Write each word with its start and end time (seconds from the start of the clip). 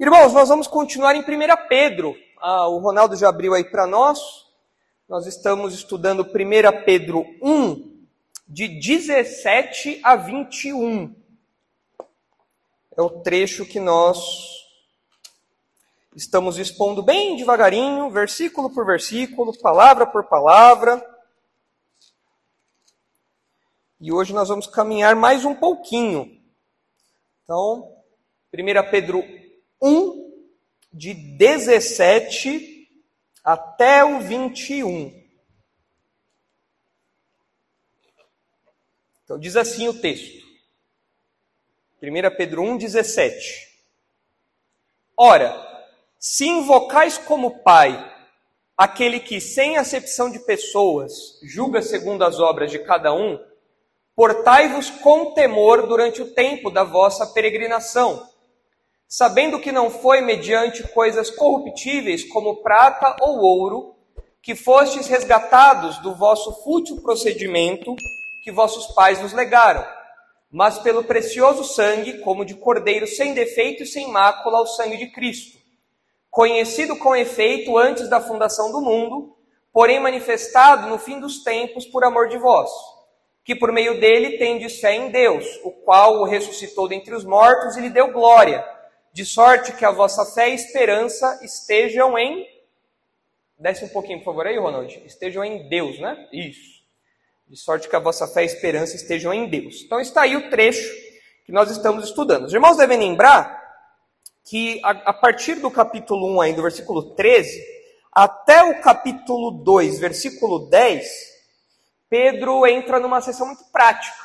Irmãos, 0.00 0.32
nós 0.32 0.48
vamos 0.48 0.68
continuar 0.68 1.16
em 1.16 1.22
1 1.22 1.24
Pedro. 1.68 2.16
Ah, 2.40 2.68
o 2.68 2.78
Ronaldo 2.78 3.16
já 3.16 3.28
abriu 3.28 3.52
aí 3.52 3.64
para 3.64 3.84
nós. 3.84 4.46
Nós 5.08 5.26
estamos 5.26 5.74
estudando 5.74 6.22
1 6.22 6.84
Pedro 6.84 7.26
1, 7.42 8.06
de 8.46 8.68
17 8.68 10.00
a 10.04 10.14
21. 10.14 11.16
É 12.96 13.02
o 13.02 13.10
trecho 13.22 13.66
que 13.66 13.80
nós 13.80 14.68
estamos 16.14 16.58
expondo 16.58 17.02
bem 17.02 17.34
devagarinho, 17.34 18.08
versículo 18.08 18.70
por 18.70 18.86
versículo, 18.86 19.52
palavra 19.58 20.06
por 20.06 20.28
palavra. 20.28 21.04
E 24.00 24.12
hoje 24.12 24.32
nós 24.32 24.48
vamos 24.48 24.68
caminhar 24.68 25.16
mais 25.16 25.44
um 25.44 25.56
pouquinho. 25.56 26.40
Então, 27.42 27.96
1 28.54 28.90
Pedro 28.92 29.47
1, 29.80 30.28
de 30.92 31.14
17 31.14 32.88
até 33.44 34.04
o 34.04 34.20
21. 34.20 35.26
Então, 39.24 39.38
diz 39.38 39.56
assim 39.56 39.88
o 39.88 40.00
texto. 40.00 40.46
1 42.02 42.36
Pedro 42.36 42.62
1, 42.62 42.78
17. 42.78 43.68
Ora, 45.16 45.54
se 46.18 46.46
invocais 46.46 47.18
como 47.18 47.62
Pai 47.62 48.14
aquele 48.76 49.20
que, 49.20 49.40
sem 49.40 49.76
acepção 49.76 50.30
de 50.30 50.38
pessoas, 50.40 51.38
julga 51.42 51.82
segundo 51.82 52.22
as 52.22 52.38
obras 52.38 52.70
de 52.70 52.78
cada 52.78 53.12
um, 53.12 53.38
portai-vos 54.14 54.90
com 54.90 55.32
temor 55.34 55.86
durante 55.86 56.22
o 56.22 56.32
tempo 56.32 56.70
da 56.70 56.84
vossa 56.84 57.26
peregrinação 57.26 58.28
sabendo 59.08 59.58
que 59.58 59.72
não 59.72 59.88
foi 59.88 60.20
mediante 60.20 60.86
coisas 60.88 61.30
corruptíveis 61.30 62.24
como 62.24 62.56
prata 62.56 63.16
ou 63.22 63.38
ouro 63.38 63.94
que 64.42 64.54
fostes 64.54 65.06
resgatados 65.06 65.96
do 65.98 66.14
vosso 66.14 66.62
fútil 66.62 67.00
procedimento 67.00 67.96
que 68.44 68.52
vossos 68.52 68.86
pais 68.94 69.20
nos 69.20 69.32
legaram, 69.32 69.84
mas 70.50 70.78
pelo 70.78 71.04
precioso 71.04 71.64
sangue, 71.64 72.18
como 72.18 72.44
de 72.44 72.54
cordeiro 72.54 73.06
sem 73.06 73.32
defeito 73.32 73.82
e 73.82 73.86
sem 73.86 74.08
mácula, 74.08 74.60
o 74.60 74.66
sangue 74.66 74.98
de 74.98 75.10
Cristo, 75.10 75.58
conhecido 76.30 76.96
com 76.98 77.16
efeito 77.16 77.76
antes 77.78 78.08
da 78.08 78.20
fundação 78.20 78.70
do 78.70 78.80
mundo, 78.80 79.34
porém 79.72 79.98
manifestado 80.00 80.86
no 80.86 80.98
fim 80.98 81.18
dos 81.18 81.42
tempos 81.42 81.86
por 81.86 82.04
amor 82.04 82.28
de 82.28 82.38
vós, 82.38 82.70
que 83.44 83.54
por 83.54 83.72
meio 83.72 83.98
dele 84.00 84.38
tendes 84.38 84.80
fé 84.80 84.94
em 84.94 85.10
Deus, 85.10 85.44
o 85.64 85.70
qual 85.70 86.20
o 86.20 86.24
ressuscitou 86.24 86.88
dentre 86.88 87.14
os 87.14 87.24
mortos 87.24 87.76
e 87.76 87.80
lhe 87.80 87.90
deu 87.90 88.12
glória 88.12 88.77
de 89.12 89.24
sorte 89.24 89.72
que 89.72 89.84
a 89.84 89.90
vossa 89.90 90.24
fé 90.24 90.50
e 90.50 90.54
esperança 90.54 91.40
estejam 91.42 92.18
em. 92.18 92.46
Desce 93.58 93.84
um 93.84 93.88
pouquinho, 93.88 94.18
por 94.18 94.26
favor, 94.26 94.46
aí, 94.46 94.58
Ronald. 94.58 95.02
Estejam 95.04 95.44
em 95.44 95.68
Deus, 95.68 95.98
né? 95.98 96.28
Isso. 96.32 96.78
De 97.46 97.56
sorte 97.56 97.88
que 97.88 97.96
a 97.96 98.00
vossa 98.00 98.26
fé 98.28 98.42
e 98.42 98.46
esperança 98.46 98.94
estejam 98.94 99.32
em 99.32 99.48
Deus. 99.48 99.82
Então 99.82 100.00
está 100.00 100.22
aí 100.22 100.36
o 100.36 100.50
trecho 100.50 100.88
que 101.44 101.52
nós 101.52 101.70
estamos 101.70 102.04
estudando. 102.04 102.44
Os 102.44 102.52
irmãos 102.52 102.76
devem 102.76 102.98
lembrar 102.98 103.58
que 104.44 104.80
a, 104.82 105.12
partir 105.12 105.56
do 105.56 105.70
capítulo 105.70 106.34
1, 106.36 106.40
aí, 106.40 106.52
do 106.54 106.62
versículo 106.62 107.14
13, 107.14 107.62
até 108.12 108.62
o 108.62 108.80
capítulo 108.80 109.50
2, 109.50 109.98
versículo 109.98 110.70
10, 110.70 111.06
Pedro 112.08 112.66
entra 112.66 112.98
numa 112.98 113.20
sessão 113.20 113.46
muito 113.46 113.64
prática. 113.70 114.16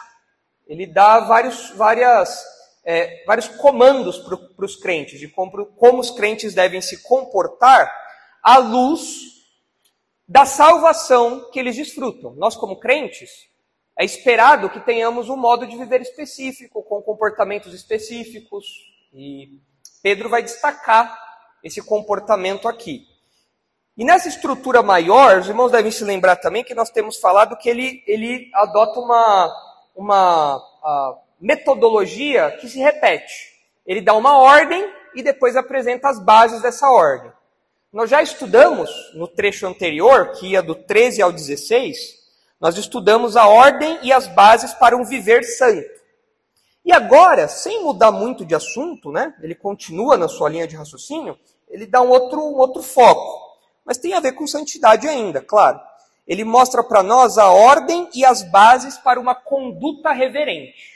Ele 0.66 0.88
dá 0.88 1.20
vários, 1.20 1.72
várias 1.72 2.42
é, 2.86 3.24
vários 3.26 3.48
comandos 3.48 4.18
para 4.20 4.66
os 4.66 4.76
crentes, 4.76 5.20
de 5.20 5.28
como, 5.28 5.66
como 5.68 6.00
os 6.00 6.12
crentes 6.12 6.54
devem 6.54 6.82
se 6.82 7.02
comportar 7.04 7.92
à 8.42 8.58
luz 8.58 9.34
da 10.28 10.46
salvação 10.46 11.50
que 11.52 11.60
eles 11.60 11.76
desfrutam. 11.76 12.34
Nós, 12.36 12.56
como 12.56 12.80
crentes, 12.80 13.30
é 13.98 14.04
esperado 14.04 14.70
que 14.70 14.80
tenhamos 14.80 15.30
um 15.30 15.38
modo 15.38 15.68
de 15.68 15.78
viver 15.78 16.02
específico, 16.02 16.84
com 16.84 17.02
comportamentos 17.02 17.74
específicos, 17.74 18.66
e 19.14 19.60
Pedro 20.02 20.30
vai 20.30 20.42
destacar 20.42 21.18
esse 21.64 21.82
comportamento 21.82 22.68
aqui. 22.68 23.08
E 23.96 24.04
nessa 24.04 24.28
estrutura 24.28 24.82
maior, 24.82 25.40
os 25.40 25.48
irmãos 25.48 25.72
devem 25.72 25.92
se 25.92 26.04
lembrar 26.04 26.36
também 26.38 26.64
que 26.64 26.74
nós 26.74 26.90
temos 26.90 27.18
falado 27.18 27.56
que 27.58 27.70
ele, 27.70 28.04
ele 28.08 28.50
adota 28.56 29.00
uma, 29.00 29.56
uma 29.96 30.62
metodologia 31.44 32.58
que 32.62 32.70
se 32.70 32.80
repete. 32.80 33.52
Ele 33.86 34.00
dá 34.00 34.14
uma 34.14 34.38
ordem 34.38 34.90
e 35.14 35.22
depois 35.22 35.58
apresenta 35.58 36.08
as 36.08 36.18
bases 36.18 36.62
dessa 36.62 36.90
ordem. 36.90 37.32
Nós 37.92 38.10
já 38.10 38.24
estudamos 38.24 38.90
no 39.14 39.28
trecho 39.28 39.68
anterior, 39.68 40.32
que 40.32 40.48
ia 40.48 40.64
do 40.64 40.74
13 40.74 41.22
ao 41.22 41.34
16, 41.34 41.98
nós 42.62 42.78
estudamos 42.78 43.36
a 43.36 43.46
ordem 43.46 44.00
e 44.02 44.14
as 44.14 44.26
bases 44.26 44.74
para 44.74 44.96
um 44.96 45.04
viver 45.04 45.44
santo. 45.44 46.02
E 46.86 46.94
agora, 46.94 47.50
sem 47.50 47.84
mudar 47.84 48.12
muito 48.12 48.46
de 48.46 48.56
assunto, 48.56 49.12
né, 49.12 49.34
ele 49.42 49.54
continua 49.54 50.16
na 50.16 50.30
sua 50.30 50.50
linha 50.50 50.66
de 50.66 50.78
raciocínio, 50.78 51.38
ele 51.70 51.86
dá 51.86 52.02
um 52.02 52.10
outro, 52.10 52.40
um 52.40 52.56
outro 52.56 52.82
foco. 52.82 53.60
Mas 53.86 53.98
tem 53.98 54.14
a 54.14 54.22
ver 54.22 54.32
com 54.32 54.48
santidade 54.48 55.10
ainda, 55.10 55.42
claro. 55.42 55.80
Ele 56.26 56.46
mostra 56.46 56.82
para 56.82 57.04
nós 57.04 57.38
a 57.38 57.50
ordem 57.50 58.10
e 58.16 58.24
as 58.24 58.44
bases 58.44 58.98
para 58.98 59.20
uma 59.20 59.36
conduta 59.36 60.14
reverente. 60.14 60.93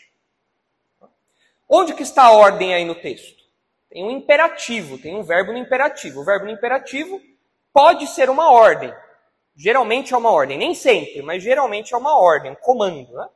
Onde 1.69 1.93
que 1.93 2.03
está 2.03 2.23
a 2.23 2.31
ordem 2.31 2.73
aí 2.73 2.85
no 2.85 2.95
texto? 2.95 3.43
Tem 3.89 4.03
um 4.03 4.11
imperativo, 4.11 4.97
tem 4.97 5.15
um 5.15 5.23
verbo 5.23 5.51
no 5.51 5.57
imperativo. 5.57 6.21
O 6.21 6.23
verbo 6.23 6.45
no 6.45 6.51
imperativo 6.51 7.21
pode 7.73 8.07
ser 8.07 8.29
uma 8.29 8.51
ordem. 8.51 8.93
Geralmente 9.55 10.13
é 10.13 10.17
uma 10.17 10.31
ordem, 10.31 10.57
nem 10.57 10.73
sempre, 10.73 11.21
mas 11.21 11.43
geralmente 11.43 11.93
é 11.93 11.97
uma 11.97 12.17
ordem, 12.17 12.51
um 12.51 12.55
comando. 12.55 13.11
Né? 13.11 13.27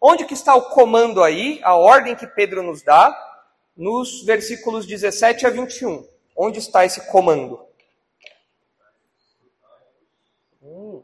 Onde 0.00 0.24
que 0.24 0.34
está 0.34 0.54
o 0.54 0.70
comando 0.70 1.22
aí, 1.22 1.60
a 1.62 1.76
ordem 1.76 2.16
que 2.16 2.26
Pedro 2.26 2.62
nos 2.62 2.82
dá, 2.82 3.14
nos 3.76 4.24
versículos 4.24 4.86
17 4.86 5.46
a 5.46 5.50
21? 5.50 6.08
Onde 6.36 6.58
está 6.58 6.84
esse 6.84 7.06
comando? 7.08 7.64
Hum. 10.62 11.02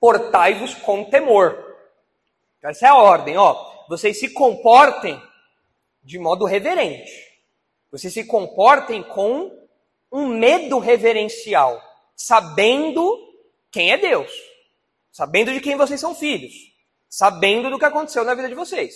Portai-vos 0.00 0.74
com 0.74 1.04
temor. 1.04 1.76
Essa 2.62 2.86
é 2.86 2.88
a 2.90 2.96
ordem, 2.96 3.36
ó 3.36 3.77
vocês 3.88 4.20
se 4.20 4.28
comportem 4.30 5.20
de 6.02 6.18
modo 6.18 6.44
reverente. 6.44 7.10
Vocês 7.90 8.12
se 8.12 8.24
comportem 8.24 9.02
com 9.02 9.50
um 10.12 10.26
medo 10.26 10.78
reverencial, 10.78 11.80
sabendo 12.14 13.18
quem 13.70 13.90
é 13.92 13.96
Deus, 13.96 14.30
sabendo 15.10 15.52
de 15.52 15.60
quem 15.60 15.76
vocês 15.76 16.00
são 16.00 16.14
filhos, 16.14 16.52
sabendo 17.08 17.70
do 17.70 17.78
que 17.78 17.84
aconteceu 17.84 18.24
na 18.24 18.34
vida 18.34 18.48
de 18.48 18.54
vocês. 18.54 18.94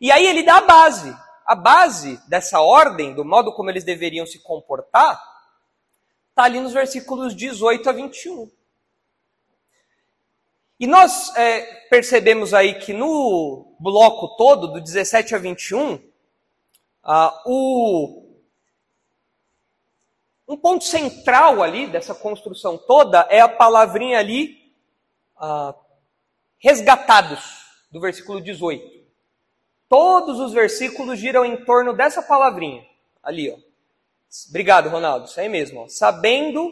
E 0.00 0.10
aí 0.12 0.26
ele 0.26 0.42
dá 0.42 0.58
a 0.58 0.62
base. 0.62 1.16
A 1.46 1.54
base 1.54 2.20
dessa 2.28 2.60
ordem, 2.60 3.14
do 3.14 3.24
modo 3.24 3.52
como 3.52 3.70
eles 3.70 3.84
deveriam 3.84 4.26
se 4.26 4.42
comportar, 4.42 5.22
está 6.30 6.44
ali 6.44 6.60
nos 6.60 6.72
versículos 6.72 7.34
18 7.34 7.88
a 7.88 7.92
21. 7.92 8.50
E 10.78 10.86
nós 10.86 11.34
é, 11.36 11.62
percebemos 11.88 12.52
aí 12.52 12.78
que 12.78 12.92
no 12.92 13.74
bloco 13.80 14.36
todo, 14.36 14.68
do 14.68 14.80
17 14.80 15.34
a 15.34 15.38
21, 15.38 15.98
ah, 17.02 17.42
o, 17.46 18.26
um 20.46 20.56
ponto 20.56 20.84
central 20.84 21.62
ali 21.62 21.86
dessa 21.86 22.14
construção 22.14 22.76
toda 22.76 23.26
é 23.30 23.40
a 23.40 23.48
palavrinha 23.48 24.18
ali, 24.18 24.70
ah, 25.38 25.74
resgatados, 26.58 27.64
do 27.90 27.98
versículo 27.98 28.40
18. 28.40 28.96
Todos 29.88 30.40
os 30.40 30.52
versículos 30.52 31.18
giram 31.18 31.44
em 31.44 31.64
torno 31.64 31.94
dessa 31.94 32.20
palavrinha, 32.20 32.84
ali, 33.22 33.50
ó. 33.50 33.56
Obrigado, 34.50 34.90
Ronaldo, 34.90 35.26
isso 35.26 35.40
aí 35.40 35.48
mesmo, 35.48 35.80
ó. 35.80 35.88
Sabendo 35.88 36.70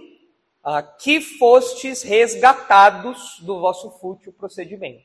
ah, 0.64 0.82
que 0.82 1.20
fostes 1.20 2.02
resgatados 2.02 3.38
do 3.40 3.60
vosso 3.60 3.90
fútil 4.00 4.32
procedimento. 4.32 5.04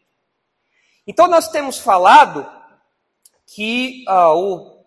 Então, 1.06 1.28
nós 1.28 1.50
temos 1.50 1.78
falado 1.78 2.50
que 3.46 4.06
ah, 4.08 4.34
o, 4.34 4.86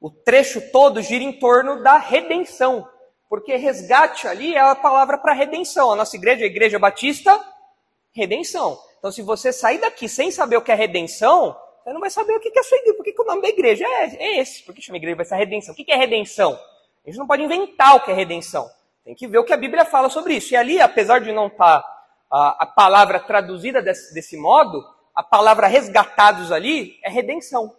o 0.00 0.10
trecho 0.10 0.60
todo 0.70 1.02
gira 1.02 1.24
em 1.24 1.32
torno 1.32 1.82
da 1.82 1.98
redenção, 1.98 2.88
porque 3.28 3.56
resgate 3.56 4.28
ali 4.28 4.54
é 4.54 4.60
a 4.60 4.74
palavra 4.74 5.18
para 5.18 5.32
redenção. 5.32 5.90
A 5.90 5.96
nossa 5.96 6.16
igreja, 6.16 6.44
a 6.44 6.46
Igreja 6.46 6.78
Batista, 6.78 7.42
redenção. 8.12 8.78
Então, 8.98 9.10
se 9.10 9.22
você 9.22 9.52
sair 9.52 9.78
daqui 9.78 10.08
sem 10.08 10.30
saber 10.30 10.58
o 10.58 10.62
que 10.62 10.70
é 10.70 10.74
redenção, 10.76 11.56
você 11.82 11.92
não 11.92 12.00
vai 12.00 12.10
saber 12.10 12.34
o 12.34 12.40
que 12.40 12.56
é 12.56 12.60
a 12.60 12.62
sua 12.62 12.78
igreja. 12.78 12.96
Por 12.96 13.02
que, 13.02 13.12
que 13.12 13.22
o 13.22 13.24
nome 13.24 13.42
da 13.42 13.48
igreja 13.48 13.84
é, 13.84 14.14
é 14.16 14.38
esse? 14.38 14.62
Por 14.62 14.72
que 14.72 14.80
chama 14.80 14.98
igreja? 14.98 15.16
Vai 15.16 15.24
ser 15.24 15.34
redenção. 15.34 15.72
O 15.72 15.76
que 15.76 15.90
é 15.90 15.96
redenção? 15.96 16.52
A 17.04 17.10
gente 17.10 17.18
não 17.18 17.26
pode 17.26 17.42
inventar 17.42 17.96
o 17.96 18.00
que 18.00 18.12
é 18.12 18.14
redenção. 18.14 18.70
Tem 19.04 19.14
que 19.14 19.26
ver 19.26 19.38
o 19.38 19.44
que 19.44 19.52
a 19.52 19.56
Bíblia 19.56 19.84
fala 19.84 20.08
sobre 20.08 20.34
isso. 20.34 20.54
E 20.54 20.56
ali, 20.56 20.80
apesar 20.80 21.20
de 21.20 21.32
não 21.32 21.48
estar 21.48 21.80
tá 21.80 22.06
a, 22.30 22.62
a 22.62 22.66
palavra 22.66 23.20
traduzida 23.20 23.82
desse, 23.82 24.14
desse 24.14 24.36
modo, 24.36 24.82
a 25.14 25.22
palavra 25.22 25.66
resgatados 25.66 26.50
ali 26.50 26.98
é 27.02 27.10
redenção. 27.10 27.76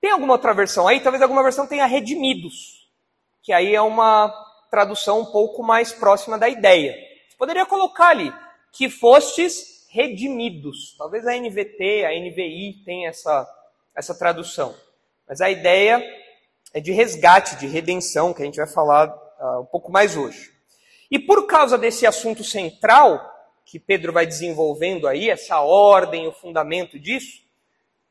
Tem 0.00 0.10
alguma 0.10 0.34
outra 0.34 0.52
versão 0.52 0.88
aí? 0.88 1.00
Talvez 1.00 1.22
alguma 1.22 1.42
versão 1.42 1.66
tenha 1.66 1.86
redimidos, 1.86 2.90
que 3.42 3.52
aí 3.52 3.74
é 3.74 3.80
uma 3.80 4.32
tradução 4.70 5.20
um 5.20 5.26
pouco 5.26 5.62
mais 5.62 5.92
próxima 5.92 6.36
da 6.36 6.48
ideia. 6.48 6.92
Você 7.28 7.36
poderia 7.36 7.64
colocar 7.64 8.08
ali 8.08 8.32
que 8.72 8.90
fostes 8.90 9.86
redimidos. 9.90 10.96
Talvez 10.98 11.26
a 11.26 11.36
NVT, 11.36 12.04
a 12.04 12.10
NVI 12.18 12.82
tenha 12.84 13.10
essa, 13.10 13.46
essa 13.94 14.18
tradução. 14.18 14.74
Mas 15.28 15.40
a 15.40 15.50
ideia 15.50 16.02
é 16.74 16.80
de 16.80 16.92
resgate, 16.92 17.56
de 17.56 17.66
redenção, 17.66 18.32
que 18.32 18.42
a 18.42 18.44
gente 18.44 18.56
vai 18.56 18.66
falar 18.66 19.08
uh, 19.42 19.60
um 19.60 19.66
pouco 19.66 19.90
mais 19.90 20.16
hoje. 20.16 20.52
E 21.10 21.18
por 21.18 21.46
causa 21.46 21.76
desse 21.76 22.06
assunto 22.06 22.44
central, 22.44 23.20
que 23.64 23.78
Pedro 23.78 24.12
vai 24.12 24.24
desenvolvendo 24.24 25.06
aí, 25.06 25.28
essa 25.28 25.60
ordem, 25.60 26.26
o 26.26 26.32
fundamento 26.32 26.98
disso, 26.98 27.42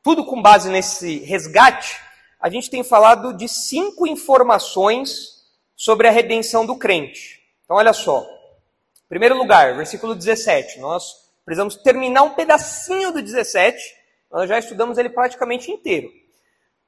tudo 0.02 0.24
com 0.24 0.40
base 0.42 0.68
nesse 0.68 1.18
resgate, 1.20 1.98
a 2.40 2.50
gente 2.50 2.68
tem 2.68 2.84
falado 2.84 3.32
de 3.32 3.48
cinco 3.48 4.06
informações 4.06 5.42
sobre 5.76 6.08
a 6.08 6.10
redenção 6.10 6.66
do 6.66 6.76
crente. 6.76 7.40
Então, 7.64 7.76
olha 7.76 7.92
só. 7.92 8.20
Em 8.20 9.08
primeiro 9.08 9.36
lugar, 9.36 9.76
versículo 9.76 10.14
17. 10.14 10.80
Nós 10.80 11.30
precisamos 11.44 11.76
terminar 11.76 12.22
um 12.22 12.34
pedacinho 12.34 13.12
do 13.12 13.22
17. 13.22 13.80
Nós 14.30 14.48
já 14.48 14.58
estudamos 14.58 14.98
ele 14.98 15.10
praticamente 15.10 15.70
inteiro. 15.70 16.10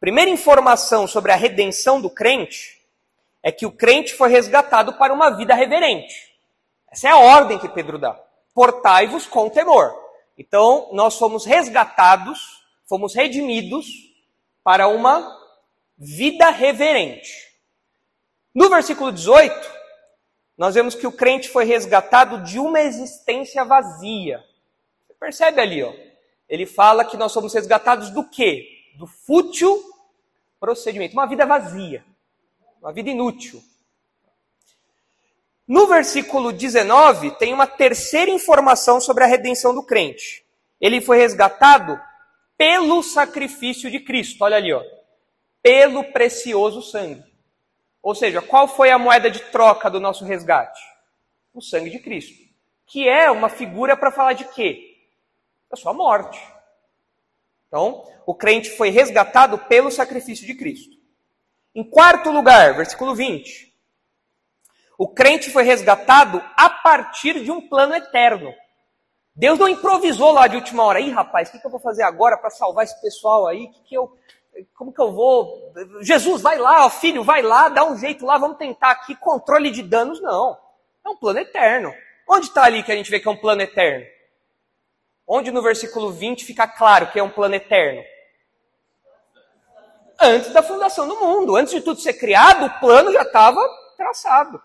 Primeira 0.00 0.30
informação 0.30 1.06
sobre 1.06 1.32
a 1.32 1.36
redenção 1.36 2.00
do 2.00 2.10
crente 2.10 2.73
é 3.44 3.52
que 3.52 3.64
o 3.64 3.70
crente 3.70 4.14
foi 4.14 4.28
resgatado 4.28 4.94
para 4.94 5.14
uma 5.14 5.30
vida 5.30 5.54
reverente. 5.54 6.34
Essa 6.90 7.08
é 7.08 7.10
a 7.12 7.18
ordem 7.18 7.60
que 7.60 7.68
Pedro 7.68 7.98
dá. 7.98 8.18
Portai-vos 8.52 9.26
com 9.26 9.48
temor. 9.48 9.94
Então, 10.36 10.88
nós 10.92 11.16
fomos 11.16 11.44
resgatados 11.44 12.64
fomos 12.86 13.14
redimidos 13.14 13.86
para 14.62 14.88
uma 14.88 15.36
vida 15.96 16.50
reverente. 16.50 17.32
No 18.54 18.68
versículo 18.68 19.10
18, 19.10 19.52
nós 20.56 20.74
vemos 20.74 20.94
que 20.94 21.06
o 21.06 21.12
crente 21.12 21.48
foi 21.48 21.64
resgatado 21.64 22.42
de 22.42 22.58
uma 22.58 22.80
existência 22.80 23.64
vazia. 23.64 24.44
Você 25.06 25.14
percebe 25.14 25.60
ali, 25.60 25.82
ó. 25.82 25.92
Ele 26.48 26.66
fala 26.66 27.04
que 27.04 27.16
nós 27.16 27.32
somos 27.32 27.52
resgatados 27.52 28.10
do 28.10 28.22
quê? 28.28 28.64
Do 28.96 29.06
fútil 29.06 29.82
procedimento, 30.60 31.14
uma 31.14 31.26
vida 31.26 31.44
vazia, 31.44 32.04
uma 32.84 32.92
vida 32.92 33.08
inútil. 33.08 33.64
No 35.66 35.86
versículo 35.86 36.52
19, 36.52 37.30
tem 37.38 37.54
uma 37.54 37.66
terceira 37.66 38.30
informação 38.30 39.00
sobre 39.00 39.24
a 39.24 39.26
redenção 39.26 39.74
do 39.74 39.82
crente. 39.82 40.44
Ele 40.78 41.00
foi 41.00 41.16
resgatado 41.16 41.98
pelo 42.58 43.02
sacrifício 43.02 43.90
de 43.90 44.00
Cristo. 44.00 44.44
Olha 44.44 44.58
ali, 44.58 44.70
ó. 44.70 44.82
Pelo 45.62 46.04
precioso 46.12 46.82
sangue. 46.82 47.24
Ou 48.02 48.14
seja, 48.14 48.42
qual 48.42 48.68
foi 48.68 48.90
a 48.90 48.98
moeda 48.98 49.30
de 49.30 49.40
troca 49.44 49.90
do 49.90 49.98
nosso 49.98 50.26
resgate? 50.26 50.78
O 51.54 51.62
sangue 51.62 51.88
de 51.88 52.00
Cristo. 52.00 52.34
Que 52.86 53.08
é 53.08 53.30
uma 53.30 53.48
figura 53.48 53.96
para 53.96 54.12
falar 54.12 54.34
de 54.34 54.44
quê? 54.44 54.98
Da 55.70 55.76
sua 55.76 55.94
morte. 55.94 56.38
Então, 57.66 58.06
o 58.26 58.34
crente 58.34 58.76
foi 58.76 58.90
resgatado 58.90 59.56
pelo 59.56 59.90
sacrifício 59.90 60.46
de 60.46 60.54
Cristo. 60.54 60.94
Em 61.74 61.82
quarto 61.82 62.30
lugar, 62.30 62.74
versículo 62.74 63.14
20. 63.14 63.74
O 64.96 65.08
crente 65.08 65.50
foi 65.50 65.64
resgatado 65.64 66.40
a 66.56 66.70
partir 66.70 67.42
de 67.42 67.50
um 67.50 67.68
plano 67.68 67.94
eterno. 67.94 68.54
Deus 69.34 69.58
não 69.58 69.68
improvisou 69.68 70.30
lá 70.30 70.46
de 70.46 70.54
última 70.54 70.84
hora. 70.84 71.00
Ih, 71.00 71.10
rapaz, 71.10 71.48
o 71.48 71.52
que, 71.52 71.58
que 71.58 71.66
eu 71.66 71.70
vou 71.70 71.80
fazer 71.80 72.04
agora 72.04 72.36
para 72.36 72.50
salvar 72.50 72.84
esse 72.84 73.00
pessoal 73.00 73.48
aí? 73.48 73.66
Que 73.66 73.82
que 73.82 73.94
eu, 73.96 74.16
como 74.76 74.92
que 74.92 75.00
eu 75.00 75.12
vou? 75.12 75.72
Jesus, 76.00 76.40
vai 76.40 76.58
lá, 76.58 76.86
ó, 76.86 76.90
filho, 76.90 77.24
vai 77.24 77.42
lá, 77.42 77.68
dá 77.68 77.84
um 77.84 77.98
jeito 77.98 78.24
lá, 78.24 78.38
vamos 78.38 78.58
tentar 78.58 78.92
aqui 78.92 79.16
controle 79.16 79.72
de 79.72 79.82
danos. 79.82 80.20
Não. 80.20 80.56
É 81.04 81.08
um 81.08 81.16
plano 81.16 81.40
eterno. 81.40 81.92
Onde 82.28 82.46
está 82.46 82.62
ali 82.62 82.84
que 82.84 82.92
a 82.92 82.96
gente 82.96 83.10
vê 83.10 83.18
que 83.18 83.26
é 83.26 83.30
um 83.30 83.36
plano 83.36 83.62
eterno? 83.62 84.06
Onde 85.26 85.50
no 85.50 85.60
versículo 85.60 86.12
20 86.12 86.44
fica 86.44 86.68
claro 86.68 87.10
que 87.10 87.18
é 87.18 87.22
um 87.22 87.30
plano 87.30 87.56
eterno? 87.56 88.02
Antes 90.20 90.52
da 90.52 90.62
fundação 90.62 91.08
do 91.08 91.18
mundo. 91.20 91.56
Antes 91.56 91.74
de 91.74 91.80
tudo 91.80 92.00
ser 92.00 92.14
criado, 92.14 92.66
o 92.66 92.80
plano 92.80 93.12
já 93.12 93.22
estava 93.22 93.60
traçado. 93.96 94.60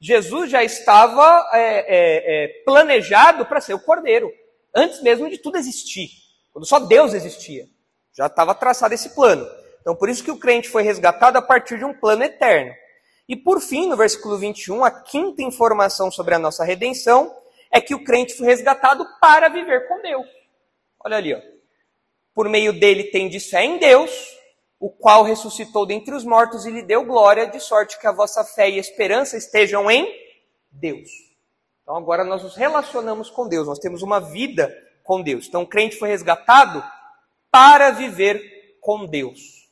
Jesus 0.00 0.50
já 0.50 0.62
estava 0.62 1.50
é, 1.52 1.60
é, 1.60 2.44
é, 2.44 2.48
planejado 2.64 3.44
para 3.46 3.60
ser 3.60 3.74
o 3.74 3.80
cordeiro, 3.80 4.32
antes 4.74 5.02
mesmo 5.02 5.28
de 5.28 5.38
tudo 5.38 5.58
existir, 5.58 6.08
quando 6.52 6.66
só 6.66 6.78
Deus 6.78 7.14
existia. 7.14 7.66
Já 8.16 8.26
estava 8.26 8.54
traçado 8.54 8.94
esse 8.94 9.10
plano. 9.10 9.46
Então, 9.80 9.96
por 9.96 10.08
isso 10.08 10.22
que 10.22 10.30
o 10.30 10.38
crente 10.38 10.68
foi 10.68 10.82
resgatado 10.82 11.38
a 11.38 11.42
partir 11.42 11.78
de 11.78 11.84
um 11.84 11.94
plano 11.94 12.22
eterno. 12.22 12.72
E 13.28 13.36
por 13.36 13.60
fim, 13.60 13.88
no 13.88 13.96
versículo 13.96 14.38
21, 14.38 14.84
a 14.84 14.90
quinta 14.90 15.42
informação 15.42 16.10
sobre 16.10 16.34
a 16.34 16.38
nossa 16.38 16.64
redenção 16.64 17.34
é 17.70 17.80
que 17.80 17.94
o 17.94 18.04
crente 18.04 18.34
foi 18.34 18.46
resgatado 18.46 19.06
para 19.20 19.48
viver 19.48 19.86
com 19.88 20.00
Deus. 20.00 20.26
Olha 21.04 21.16
ali, 21.16 21.34
ó. 21.34 21.40
Por 22.34 22.48
meio 22.48 22.72
dele 22.72 23.04
tem 23.04 23.28
de 23.28 23.40
fé 23.40 23.64
em 23.64 23.78
Deus, 23.78 24.37
o 24.80 24.88
qual 24.90 25.24
ressuscitou 25.24 25.84
dentre 25.84 26.14
os 26.14 26.24
mortos 26.24 26.64
e 26.64 26.70
lhe 26.70 26.82
deu 26.82 27.04
glória, 27.04 27.46
de 27.46 27.58
sorte 27.58 27.98
que 27.98 28.06
a 28.06 28.12
vossa 28.12 28.44
fé 28.44 28.70
e 28.70 28.78
esperança 28.78 29.36
estejam 29.36 29.90
em 29.90 30.08
Deus. 30.70 31.10
Então 31.82 31.96
agora 31.96 32.22
nós 32.22 32.42
nos 32.42 32.54
relacionamos 32.54 33.30
com 33.30 33.48
Deus, 33.48 33.66
nós 33.66 33.78
temos 33.78 34.02
uma 34.02 34.20
vida 34.20 34.72
com 35.02 35.22
Deus. 35.22 35.48
Então 35.48 35.62
o 35.62 35.66
crente 35.66 35.96
foi 35.96 36.08
resgatado 36.08 36.84
para 37.50 37.90
viver 37.90 38.78
com 38.80 39.06
Deus. 39.06 39.68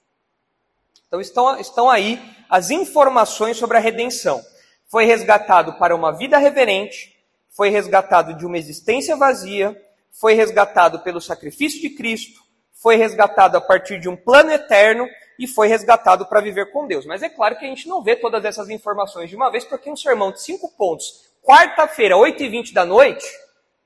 Então 1.06 1.20
estão, 1.20 1.60
estão 1.60 1.90
aí 1.90 2.20
as 2.48 2.70
informações 2.70 3.56
sobre 3.56 3.76
a 3.76 3.80
redenção. 3.80 4.42
Foi 4.88 5.04
resgatado 5.04 5.74
para 5.74 5.94
uma 5.94 6.12
vida 6.12 6.38
reverente, 6.38 7.14
foi 7.50 7.70
resgatado 7.70 8.34
de 8.34 8.46
uma 8.46 8.58
existência 8.58 9.16
vazia, 9.16 9.80
foi 10.10 10.34
resgatado 10.34 11.00
pelo 11.00 11.20
sacrifício 11.20 11.80
de 11.80 11.90
Cristo, 11.90 12.40
foi 12.82 12.96
resgatado 12.96 13.56
a 13.56 13.60
partir 13.60 13.98
de 13.98 14.08
um 14.08 14.16
plano 14.16 14.50
eterno 14.52 15.08
e 15.38 15.46
foi 15.46 15.68
resgatado 15.68 16.26
para 16.26 16.40
viver 16.40 16.70
com 16.72 16.86
Deus. 16.86 17.06
Mas 17.06 17.22
é 17.22 17.28
claro 17.28 17.56
que 17.56 17.64
a 17.64 17.68
gente 17.68 17.88
não 17.88 18.02
vê 18.02 18.16
todas 18.16 18.44
essas 18.44 18.68
informações 18.68 19.30
de 19.30 19.36
uma 19.36 19.50
vez, 19.50 19.64
porque 19.64 19.90
um 19.90 19.96
sermão 19.96 20.30
de 20.30 20.42
cinco 20.42 20.70
pontos, 20.76 21.28
quarta-feira, 21.42 22.16
8h20 22.16 22.72
da 22.72 22.84
noite, 22.84 23.26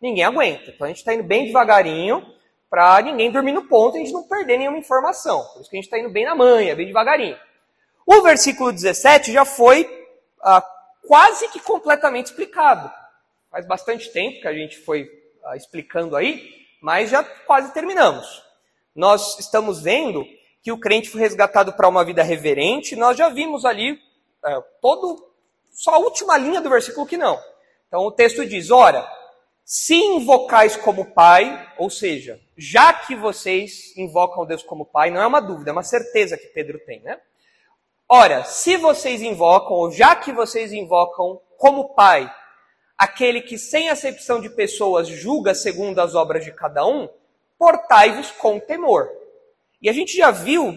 ninguém 0.00 0.24
aguenta. 0.24 0.70
Então 0.70 0.84
a 0.84 0.88
gente 0.88 0.98
está 0.98 1.14
indo 1.14 1.22
bem 1.22 1.46
devagarinho 1.46 2.24
para 2.68 3.00
ninguém 3.02 3.30
dormir 3.30 3.52
no 3.52 3.64
ponto 3.64 3.96
e 3.96 4.00
a 4.00 4.04
gente 4.04 4.12
não 4.12 4.24
perder 4.24 4.58
nenhuma 4.58 4.78
informação. 4.78 5.44
Por 5.52 5.60
isso 5.60 5.70
que 5.70 5.76
a 5.76 5.78
gente 5.78 5.86
está 5.86 5.98
indo 5.98 6.10
bem 6.10 6.24
na 6.24 6.34
manhã, 6.34 6.74
bem 6.74 6.86
devagarinho. 6.86 7.36
O 8.06 8.22
versículo 8.22 8.72
17 8.72 9.32
já 9.32 9.44
foi 9.44 9.88
ah, 10.42 10.64
quase 11.06 11.48
que 11.48 11.60
completamente 11.60 12.26
explicado. 12.26 12.90
Faz 13.50 13.66
bastante 13.66 14.10
tempo 14.12 14.40
que 14.40 14.48
a 14.48 14.52
gente 14.52 14.78
foi 14.78 15.08
ah, 15.44 15.56
explicando 15.56 16.16
aí, 16.16 16.66
mas 16.80 17.10
já 17.10 17.22
quase 17.22 17.72
terminamos 17.72 18.49
nós 19.00 19.38
estamos 19.38 19.80
vendo 19.80 20.26
que 20.62 20.70
o 20.70 20.78
crente 20.78 21.08
foi 21.08 21.22
resgatado 21.22 21.72
para 21.72 21.88
uma 21.88 22.04
vida 22.04 22.22
reverente, 22.22 22.94
nós 22.94 23.16
já 23.16 23.30
vimos 23.30 23.64
ali 23.64 23.98
é, 24.44 24.60
todo, 24.82 25.26
só 25.72 25.94
a 25.94 25.98
última 25.98 26.36
linha 26.36 26.60
do 26.60 26.68
versículo 26.68 27.06
que 27.06 27.16
não. 27.16 27.40
Então 27.88 28.02
o 28.02 28.12
texto 28.12 28.44
diz: 28.44 28.70
Ora, 28.70 29.10
se 29.64 29.94
invocais 29.94 30.76
como 30.76 31.14
Pai, 31.14 31.72
ou 31.78 31.88
seja, 31.88 32.38
já 32.58 32.92
que 32.92 33.16
vocês 33.16 33.96
invocam 33.96 34.44
Deus 34.44 34.62
como 34.62 34.84
Pai, 34.84 35.10
não 35.10 35.22
é 35.22 35.26
uma 35.26 35.40
dúvida, 35.40 35.70
é 35.70 35.72
uma 35.72 35.82
certeza 35.82 36.36
que 36.36 36.48
Pedro 36.48 36.78
tem, 36.80 37.00
né? 37.00 37.18
Ora, 38.06 38.44
se 38.44 38.76
vocês 38.76 39.22
invocam, 39.22 39.72
ou 39.72 39.90
já 39.90 40.14
que 40.14 40.30
vocês 40.30 40.74
invocam 40.74 41.40
como 41.56 41.94
Pai, 41.94 42.30
aquele 42.98 43.40
que 43.40 43.56
sem 43.56 43.88
acepção 43.88 44.42
de 44.42 44.50
pessoas 44.50 45.08
julga 45.08 45.54
segundo 45.54 46.00
as 46.00 46.14
obras 46.14 46.44
de 46.44 46.52
cada 46.52 46.86
um, 46.86 47.08
portai-vos 47.60 48.30
com 48.30 48.58
temor. 48.58 49.10
E 49.82 49.90
a 49.90 49.92
gente 49.92 50.16
já 50.16 50.30
viu 50.30 50.72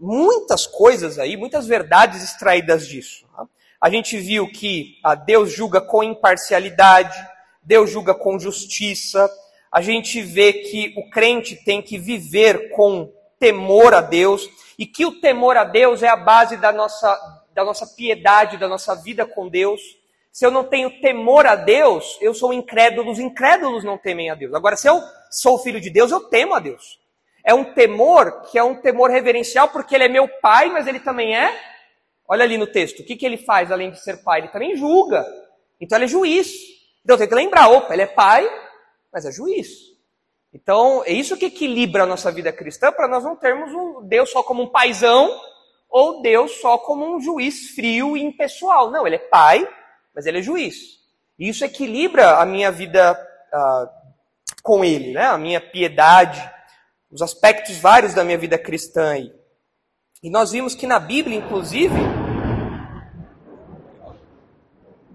muitas 0.00 0.66
coisas 0.66 1.16
aí, 1.16 1.36
muitas 1.36 1.64
verdades 1.64 2.24
extraídas 2.24 2.88
disso. 2.88 3.24
Tá? 3.36 3.46
A 3.80 3.88
gente 3.88 4.18
viu 4.18 4.50
que 4.50 4.98
ah, 5.04 5.14
Deus 5.14 5.52
julga 5.52 5.80
com 5.80 6.02
imparcialidade, 6.02 7.16
Deus 7.62 7.88
julga 7.88 8.12
com 8.14 8.36
justiça, 8.36 9.30
a 9.70 9.80
gente 9.80 10.20
vê 10.22 10.52
que 10.52 10.92
o 10.96 11.08
crente 11.08 11.54
tem 11.54 11.80
que 11.80 11.98
viver 11.98 12.70
com 12.70 13.12
temor 13.38 13.94
a 13.94 14.00
Deus, 14.00 14.50
e 14.76 14.86
que 14.86 15.06
o 15.06 15.20
temor 15.20 15.56
a 15.56 15.62
Deus 15.62 16.02
é 16.02 16.08
a 16.08 16.16
base 16.16 16.56
da 16.56 16.72
nossa, 16.72 17.16
da 17.54 17.64
nossa 17.64 17.86
piedade, 17.86 18.56
da 18.56 18.66
nossa 18.66 18.96
vida 18.96 19.24
com 19.24 19.48
Deus. 19.48 19.80
Se 20.34 20.44
eu 20.44 20.50
não 20.50 20.64
tenho 20.64 21.00
temor 21.00 21.46
a 21.46 21.54
Deus, 21.54 22.18
eu 22.20 22.34
sou 22.34 22.52
incrédulo, 22.52 23.08
os 23.08 23.20
incrédulos 23.20 23.84
não 23.84 23.96
temem 23.96 24.30
a 24.30 24.34
Deus. 24.34 24.52
Agora, 24.52 24.74
se 24.74 24.88
eu 24.88 25.00
sou 25.30 25.60
filho 25.60 25.80
de 25.80 25.88
Deus, 25.88 26.10
eu 26.10 26.28
temo 26.28 26.54
a 26.54 26.58
Deus. 26.58 26.98
É 27.44 27.54
um 27.54 27.72
temor 27.72 28.42
que 28.50 28.58
é 28.58 28.64
um 28.64 28.74
temor 28.74 29.12
reverencial, 29.12 29.68
porque 29.68 29.94
ele 29.94 30.02
é 30.02 30.08
meu 30.08 30.26
pai, 30.26 30.70
mas 30.70 30.88
ele 30.88 30.98
também 30.98 31.36
é. 31.36 31.56
Olha 32.26 32.42
ali 32.42 32.58
no 32.58 32.66
texto, 32.66 32.98
o 32.98 33.04
que, 33.04 33.14
que 33.14 33.24
ele 33.24 33.36
faz 33.36 33.70
além 33.70 33.92
de 33.92 34.02
ser 34.02 34.24
pai? 34.24 34.40
Ele 34.40 34.48
também 34.48 34.74
julga. 34.74 35.24
Então 35.80 35.96
ele 35.96 36.06
é 36.06 36.08
juiz. 36.08 36.52
Então 37.04 37.14
eu 37.14 37.18
tenho 37.18 37.28
que 37.28 37.36
lembrar: 37.36 37.68
opa, 37.68 37.92
ele 37.92 38.02
é 38.02 38.06
pai, 38.06 38.44
mas 39.12 39.24
é 39.24 39.30
juiz. 39.30 39.68
Então, 40.52 41.04
é 41.06 41.12
isso 41.12 41.36
que 41.36 41.46
equilibra 41.46 42.02
a 42.02 42.06
nossa 42.06 42.32
vida 42.32 42.52
cristã 42.52 42.90
para 42.90 43.06
nós 43.06 43.22
não 43.22 43.36
termos 43.36 43.72
um 43.72 44.04
Deus 44.04 44.30
só 44.30 44.42
como 44.42 44.64
um 44.64 44.70
paizão 44.70 45.30
ou 45.88 46.22
Deus 46.22 46.60
só 46.60 46.76
como 46.76 47.14
um 47.14 47.20
juiz 47.20 47.70
frio 47.70 48.16
e 48.16 48.22
impessoal. 48.24 48.90
Não, 48.90 49.06
ele 49.06 49.16
é 49.16 49.28
pai, 49.30 49.68
mas 50.14 50.26
ele 50.26 50.38
é 50.38 50.42
juiz. 50.42 51.00
E 51.38 51.48
isso 51.48 51.64
equilibra 51.64 52.38
a 52.38 52.46
minha 52.46 52.70
vida 52.70 53.12
uh, 53.52 53.88
com 54.62 54.84
ele, 54.84 55.12
né? 55.12 55.26
a 55.26 55.38
minha 55.38 55.60
piedade, 55.60 56.48
os 57.10 57.20
aspectos 57.20 57.78
vários 57.78 58.14
da 58.14 58.24
minha 58.24 58.38
vida 58.38 58.56
cristã. 58.56 59.16
E 60.22 60.30
nós 60.30 60.52
vimos 60.52 60.74
que 60.74 60.86
na 60.86 60.98
Bíblia, 60.98 61.36
inclusive, 61.36 61.94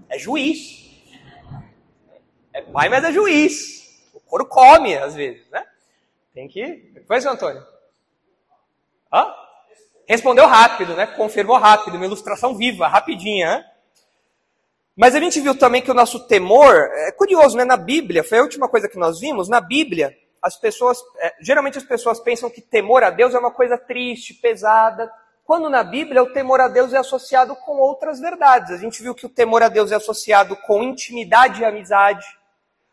é 0.09 0.19
juiz. 0.19 0.87
É 2.53 2.61
pai, 2.61 2.89
mas 2.89 3.03
é 3.03 3.11
juiz. 3.11 4.09
O 4.13 4.19
couro 4.19 4.45
come, 4.45 4.97
às 4.97 5.15
vezes, 5.15 5.49
né? 5.49 5.65
Tem 6.33 6.47
que. 6.47 6.93
Foi, 7.07 7.21
seu 7.21 7.31
Antônio? 7.31 7.63
Hã? 9.11 9.33
Respondeu 10.07 10.47
rápido, 10.47 10.95
né? 10.95 11.07
Confirmou 11.07 11.57
rápido, 11.57 11.95
uma 11.95 12.05
ilustração 12.05 12.55
viva, 12.55 12.87
rapidinha, 12.87 13.57
né? 13.57 13.68
Mas 14.99 15.15
a 15.15 15.19
gente 15.21 15.39
viu 15.39 15.57
também 15.57 15.81
que 15.81 15.89
o 15.89 15.93
nosso 15.93 16.27
temor, 16.27 16.75
é 16.75 17.11
curioso, 17.13 17.55
né? 17.55 17.63
Na 17.63 17.77
Bíblia, 17.77 18.21
foi 18.21 18.39
a 18.39 18.41
última 18.41 18.67
coisa 18.67 18.89
que 18.89 18.99
nós 18.99 19.17
vimos, 19.17 19.47
na 19.47 19.61
Bíblia, 19.61 20.13
as 20.41 20.57
pessoas, 20.57 21.01
é, 21.19 21.35
geralmente 21.39 21.77
as 21.77 21.85
pessoas 21.85 22.19
pensam 22.19 22.49
que 22.49 22.59
temor 22.59 23.01
a 23.01 23.09
Deus 23.09 23.33
é 23.33 23.39
uma 23.39 23.49
coisa 23.49 23.77
triste, 23.77 24.33
pesada, 24.33 25.09
quando 25.45 25.69
na 25.69 25.85
Bíblia 25.85 26.21
o 26.21 26.33
temor 26.33 26.59
a 26.59 26.67
Deus 26.67 26.91
é 26.91 26.97
associado 26.97 27.55
com 27.55 27.77
outras 27.77 28.19
verdades. 28.19 28.71
A 28.71 28.77
gente 28.77 29.01
viu 29.01 29.15
que 29.15 29.25
o 29.25 29.29
temor 29.29 29.63
a 29.63 29.69
Deus 29.69 29.89
é 29.93 29.95
associado 29.95 30.57
com 30.67 30.83
intimidade 30.83 31.61
e 31.61 31.65
amizade, 31.65 32.27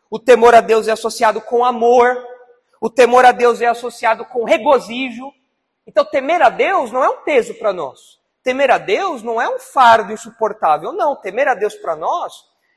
o 0.09 0.17
temor 0.17 0.55
a 0.55 0.61
Deus 0.61 0.87
é 0.87 0.93
associado 0.93 1.41
com 1.41 1.65
amor, 1.65 2.25
o 2.79 2.89
temor 2.89 3.25
a 3.25 3.33
Deus 3.33 3.59
é 3.59 3.65
associado 3.65 4.23
com 4.23 4.45
regozijo. 4.45 5.29
Então, 5.85 6.05
temer 6.05 6.41
a 6.41 6.47
Deus 6.47 6.89
não 6.89 7.03
é 7.03 7.09
um 7.09 7.23
peso 7.23 7.53
para 7.55 7.73
nós. 7.73 8.16
Temer 8.47 8.71
a 8.71 8.77
Deus 8.77 9.23
não 9.23 9.41
é 9.41 9.49
um 9.53 9.59
fardo 9.59 10.13
insuportável. 10.13 10.93
Não, 10.93 11.17
temer 11.17 11.49
a 11.49 11.53
Deus 11.53 11.75
para 11.75 11.97
nós 11.97 12.33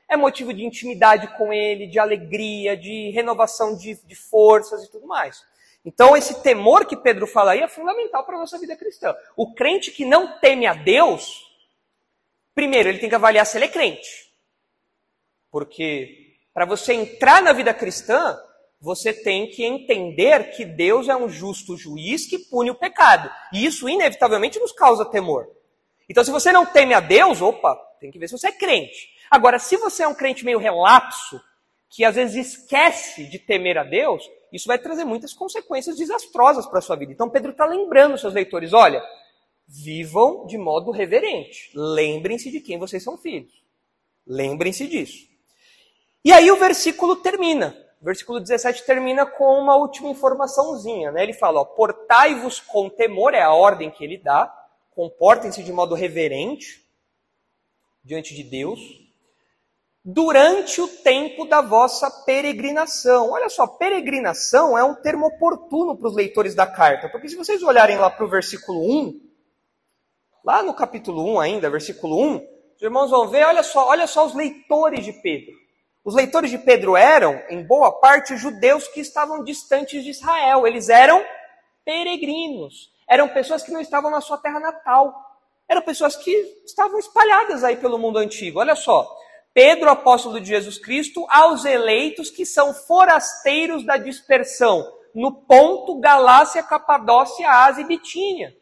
é 0.09 0.17
motivo 0.17 0.53
de 0.53 0.65
intimidade 0.65 1.33
com 1.37 1.53
Ele, 1.53 1.87
de 1.87 1.97
alegria, 1.97 2.75
de 2.75 3.09
renovação 3.11 3.77
de, 3.77 3.95
de 4.05 4.13
forças 4.13 4.83
e 4.83 4.91
tudo 4.91 5.07
mais. 5.07 5.41
Então, 5.85 6.17
esse 6.17 6.43
temor 6.43 6.85
que 6.85 6.97
Pedro 6.97 7.25
fala 7.25 7.53
aí 7.53 7.61
é 7.61 7.69
fundamental 7.69 8.25
para 8.25 8.35
a 8.35 8.39
nossa 8.39 8.59
vida 8.59 8.75
cristã. 8.75 9.15
O 9.37 9.53
crente 9.53 9.91
que 9.91 10.03
não 10.03 10.37
teme 10.41 10.67
a 10.67 10.73
Deus, 10.73 11.41
primeiro, 12.53 12.89
ele 12.89 12.99
tem 12.99 13.07
que 13.07 13.15
avaliar 13.15 13.45
se 13.45 13.57
ele 13.57 13.63
é 13.63 13.69
crente. 13.69 14.29
Porque 15.49 16.35
para 16.53 16.65
você 16.65 16.91
entrar 16.91 17.41
na 17.41 17.53
vida 17.53 17.73
cristã, 17.73 18.37
você 18.81 19.13
tem 19.13 19.49
que 19.49 19.63
entender 19.63 20.51
que 20.51 20.65
Deus 20.65 21.07
é 21.07 21.15
um 21.15 21.29
justo 21.29 21.77
juiz 21.77 22.27
que 22.27 22.39
pune 22.39 22.69
o 22.69 22.75
pecado. 22.75 23.31
E 23.53 23.65
isso, 23.65 23.87
inevitavelmente, 23.87 24.59
nos 24.59 24.73
causa 24.73 25.05
temor. 25.05 25.60
Então, 26.11 26.25
se 26.25 26.29
você 26.29 26.51
não 26.51 26.65
teme 26.65 26.93
a 26.93 26.99
Deus, 26.99 27.41
opa, 27.41 27.73
tem 27.97 28.11
que 28.11 28.19
ver 28.19 28.27
se 28.27 28.37
você 28.37 28.49
é 28.49 28.51
crente. 28.51 29.09
Agora, 29.29 29.57
se 29.57 29.77
você 29.77 30.03
é 30.03 30.07
um 30.09 30.13
crente 30.13 30.43
meio 30.43 30.59
relapso, 30.59 31.39
que 31.89 32.03
às 32.03 32.15
vezes 32.15 32.47
esquece 32.47 33.23
de 33.29 33.39
temer 33.39 33.77
a 33.77 33.83
Deus, 33.85 34.29
isso 34.51 34.67
vai 34.67 34.77
trazer 34.77 35.05
muitas 35.05 35.33
consequências 35.33 35.95
desastrosas 35.95 36.65
para 36.65 36.79
a 36.79 36.81
sua 36.81 36.97
vida. 36.97 37.13
Então, 37.13 37.29
Pedro 37.29 37.51
está 37.51 37.65
lembrando 37.65 38.17
seus 38.17 38.33
leitores: 38.33 38.73
olha, 38.73 39.01
vivam 39.65 40.45
de 40.47 40.57
modo 40.57 40.91
reverente. 40.91 41.71
Lembrem-se 41.73 42.51
de 42.51 42.59
quem 42.59 42.77
vocês 42.77 43.01
são 43.01 43.17
filhos. 43.17 43.63
Lembrem-se 44.27 44.87
disso. 44.87 45.29
E 46.25 46.33
aí 46.33 46.51
o 46.51 46.57
versículo 46.57 47.15
termina. 47.15 47.73
O 48.01 48.03
versículo 48.03 48.41
17 48.41 48.85
termina 48.85 49.25
com 49.25 49.57
uma 49.57 49.77
última 49.77 50.09
informaçãozinha. 50.09 51.09
Né? 51.13 51.23
Ele 51.23 51.33
fala: 51.33 51.63
Portai-vos 51.63 52.59
com 52.59 52.89
temor, 52.89 53.33
é 53.33 53.41
a 53.41 53.53
ordem 53.53 53.89
que 53.89 54.03
ele 54.03 54.17
dá. 54.17 54.57
Comportem-se 54.91 55.63
de 55.63 55.71
modo 55.71 55.95
reverente 55.95 56.85
diante 58.03 58.35
de 58.35 58.43
Deus. 58.43 58.79
Durante 60.03 60.81
o 60.81 60.87
tempo 60.87 61.45
da 61.45 61.61
vossa 61.61 62.09
peregrinação. 62.25 63.31
Olha 63.31 63.49
só, 63.49 63.67
peregrinação 63.67 64.77
é 64.77 64.83
um 64.83 64.95
termo 64.95 65.27
oportuno 65.27 65.95
para 65.95 66.07
os 66.07 66.15
leitores 66.15 66.55
da 66.55 66.65
carta. 66.65 67.07
Porque 67.07 67.29
se 67.29 67.35
vocês 67.35 67.61
olharem 67.63 67.97
lá 67.97 68.09
para 68.09 68.25
o 68.25 68.29
versículo 68.29 68.81
1, 68.81 69.21
lá 70.43 70.63
no 70.63 70.73
capítulo 70.73 71.23
1 71.35 71.39
ainda, 71.39 71.69
versículo 71.69 72.19
1, 72.19 72.35
os 72.75 72.81
irmãos 72.81 73.11
vão 73.11 73.27
ver, 73.27 73.45
olha 73.45 73.61
só, 73.61 73.87
olha 73.87 74.07
só 74.07 74.25
os 74.25 74.33
leitores 74.33 75.05
de 75.05 75.13
Pedro. 75.13 75.53
Os 76.03 76.15
leitores 76.15 76.49
de 76.49 76.57
Pedro 76.57 76.97
eram, 76.97 77.39
em 77.47 77.63
boa 77.63 77.91
parte, 77.99 78.35
judeus 78.35 78.87
que 78.87 78.99
estavam 78.99 79.43
distantes 79.43 80.03
de 80.03 80.09
Israel. 80.09 80.65
Eles 80.65 80.89
eram 80.89 81.23
peregrinos. 81.85 82.91
Eram 83.11 83.27
pessoas 83.27 83.61
que 83.61 83.73
não 83.73 83.81
estavam 83.81 84.09
na 84.09 84.21
sua 84.21 84.37
terra 84.37 84.57
natal. 84.57 85.13
Eram 85.67 85.81
pessoas 85.81 86.15
que 86.15 86.31
estavam 86.65 86.97
espalhadas 86.97 87.61
aí 87.61 87.75
pelo 87.75 87.99
mundo 87.99 88.17
antigo. 88.17 88.59
Olha 88.59 88.73
só. 88.73 89.05
Pedro, 89.53 89.89
apóstolo 89.89 90.39
de 90.39 90.47
Jesus 90.47 90.77
Cristo, 90.77 91.27
aos 91.29 91.65
eleitos 91.65 92.29
que 92.29 92.45
são 92.45 92.73
forasteiros 92.73 93.85
da 93.85 93.97
dispersão, 93.97 94.89
no 95.13 95.33
ponto 95.33 95.99
Galácia, 95.99 96.63
Capadócia, 96.63 97.49
Ásia 97.49 97.81
e 97.81 97.85
Bitínia. 97.85 98.55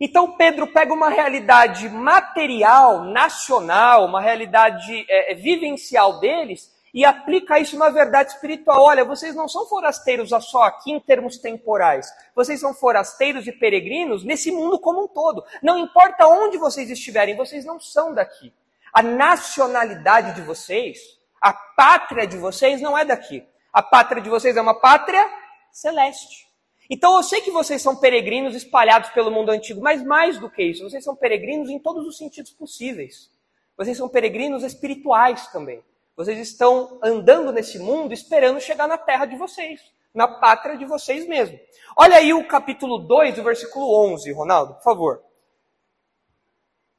Então 0.00 0.36
Pedro 0.36 0.68
pega 0.68 0.94
uma 0.94 1.08
realidade 1.08 1.88
material, 1.88 3.02
nacional, 3.06 4.04
uma 4.04 4.20
realidade 4.20 5.04
é, 5.08 5.32
é, 5.32 5.34
vivencial 5.34 6.20
deles 6.20 6.72
e 6.94 7.04
aplica 7.04 7.58
isso 7.58 7.76
na 7.76 7.90
verdade 7.90 8.30
espiritual. 8.30 8.84
Olha, 8.84 9.04
vocês 9.04 9.34
não 9.34 9.48
são 9.48 9.66
forasteiros 9.66 10.30
só 10.44 10.62
aqui 10.62 10.92
em 10.92 11.00
termos 11.00 11.36
temporais. 11.36 12.08
Vocês 12.36 12.60
são 12.60 12.72
forasteiros 12.72 13.48
e 13.48 13.52
peregrinos 13.52 14.22
nesse 14.22 14.52
mundo 14.52 14.78
como 14.78 15.02
um 15.02 15.08
todo. 15.08 15.44
Não 15.60 15.76
importa 15.76 16.28
onde 16.28 16.56
vocês 16.56 16.88
estiverem, 16.88 17.34
vocês 17.34 17.64
não 17.64 17.80
são 17.80 18.14
daqui. 18.14 18.54
A 18.92 19.02
nacionalidade 19.02 20.36
de 20.36 20.42
vocês, 20.42 21.18
a 21.40 21.52
pátria 21.52 22.28
de 22.28 22.36
vocês 22.36 22.80
não 22.80 22.96
é 22.96 23.04
daqui. 23.04 23.44
A 23.72 23.82
pátria 23.82 24.22
de 24.22 24.30
vocês 24.30 24.56
é 24.56 24.60
uma 24.60 24.78
pátria 24.78 25.28
celeste. 25.72 26.46
Então 26.88 27.16
eu 27.16 27.24
sei 27.24 27.40
que 27.40 27.50
vocês 27.50 27.82
são 27.82 27.96
peregrinos 27.96 28.54
espalhados 28.54 29.10
pelo 29.10 29.32
mundo 29.32 29.50
antigo, 29.50 29.80
mas 29.80 30.00
mais 30.00 30.38
do 30.38 30.48
que 30.48 30.62
isso, 30.62 30.88
vocês 30.88 31.02
são 31.02 31.16
peregrinos 31.16 31.68
em 31.70 31.78
todos 31.80 32.06
os 32.06 32.16
sentidos 32.16 32.52
possíveis. 32.52 33.32
Vocês 33.76 33.96
são 33.96 34.08
peregrinos 34.08 34.62
espirituais 34.62 35.48
também. 35.48 35.82
Vocês 36.16 36.38
estão 36.38 36.98
andando 37.02 37.52
nesse 37.52 37.78
mundo 37.78 38.14
esperando 38.14 38.60
chegar 38.60 38.86
na 38.86 38.96
terra 38.96 39.26
de 39.26 39.36
vocês, 39.36 39.80
na 40.14 40.28
pátria 40.28 40.76
de 40.76 40.84
vocês 40.84 41.26
mesmos. 41.26 41.60
Olha 41.96 42.16
aí 42.16 42.32
o 42.32 42.46
capítulo 42.46 42.98
2, 42.98 43.38
o 43.38 43.42
versículo 43.42 44.12
11, 44.12 44.32
Ronaldo, 44.32 44.74
por 44.74 44.82
favor. 44.82 45.22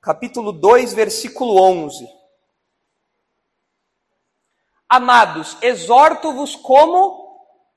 Capítulo 0.01 0.51
2, 0.51 0.93
versículo 0.93 1.59
11. 1.61 2.07
Amados, 4.87 5.57
exorto-vos 5.61 6.55
como 6.55 7.25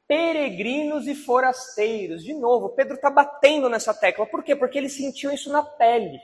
peregrinos 0.06 1.06
e 1.06 1.14
forasteiros. 1.14 2.24
De 2.24 2.34
novo, 2.34 2.70
Pedro 2.70 2.96
está 2.96 3.10
batendo 3.10 3.68
nessa 3.68 3.94
tecla. 3.94 4.26
Por 4.26 4.42
quê? 4.42 4.56
Porque 4.56 4.76
ele 4.76 4.88
sentiu 4.88 5.30
isso 5.30 5.52
na 5.52 5.62
pele. 5.62 6.20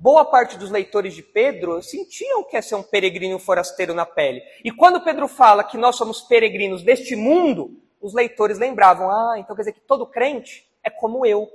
Boa 0.00 0.24
parte 0.24 0.56
dos 0.56 0.70
leitores 0.70 1.12
de 1.12 1.24
Pedro 1.24 1.82
sentiam 1.82 2.44
que 2.44 2.56
é 2.56 2.62
ser 2.62 2.76
um 2.76 2.84
peregrino 2.84 3.36
forasteiro 3.36 3.92
na 3.92 4.06
pele. 4.06 4.40
E 4.62 4.70
quando 4.70 5.02
Pedro 5.02 5.26
fala 5.26 5.64
que 5.64 5.76
nós 5.76 5.96
somos 5.96 6.20
peregrinos 6.20 6.84
deste 6.84 7.16
mundo, 7.16 7.82
os 8.00 8.14
leitores 8.14 8.60
lembravam: 8.60 9.10
ah, 9.10 9.34
então 9.40 9.56
quer 9.56 9.62
dizer 9.62 9.72
que 9.72 9.80
todo 9.80 10.06
crente 10.06 10.64
é 10.84 10.90
como 10.90 11.26
eu. 11.26 11.48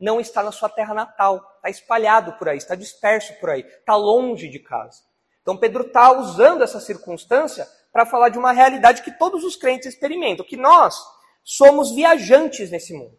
Não 0.00 0.18
está 0.18 0.42
na 0.42 0.50
sua 0.50 0.70
terra 0.70 0.94
natal, 0.94 1.44
está 1.56 1.68
espalhado 1.68 2.32
por 2.38 2.48
aí, 2.48 2.56
está 2.56 2.74
disperso 2.74 3.34
por 3.34 3.50
aí, 3.50 3.60
está 3.60 3.96
longe 3.96 4.48
de 4.48 4.58
casa. 4.58 5.02
Então 5.42 5.58
Pedro 5.58 5.86
está 5.86 6.10
usando 6.10 6.64
essa 6.64 6.80
circunstância 6.80 7.68
para 7.92 8.06
falar 8.06 8.30
de 8.30 8.38
uma 8.38 8.52
realidade 8.52 9.02
que 9.02 9.10
todos 9.10 9.44
os 9.44 9.56
crentes 9.56 9.88
experimentam, 9.92 10.46
que 10.46 10.56
nós 10.56 10.96
somos 11.44 11.94
viajantes 11.94 12.70
nesse 12.70 12.94
mundo. 12.94 13.18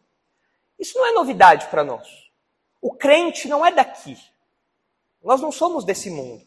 Isso 0.79 0.97
não 0.97 1.05
é 1.05 1.11
novidade 1.11 1.67
para 1.67 1.83
nós. 1.83 2.07
O 2.81 2.95
crente 2.95 3.47
não 3.47 3.63
é 3.63 3.71
daqui. 3.71 4.17
Nós 5.23 5.41
não 5.41 5.51
somos 5.51 5.83
desse 5.83 6.09
mundo. 6.09 6.45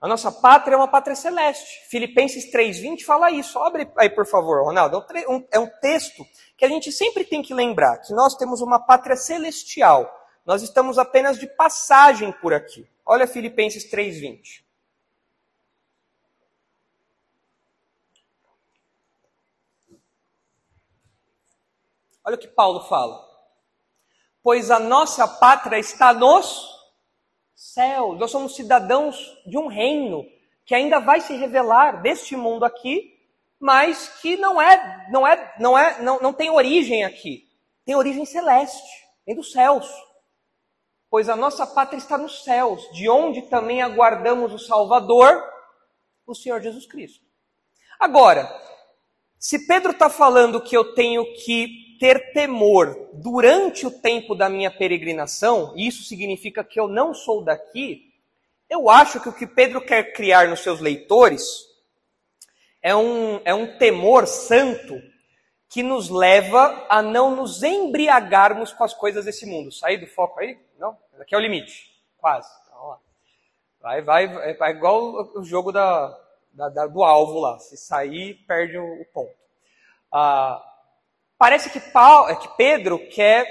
A 0.00 0.08
nossa 0.08 0.32
pátria 0.32 0.74
é 0.74 0.76
uma 0.76 0.88
pátria 0.88 1.14
celeste. 1.14 1.88
Filipenses 1.88 2.50
3,20 2.52 3.04
fala 3.04 3.30
isso. 3.30 3.56
Abre 3.60 3.88
aí, 3.96 4.10
por 4.10 4.26
favor, 4.26 4.64
Ronaldo. 4.64 5.04
É, 5.14 5.56
é 5.56 5.58
um 5.60 5.68
texto 5.80 6.26
que 6.56 6.64
a 6.64 6.68
gente 6.68 6.90
sempre 6.90 7.24
tem 7.24 7.40
que 7.40 7.54
lembrar, 7.54 7.98
que 7.98 8.12
nós 8.12 8.34
temos 8.34 8.60
uma 8.60 8.80
pátria 8.80 9.14
celestial. 9.14 10.12
Nós 10.44 10.60
estamos 10.62 10.98
apenas 10.98 11.38
de 11.38 11.46
passagem 11.46 12.32
por 12.32 12.52
aqui. 12.52 12.84
Olha 13.06 13.28
Filipenses 13.28 13.88
3,20. 13.88 14.62
Olha 22.24 22.36
o 22.36 22.38
que 22.38 22.48
Paulo 22.48 22.80
fala. 22.88 23.24
Pois 24.42 24.70
a 24.70 24.80
nossa 24.80 25.28
pátria 25.28 25.78
está 25.78 26.12
nos 26.12 26.71
céus. 27.70 28.18
Nós 28.18 28.30
somos 28.30 28.56
cidadãos 28.56 29.16
de 29.46 29.58
um 29.58 29.66
reino 29.66 30.24
que 30.64 30.74
ainda 30.74 30.98
vai 31.00 31.20
se 31.20 31.34
revelar 31.34 32.02
deste 32.02 32.36
mundo 32.36 32.64
aqui 32.64 33.12
mas 33.62 34.08
que 34.20 34.36
não 34.36 34.60
é, 34.60 35.06
não 35.08 35.24
é, 35.24 35.54
não 35.60 35.78
é, 35.78 36.02
não, 36.02 36.18
não 36.18 36.32
tem 36.32 36.50
origem 36.50 37.04
aqui. 37.04 37.48
Tem 37.84 37.94
origem 37.94 38.26
celeste, 38.26 38.82
vem 39.24 39.36
dos 39.36 39.52
céus. 39.52 39.88
Pois 41.08 41.28
a 41.28 41.36
nossa 41.36 41.64
pátria 41.64 41.96
está 41.96 42.18
nos 42.18 42.42
céus, 42.42 42.82
de 42.92 43.08
onde 43.08 43.42
também 43.42 43.80
aguardamos 43.80 44.52
o 44.52 44.58
Salvador, 44.58 45.40
o 46.26 46.34
Senhor 46.34 46.60
Jesus 46.60 46.86
Cristo. 46.86 47.24
Agora, 48.00 48.52
se 49.38 49.64
Pedro 49.64 49.92
está 49.92 50.10
falando 50.10 50.60
que 50.60 50.76
eu 50.76 50.92
tenho 50.94 51.24
que 51.44 51.81
ter 52.02 52.32
temor 52.32 53.10
durante 53.12 53.86
o 53.86 53.90
tempo 53.92 54.34
da 54.34 54.48
minha 54.48 54.72
peregrinação, 54.72 55.72
e 55.76 55.86
isso 55.86 56.02
significa 56.02 56.64
que 56.64 56.80
eu 56.80 56.88
não 56.88 57.14
sou 57.14 57.44
daqui, 57.44 58.12
eu 58.68 58.90
acho 58.90 59.20
que 59.20 59.28
o 59.28 59.32
que 59.32 59.46
Pedro 59.46 59.80
quer 59.80 60.12
criar 60.12 60.48
nos 60.48 60.64
seus 60.64 60.80
leitores 60.80 61.64
é 62.82 62.92
um, 62.96 63.40
é 63.44 63.54
um 63.54 63.78
temor 63.78 64.26
santo 64.26 65.00
que 65.68 65.80
nos 65.80 66.10
leva 66.10 66.84
a 66.88 67.00
não 67.00 67.36
nos 67.36 67.62
embriagarmos 67.62 68.72
com 68.72 68.82
as 68.82 68.92
coisas 68.92 69.24
desse 69.24 69.46
mundo. 69.46 69.70
Sair 69.70 69.98
do 69.98 70.06
foco 70.08 70.40
aí? 70.40 70.58
Não? 70.80 70.98
Aqui 71.20 71.36
é 71.36 71.38
o 71.38 71.40
limite. 71.40 71.88
Quase. 72.18 72.50
Então, 72.66 72.98
vai, 73.80 74.02
vai, 74.02 74.54
vai 74.54 74.72
igual 74.72 75.38
o 75.38 75.44
jogo 75.44 75.70
da, 75.70 76.18
da, 76.52 76.68
da, 76.68 76.86
do 76.88 77.04
alvo 77.04 77.38
lá. 77.38 77.60
Se 77.60 77.76
sair, 77.76 78.42
perde 78.44 78.76
o, 78.76 79.02
o 79.02 79.04
ponto. 79.04 79.36
Ah, 80.10 80.60
parece 81.42 81.70
que, 81.70 81.80
Paulo, 81.80 82.36
que 82.36 82.46
Pedro 82.56 83.00
quer 83.08 83.44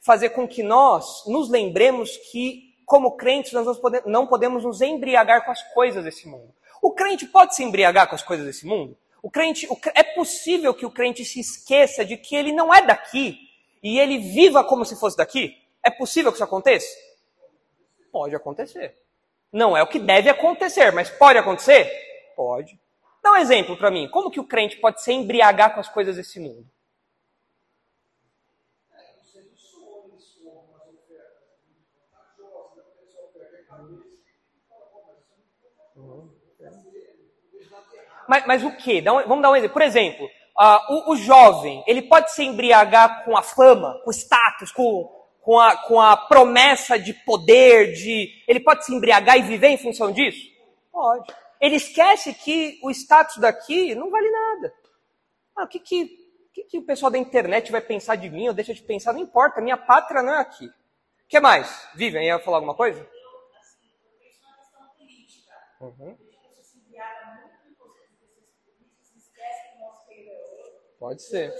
fazer 0.00 0.30
com 0.30 0.46
que 0.46 0.62
nós 0.62 1.26
nos 1.26 1.50
lembremos 1.50 2.16
que, 2.30 2.72
como 2.86 3.16
crentes, 3.16 3.52
nós 3.52 3.66
não 4.06 4.28
podemos 4.28 4.62
nos 4.62 4.80
embriagar 4.80 5.44
com 5.44 5.50
as 5.50 5.60
coisas 5.74 6.04
desse 6.04 6.28
mundo. 6.28 6.54
O 6.80 6.92
crente 6.92 7.26
pode 7.26 7.56
se 7.56 7.64
embriagar 7.64 8.08
com 8.08 8.14
as 8.14 8.22
coisas 8.22 8.46
desse 8.46 8.64
mundo? 8.64 8.96
O 9.20 9.28
crente, 9.28 9.66
o, 9.68 9.76
é 9.92 10.04
possível 10.04 10.72
que 10.72 10.86
o 10.86 10.90
crente 10.92 11.24
se 11.24 11.40
esqueça 11.40 12.04
de 12.04 12.16
que 12.16 12.36
ele 12.36 12.52
não 12.52 12.72
é 12.72 12.80
daqui 12.80 13.36
e 13.82 13.98
ele 13.98 14.18
viva 14.18 14.62
como 14.62 14.84
se 14.84 14.94
fosse 14.94 15.16
daqui? 15.16 15.60
É 15.82 15.90
possível 15.90 16.30
que 16.30 16.36
isso 16.36 16.44
aconteça? 16.44 16.96
Pode 18.12 18.36
acontecer. 18.36 18.96
Não 19.52 19.76
é 19.76 19.82
o 19.82 19.88
que 19.88 19.98
deve 19.98 20.30
acontecer, 20.30 20.92
mas 20.92 21.10
pode 21.10 21.40
acontecer? 21.40 21.90
Pode. 22.36 22.78
Dá 23.20 23.32
um 23.32 23.36
exemplo 23.38 23.76
para 23.76 23.90
mim. 23.90 24.08
Como 24.08 24.30
que 24.30 24.38
o 24.38 24.46
crente 24.46 24.76
pode 24.76 25.02
se 25.02 25.12
embriagar 25.12 25.74
com 25.74 25.80
as 25.80 25.88
coisas 25.88 26.14
desse 26.14 26.38
mundo? 26.38 26.70
Mas, 38.28 38.46
mas 38.46 38.64
o 38.64 38.72
que? 38.72 39.00
Um, 39.00 39.26
vamos 39.26 39.42
dar 39.42 39.50
um 39.50 39.56
exemplo. 39.56 39.72
Por 39.72 39.82
exemplo, 39.82 40.26
uh, 40.26 40.94
o, 40.94 41.12
o, 41.12 41.16
jovem, 41.16 41.82
ele 41.86 42.02
pode 42.02 42.32
se 42.32 42.42
embriagar 42.44 43.24
com 43.24 43.36
a 43.36 43.42
fama, 43.42 44.00
com 44.04 44.10
o 44.10 44.12
status, 44.12 44.72
com, 44.72 45.10
com, 45.40 45.58
a, 45.58 45.76
com 45.76 46.00
a 46.00 46.16
promessa 46.16 46.98
de 46.98 47.12
poder, 47.12 47.92
de. 47.92 48.30
Ele 48.46 48.60
pode 48.60 48.84
se 48.84 48.94
embriagar 48.94 49.36
e 49.38 49.42
viver 49.42 49.68
em 49.68 49.78
função 49.78 50.12
disso? 50.12 50.46
Pode. 50.90 51.32
Ele 51.60 51.76
esquece 51.76 52.34
que 52.34 52.78
o 52.82 52.90
status 52.90 53.36
daqui 53.38 53.94
não 53.94 54.10
vale 54.10 54.30
nada. 54.30 54.74
Ah, 55.56 55.64
o 55.64 55.68
que, 55.68 55.78
que, 55.78 56.10
que, 56.52 56.64
que 56.64 56.78
o 56.78 56.86
pessoal 56.86 57.10
da 57.10 57.18
internet 57.18 57.70
vai 57.70 57.80
pensar 57.80 58.16
de 58.16 58.28
mim 58.28 58.48
ou 58.48 58.54
deixa 58.54 58.74
de 58.74 58.82
pensar? 58.82 59.12
Não 59.12 59.20
importa, 59.20 59.60
minha 59.60 59.76
pátria 59.76 60.22
não 60.22 60.32
é 60.32 60.40
aqui. 60.40 60.66
O 60.66 60.72
que 61.28 61.38
mais? 61.40 61.88
Vivian, 61.94 62.22
ia 62.22 62.38
falar 62.40 62.58
alguma 62.58 62.74
coisa? 62.74 63.06
Uhum. 65.80 66.16
Pode 71.02 71.20
ser. 71.20 71.52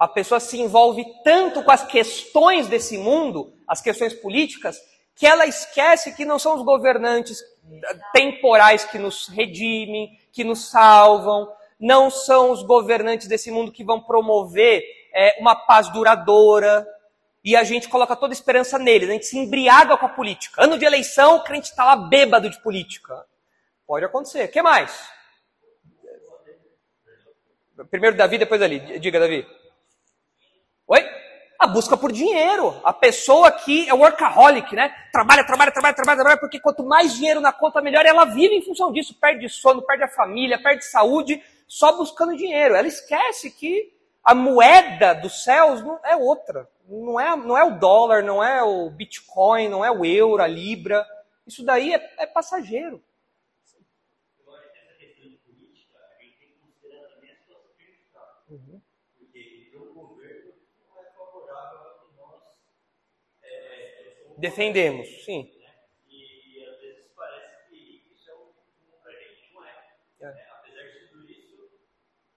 A 0.00 0.08
pessoa 0.08 0.40
se 0.40 0.58
envolve 0.58 1.04
tanto 1.22 1.62
com 1.62 1.70
as 1.70 1.86
questões 1.86 2.68
desse 2.68 2.96
mundo, 2.96 3.52
as 3.66 3.82
questões 3.82 4.14
políticas, 4.14 4.80
que 5.14 5.26
ela 5.26 5.44
esquece 5.44 6.16
que 6.16 6.24
não 6.24 6.38
são 6.38 6.56
os 6.56 6.62
governantes 6.62 7.44
temporais 8.14 8.82
que 8.86 8.98
nos 8.98 9.28
redimem, 9.28 10.18
que 10.32 10.42
nos 10.42 10.70
salvam, 10.70 11.52
não 11.78 12.10
são 12.10 12.50
os 12.50 12.62
governantes 12.62 13.28
desse 13.28 13.50
mundo 13.50 13.70
que 13.70 13.84
vão 13.84 14.00
promover 14.00 14.82
é, 15.12 15.36
uma 15.38 15.54
paz 15.54 15.92
duradoura, 15.92 16.88
e 17.44 17.54
a 17.54 17.62
gente 17.62 17.90
coloca 17.90 18.16
toda 18.16 18.32
a 18.32 18.34
esperança 18.34 18.78
neles, 18.78 19.10
a 19.10 19.12
gente 19.12 19.26
se 19.26 19.36
embriaga 19.36 19.98
com 19.98 20.06
a 20.06 20.08
política. 20.08 20.64
Ano 20.64 20.78
de 20.78 20.86
eleição, 20.86 21.36
o 21.36 21.44
crente 21.44 21.68
está 21.68 21.84
lá 21.84 21.96
bêbado 22.08 22.48
de 22.48 22.58
política. 22.62 23.22
Pode 23.86 24.06
acontecer. 24.06 24.46
O 24.46 24.48
que 24.48 24.62
mais? 24.62 25.17
Primeiro 27.84 28.16
Davi, 28.16 28.38
depois 28.38 28.60
ali. 28.60 28.98
Diga, 28.98 29.20
Davi. 29.20 29.46
Oi? 30.86 31.00
A 31.58 31.66
busca 31.66 31.96
por 31.96 32.12
dinheiro. 32.12 32.80
A 32.84 32.92
pessoa 32.92 33.50
que 33.50 33.88
é 33.88 33.94
workaholic, 33.94 34.74
né? 34.74 34.94
Trabalha, 35.12 35.44
trabalha, 35.44 35.72
trabalha, 35.72 35.94
trabalha, 35.94 36.16
trabalha, 36.16 36.40
porque 36.40 36.60
quanto 36.60 36.84
mais 36.84 37.14
dinheiro 37.14 37.40
na 37.40 37.52
conta, 37.52 37.80
melhor. 37.80 38.04
ela 38.06 38.24
vive 38.24 38.54
em 38.54 38.62
função 38.62 38.92
disso. 38.92 39.14
Perde 39.20 39.48
sono, 39.48 39.82
perde 39.82 40.04
a 40.04 40.08
família, 40.08 40.62
perde 40.62 40.84
saúde, 40.84 41.42
só 41.66 41.96
buscando 41.96 42.36
dinheiro. 42.36 42.74
Ela 42.74 42.88
esquece 42.88 43.50
que 43.50 43.92
a 44.24 44.34
moeda 44.34 45.14
dos 45.14 45.42
céus 45.42 45.82
não 45.82 45.98
é 46.04 46.16
outra. 46.16 46.68
Não 46.88 47.20
é, 47.20 47.36
não 47.36 47.56
é 47.56 47.64
o 47.64 47.78
dólar, 47.78 48.22
não 48.22 48.42
é 48.42 48.62
o 48.62 48.88
Bitcoin, 48.90 49.68
não 49.68 49.84
é 49.84 49.90
o 49.90 50.04
euro, 50.04 50.42
a 50.42 50.46
libra. 50.46 51.06
Isso 51.46 51.64
daí 51.64 51.92
é, 51.92 52.14
é 52.18 52.26
passageiro. 52.26 53.02
Uhum. 58.50 58.80
Porque 59.18 59.72
o 59.76 59.92
governo 59.92 60.54
não 60.88 61.02
é 61.02 61.10
favorável 61.10 61.78
ao 61.80 61.98
que 61.98 62.16
nós 62.16 62.42
é, 63.42 64.26
defendemos, 64.38 65.06
sim. 65.24 65.50
E, 66.08 66.64
às 66.64 66.80
vezes 66.80 67.04
parece 67.14 67.68
que 67.68 68.02
isso 68.14 68.30
é 68.30 68.34
um. 68.34 68.52
Apesar 70.26 70.82
de 70.82 71.08
tudo 71.10 71.30
isso, 71.30 71.70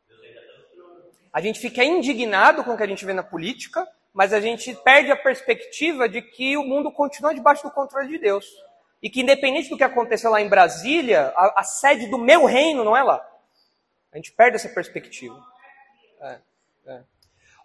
Deus 0.08 0.22
ainda. 0.24 0.42
A 1.32 1.42
gente 1.42 1.60
fica 1.60 1.84
indignado 1.84 2.64
com 2.64 2.74
o 2.74 2.78
que 2.78 2.84
a 2.84 2.88
gente 2.88 3.06
vê 3.06 3.14
na 3.14 3.24
política, 3.24 3.88
mas 4.14 4.34
a 4.34 4.42
gente 4.42 4.76
perde 4.84 5.12
a 5.12 5.16
perspectiva 5.16 6.10
de 6.10 6.22
que 6.22 6.58
o 6.58 6.64
mundo 6.64 6.92
continua 6.92 7.34
debaixo 7.34 7.64
do 7.64 7.72
controle 7.72 8.10
de 8.10 8.18
Deus. 8.18 8.46
E 9.02 9.10
que 9.10 9.22
independente 9.22 9.70
do 9.70 9.78
que 9.78 9.84
aconteceu 9.84 10.30
lá 10.30 10.42
em 10.42 10.50
Brasília, 10.50 11.34
a, 11.36 11.62
a 11.62 11.64
sede 11.64 12.08
do 12.08 12.18
meu 12.18 12.46
reino 12.46 12.84
não 12.84 12.96
é 12.96 13.02
lá. 13.02 13.26
A 14.12 14.18
gente 14.18 14.32
perde 14.34 14.58
essa 14.58 14.70
perspectiva. 14.70 15.42
É. 16.22 16.40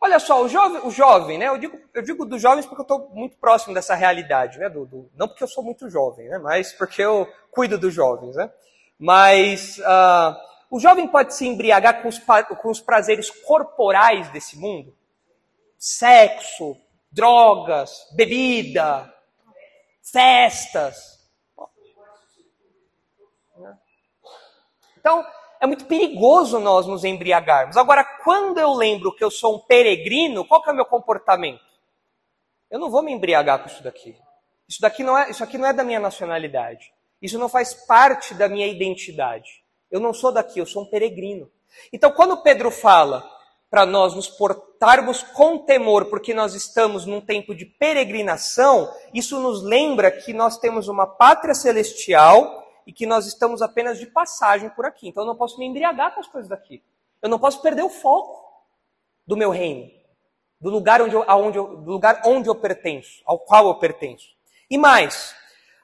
Olha 0.06 0.20
só, 0.20 0.40
o 0.40 0.48
jovem, 0.48 0.80
o 0.84 0.90
jovem, 0.92 1.36
né? 1.36 1.48
Eu 1.48 1.58
digo, 1.58 1.80
eu 1.92 2.00
digo 2.00 2.24
dos 2.24 2.40
jovens 2.40 2.64
porque 2.64 2.80
eu 2.80 2.84
estou 2.84 3.10
muito 3.12 3.36
próximo 3.38 3.74
dessa 3.74 3.92
realidade, 3.92 4.56
né? 4.56 4.68
Do, 4.68 4.86
do, 4.86 5.10
não 5.16 5.26
porque 5.26 5.42
eu 5.42 5.48
sou 5.48 5.64
muito 5.64 5.90
jovem, 5.90 6.28
né? 6.28 6.38
Mas 6.38 6.72
porque 6.72 7.02
eu 7.02 7.26
cuido 7.50 7.76
dos 7.76 7.92
jovens, 7.92 8.36
né? 8.36 8.48
Mas 8.96 9.78
uh, 9.78 10.36
o 10.70 10.78
jovem 10.78 11.08
pode 11.08 11.34
se 11.34 11.44
embriagar 11.44 12.02
com 12.02 12.08
os, 12.08 12.20
com 12.20 12.70
os 12.70 12.80
prazeres 12.80 13.30
corporais 13.30 14.30
desse 14.30 14.56
mundo? 14.56 14.96
Sexo, 15.76 16.76
drogas, 17.10 18.06
bebida, 18.14 19.12
festas. 20.04 21.16
Então, 24.96 25.26
é 25.66 25.68
muito 25.68 25.84
perigoso 25.84 26.58
nós 26.58 26.86
nos 26.86 27.04
embriagarmos. 27.04 27.76
Agora, 27.76 28.04
quando 28.04 28.58
eu 28.58 28.72
lembro 28.72 29.14
que 29.14 29.22
eu 29.22 29.30
sou 29.30 29.56
um 29.56 29.58
peregrino, 29.58 30.44
qual 30.44 30.62
que 30.62 30.70
é 30.70 30.72
o 30.72 30.76
meu 30.76 30.86
comportamento? 30.86 31.60
Eu 32.70 32.78
não 32.78 32.90
vou 32.90 33.02
me 33.02 33.12
embriagar 33.12 33.60
com 33.60 33.68
isso 33.68 33.82
daqui. 33.82 34.16
Isso 34.68 34.80
daqui 34.80 35.02
não 35.02 35.16
é, 35.16 35.30
isso 35.30 35.44
aqui 35.44 35.58
não 35.58 35.68
é 35.68 35.72
da 35.72 35.84
minha 35.84 36.00
nacionalidade. 36.00 36.92
Isso 37.20 37.38
não 37.38 37.48
faz 37.48 37.74
parte 37.74 38.34
da 38.34 38.48
minha 38.48 38.66
identidade. 38.66 39.62
Eu 39.90 40.00
não 40.00 40.12
sou 40.12 40.32
daqui, 40.32 40.58
eu 40.58 40.66
sou 40.66 40.82
um 40.82 40.86
peregrino. 40.86 41.50
Então, 41.92 42.10
quando 42.12 42.42
Pedro 42.42 42.70
fala 42.70 43.28
para 43.70 43.84
nós 43.86 44.14
nos 44.14 44.28
portarmos 44.28 45.22
com 45.22 45.58
temor, 45.58 46.06
porque 46.06 46.32
nós 46.32 46.54
estamos 46.54 47.04
num 47.04 47.20
tempo 47.20 47.54
de 47.54 47.64
peregrinação, 47.64 48.92
isso 49.12 49.40
nos 49.40 49.62
lembra 49.62 50.10
que 50.10 50.32
nós 50.32 50.58
temos 50.58 50.88
uma 50.88 51.06
pátria 51.06 51.54
celestial 51.54 52.65
e 52.86 52.92
que 52.92 53.04
nós 53.04 53.26
estamos 53.26 53.60
apenas 53.60 53.98
de 53.98 54.06
passagem 54.06 54.70
por 54.70 54.86
aqui. 54.86 55.08
Então 55.08 55.24
eu 55.24 55.26
não 55.26 55.36
posso 55.36 55.58
me 55.58 55.66
embriagar 55.66 56.14
com 56.14 56.20
as 56.20 56.28
coisas 56.28 56.48
daqui. 56.48 56.82
Eu 57.20 57.28
não 57.28 57.38
posso 57.38 57.60
perder 57.60 57.82
o 57.82 57.90
foco 57.90 58.46
do 59.26 59.36
meu 59.36 59.50
reino, 59.50 59.90
do 60.60 60.70
lugar 60.70 61.02
onde 61.02 61.14
eu, 61.14 61.24
aonde 61.26 61.58
eu, 61.58 61.76
do 61.78 61.90
lugar 61.90 62.22
onde 62.24 62.48
eu 62.48 62.54
pertenço, 62.54 63.22
ao 63.24 63.38
qual 63.38 63.66
eu 63.66 63.74
pertenço. 63.74 64.28
E 64.70 64.78
mais, 64.78 65.34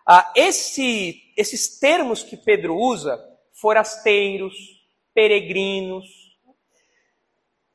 ah, 0.06 0.32
esse, 0.36 1.20
esses 1.36 1.78
termos 1.78 2.22
que 2.22 2.36
Pedro 2.36 2.76
usa, 2.76 3.18
forasteiros, 3.52 4.54
peregrinos, 5.12 6.06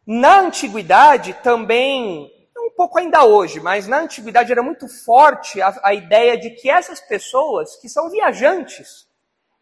na 0.05 0.39
antiguidade 0.39 1.33
também, 1.43 2.31
um 2.57 2.71
pouco 2.71 2.97
ainda 2.97 3.25
hoje, 3.25 3.59
mas 3.59 3.87
na 3.87 3.99
antiguidade 3.99 4.51
era 4.51 4.63
muito 4.63 4.87
forte 4.87 5.61
a, 5.61 5.77
a 5.83 5.93
ideia 5.93 6.37
de 6.37 6.51
que 6.51 6.69
essas 6.69 7.01
pessoas 7.01 7.75
que 7.75 7.89
são 7.89 8.09
viajantes, 8.09 9.06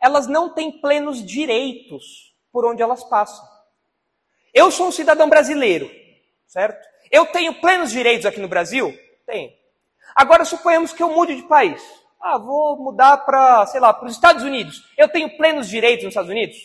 elas 0.06 0.28
não 0.28 0.54
têm 0.54 0.72
plenos 0.72 1.26
direitos 1.26 2.32
por 2.52 2.64
onde 2.64 2.84
elas 2.84 3.04
passam. 3.04 3.44
Eu 4.54 4.70
sou 4.70 4.88
um 4.88 4.92
cidadão 4.92 5.28
brasileiro, 5.28 5.90
certo? 6.46 6.88
Eu 7.12 7.26
tenho 7.26 7.60
plenos 7.60 7.90
direitos 7.90 8.24
aqui 8.24 8.40
no 8.40 8.48
Brasil? 8.48 8.96
Tenho. 9.26 9.52
Agora 10.16 10.46
suponhamos 10.46 10.94
que 10.94 11.02
eu 11.02 11.10
mude 11.10 11.36
de 11.36 11.42
país. 11.44 11.82
Ah, 12.22 12.38
vou 12.38 12.78
mudar 12.78 13.18
para, 13.18 13.66
sei 13.66 13.80
lá, 13.80 13.92
para 13.92 14.06
os 14.08 14.14
Estados 14.14 14.44
Unidos. 14.44 14.84
Eu 14.96 15.10
tenho 15.10 15.36
plenos 15.38 15.68
direitos 15.68 16.06
nos 16.06 16.12
Estados 16.12 16.30
Unidos? 16.30 16.56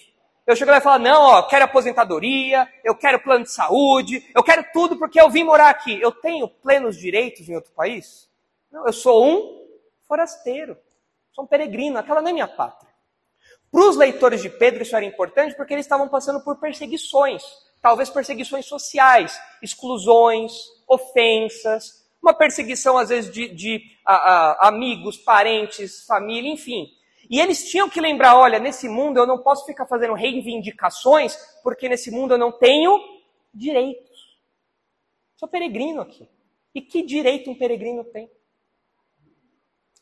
Eu 0.46 0.55
chego 0.55 0.70
lá 0.70 0.76
e 0.76 0.83
falo, 0.83 1.03
não, 1.03 1.22
ó, 1.22 1.42
quero 1.44 1.64
aposentadoria, 1.64 2.68
eu 2.85 2.94
quero 2.94 3.22
plano 3.22 3.44
de 3.44 3.53
saúde, 3.53 4.22
eu 4.35 4.42
quero 4.42 4.66
tudo 4.70 4.98
porque 4.98 5.18
eu 5.18 5.31
vim 5.31 5.44
morar 5.44 5.70
aqui. 5.70 5.98
Eu 5.98 6.12
tenho 6.12 6.46
plenos 6.46 6.98
direitos 6.98 7.48
em 7.48 7.55
outro 7.55 7.72
país? 7.72 8.29
Não, 8.70 8.87
eu 8.87 8.92
sou 8.92 9.24
um 9.24 9.66
forasteiro, 10.07 10.76
sou 11.33 11.44
um 11.44 11.48
peregrino, 11.48 11.98
aquela 11.98 12.20
não 12.20 12.29
é 12.29 12.33
minha 12.35 12.48
pátria. 12.48 12.89
Para 13.70 13.88
os 13.88 13.96
leitores 13.96 14.42
de 14.42 14.50
Pedro 14.50 14.83
isso 14.83 14.96
era 14.96 15.04
importante 15.04 15.54
porque 15.56 15.74
eles 15.74 15.87
estavam 15.87 16.09
passando 16.09 16.42
por 16.42 16.56
perseguições, 16.59 17.42
talvez 17.80 18.11
perseguições 18.11 18.66
sociais, 18.66 19.40
exclusões, 19.62 20.52
ofensas, 20.88 22.04
uma 22.22 22.35
perseguição 22.35 22.98
às 22.98 23.09
vezes 23.09 23.33
de, 23.33 23.48
de 23.48 23.83
a, 24.04 24.14
a, 24.14 24.68
amigos, 24.68 25.16
parentes, 25.16 26.04
família, 26.04 26.50
enfim. 26.50 26.88
E 27.30 27.40
eles 27.40 27.70
tinham 27.70 27.88
que 27.88 28.00
lembrar: 28.00 28.37
olha, 28.37 28.59
nesse 28.59 28.88
mundo 28.88 29.18
eu 29.18 29.26
não 29.26 29.38
posso 29.38 29.64
ficar 29.64 29.87
fazendo 29.87 30.14
reivindicações, 30.14 31.37
porque 31.62 31.88
nesse 31.88 32.11
mundo 32.11 32.35
eu 32.35 32.38
não 32.38 32.50
tenho 32.50 32.98
direitos. 33.54 34.11
Sou 35.37 35.48
peregrino 35.48 36.00
aqui. 36.00 36.28
E 36.74 36.83
que 36.83 37.02
direito 37.02 37.50
um 37.50 37.54
peregrino 37.54 38.04
tem? 38.04 38.30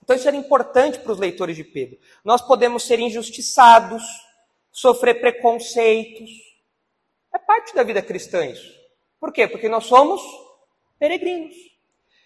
Então 0.08 0.16
isso 0.16 0.26
era 0.26 0.38
importante 0.38 0.98
para 1.00 1.12
os 1.12 1.18
leitores 1.18 1.54
de 1.54 1.62
Pedro. 1.62 1.98
Nós 2.24 2.40
podemos 2.40 2.82
ser 2.82 2.98
injustiçados, 2.98 4.02
sofrer 4.72 5.20
preconceitos. 5.20 6.30
É 7.30 7.38
parte 7.38 7.74
da 7.74 7.82
vida 7.82 8.00
cristã 8.00 8.46
isso. 8.46 8.74
Por 9.20 9.30
quê? 9.30 9.46
Porque 9.46 9.68
nós 9.68 9.84
somos 9.84 10.22
peregrinos. 10.98 11.54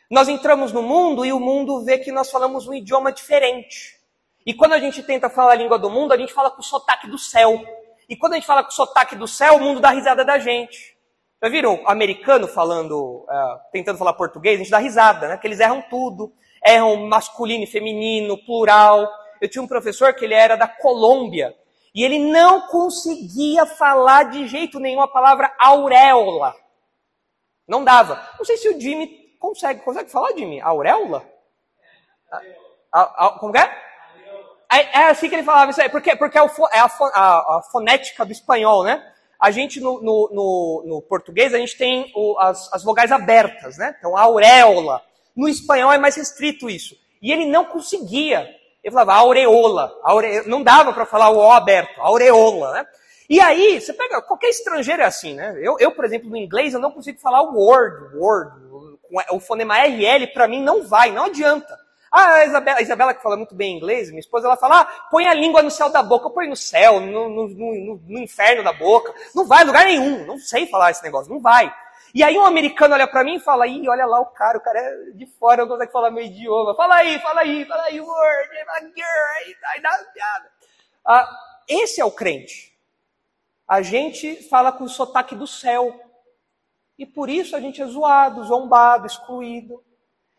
Nós 0.08 0.28
entramos 0.28 0.70
no 0.70 0.80
mundo 0.80 1.26
e 1.26 1.32
o 1.32 1.40
mundo 1.40 1.84
vê 1.84 1.98
que 1.98 2.12
nós 2.12 2.30
falamos 2.30 2.68
um 2.68 2.72
idioma 2.72 3.10
diferente. 3.10 3.98
E 4.46 4.54
quando 4.54 4.74
a 4.74 4.78
gente 4.78 5.02
tenta 5.02 5.28
falar 5.28 5.54
a 5.54 5.56
língua 5.56 5.76
do 5.76 5.90
mundo, 5.90 6.12
a 6.12 6.16
gente 6.16 6.32
fala 6.32 6.52
com 6.52 6.60
o 6.60 6.64
sotaque 6.64 7.08
do 7.08 7.18
céu. 7.18 7.60
E 8.08 8.14
quando 8.14 8.34
a 8.34 8.36
gente 8.36 8.46
fala 8.46 8.62
com 8.62 8.70
o 8.70 8.72
sotaque 8.72 9.16
do 9.16 9.26
céu, 9.26 9.56
o 9.56 9.60
mundo 9.60 9.80
dá 9.80 9.90
risada 9.90 10.24
da 10.24 10.38
gente. 10.38 10.96
Já 11.42 11.48
viram 11.48 11.82
americano 11.84 12.46
falando, 12.46 13.26
uh, 13.28 13.58
tentando 13.72 13.98
falar 13.98 14.12
português? 14.12 14.54
A 14.54 14.62
gente 14.62 14.70
dá 14.70 14.78
risada, 14.78 15.26
né? 15.26 15.36
Que 15.36 15.48
eles 15.48 15.58
erram 15.58 15.82
tudo. 15.90 16.32
Erram 16.64 16.96
masculino 17.06 17.64
e 17.64 17.66
feminino, 17.66 18.42
plural. 18.44 19.08
Eu 19.40 19.48
tinha 19.48 19.62
um 19.62 19.68
professor 19.68 20.14
que 20.14 20.24
ele 20.24 20.34
era 20.34 20.56
da 20.56 20.68
Colômbia. 20.68 21.54
E 21.94 22.04
ele 22.04 22.18
não 22.18 22.68
conseguia 22.68 23.66
falar 23.66 24.24
de 24.24 24.46
jeito 24.46 24.80
nenhum 24.80 25.00
a 25.00 25.08
palavra 25.08 25.52
auréola. 25.58 26.54
Não 27.68 27.84
dava. 27.84 28.26
Não 28.38 28.44
sei 28.44 28.56
se 28.56 28.68
o 28.68 28.80
Jimmy 28.80 29.36
consegue. 29.38 29.80
Consegue 29.80 30.10
falar 30.10 30.32
mim? 30.34 30.60
Auréola? 30.60 31.26
A, 32.92 33.26
a, 33.26 33.30
como 33.38 33.56
é? 33.56 33.82
é? 34.72 35.00
É 35.00 35.04
assim 35.10 35.28
que 35.28 35.34
ele 35.34 35.42
falava 35.42 35.70
isso 35.70 35.82
aí. 35.82 35.88
Porque, 35.88 36.16
porque 36.16 36.38
é, 36.38 36.42
é 36.42 36.78
a, 36.78 36.84
a, 36.84 37.58
a, 37.58 37.62
fonética 37.70 38.24
do 38.24 38.32
espanhol, 38.32 38.84
né? 38.84 39.06
A 39.38 39.50
gente, 39.50 39.80
no, 39.80 40.00
no, 40.00 40.30
no, 40.32 40.84
no 40.86 41.02
português, 41.02 41.52
a 41.52 41.58
gente 41.58 41.76
tem 41.76 42.10
o, 42.14 42.38
as, 42.38 42.72
as 42.72 42.82
vogais 42.82 43.10
abertas, 43.10 43.76
né? 43.76 43.94
Então, 43.98 44.16
a 44.16 44.22
auréola. 44.22 45.02
No 45.36 45.48
espanhol 45.48 45.92
é 45.92 45.98
mais 45.98 46.16
restrito 46.16 46.68
isso. 46.68 46.96
E 47.20 47.32
ele 47.32 47.46
não 47.46 47.64
conseguia. 47.64 48.48
Ele 48.82 48.92
falava 48.92 49.14
aureola. 49.14 49.92
Aure... 50.02 50.42
Não 50.46 50.62
dava 50.62 50.92
para 50.92 51.06
falar 51.06 51.30
o 51.30 51.38
O 51.38 51.50
aberto. 51.50 52.00
Aureola, 52.00 52.72
né? 52.72 52.86
E 53.28 53.40
aí, 53.40 53.80
você 53.80 53.92
pega, 53.94 54.20
qualquer 54.20 54.50
estrangeiro 54.50 55.00
é 55.00 55.06
assim, 55.06 55.34
né? 55.34 55.54
Eu, 55.62 55.76
eu, 55.78 55.92
por 55.92 56.04
exemplo, 56.04 56.28
no 56.28 56.36
inglês, 56.36 56.74
eu 56.74 56.80
não 56.80 56.90
consigo 56.90 57.18
falar 57.18 57.40
o 57.42 57.54
word, 57.54 58.16
word, 58.16 58.52
o 59.30 59.40
fonema 59.40 59.78
RL, 59.78 60.26
para 60.34 60.48
mim 60.48 60.62
não 60.62 60.86
vai, 60.86 61.10
não 61.10 61.24
adianta. 61.24 61.74
Ah, 62.10 62.34
a 62.34 62.44
Isabela, 62.44 62.78
a 62.78 62.82
Isabela, 62.82 63.14
que 63.14 63.22
fala 63.22 63.38
muito 63.38 63.54
bem 63.54 63.74
inglês, 63.74 64.10
minha 64.10 64.20
esposa, 64.20 64.46
ela 64.46 64.56
fala, 64.56 64.82
ah, 64.82 64.84
põe 65.10 65.26
a 65.26 65.32
língua 65.32 65.62
no 65.62 65.70
céu 65.70 65.88
da 65.88 66.02
boca, 66.02 66.28
ponho 66.28 66.50
no 66.50 66.56
céu, 66.56 67.00
no, 67.00 67.28
no, 67.30 67.48
no, 67.48 68.00
no 68.06 68.18
inferno 68.18 68.62
da 68.62 68.72
boca. 68.72 69.14
Não 69.34 69.46
vai 69.46 69.64
lugar 69.64 69.86
nenhum, 69.86 70.26
não 70.26 70.36
sei 70.36 70.66
falar 70.66 70.90
esse 70.90 71.02
negócio, 71.02 71.32
não 71.32 71.40
vai. 71.40 71.72
E 72.14 72.22
aí 72.22 72.36
um 72.36 72.44
americano 72.44 72.94
olha 72.94 73.06
para 73.06 73.24
mim 73.24 73.36
e 73.36 73.40
fala, 73.40 73.66
ih, 73.66 73.88
olha 73.88 74.04
lá 74.04 74.20
o 74.20 74.26
cara, 74.26 74.58
o 74.58 74.60
cara 74.60 74.78
é 74.78 75.10
de 75.14 75.26
fora, 75.26 75.62
não 75.62 75.68
consegue 75.68 75.92
falar 75.92 76.10
meu 76.10 76.24
idioma. 76.24 76.74
Fala 76.74 76.96
aí, 76.96 77.18
fala 77.20 77.40
aí, 77.40 77.64
fala 77.64 77.84
aí, 77.84 78.00
word, 78.00 78.50
girl, 78.94 79.56
aí 79.72 79.80
dá 79.80 79.90
piada. 80.12 80.50
Ah, 81.04 81.28
esse 81.68 82.00
é 82.00 82.04
o 82.04 82.10
crente. 82.10 82.76
A 83.66 83.80
gente 83.80 84.48
fala 84.48 84.70
com 84.70 84.84
o 84.84 84.88
sotaque 84.88 85.34
do 85.34 85.46
céu. 85.46 85.98
E 86.98 87.06
por 87.06 87.30
isso 87.30 87.56
a 87.56 87.60
gente 87.60 87.80
é 87.80 87.86
zoado, 87.86 88.44
zombado, 88.44 89.06
excluído. 89.06 89.82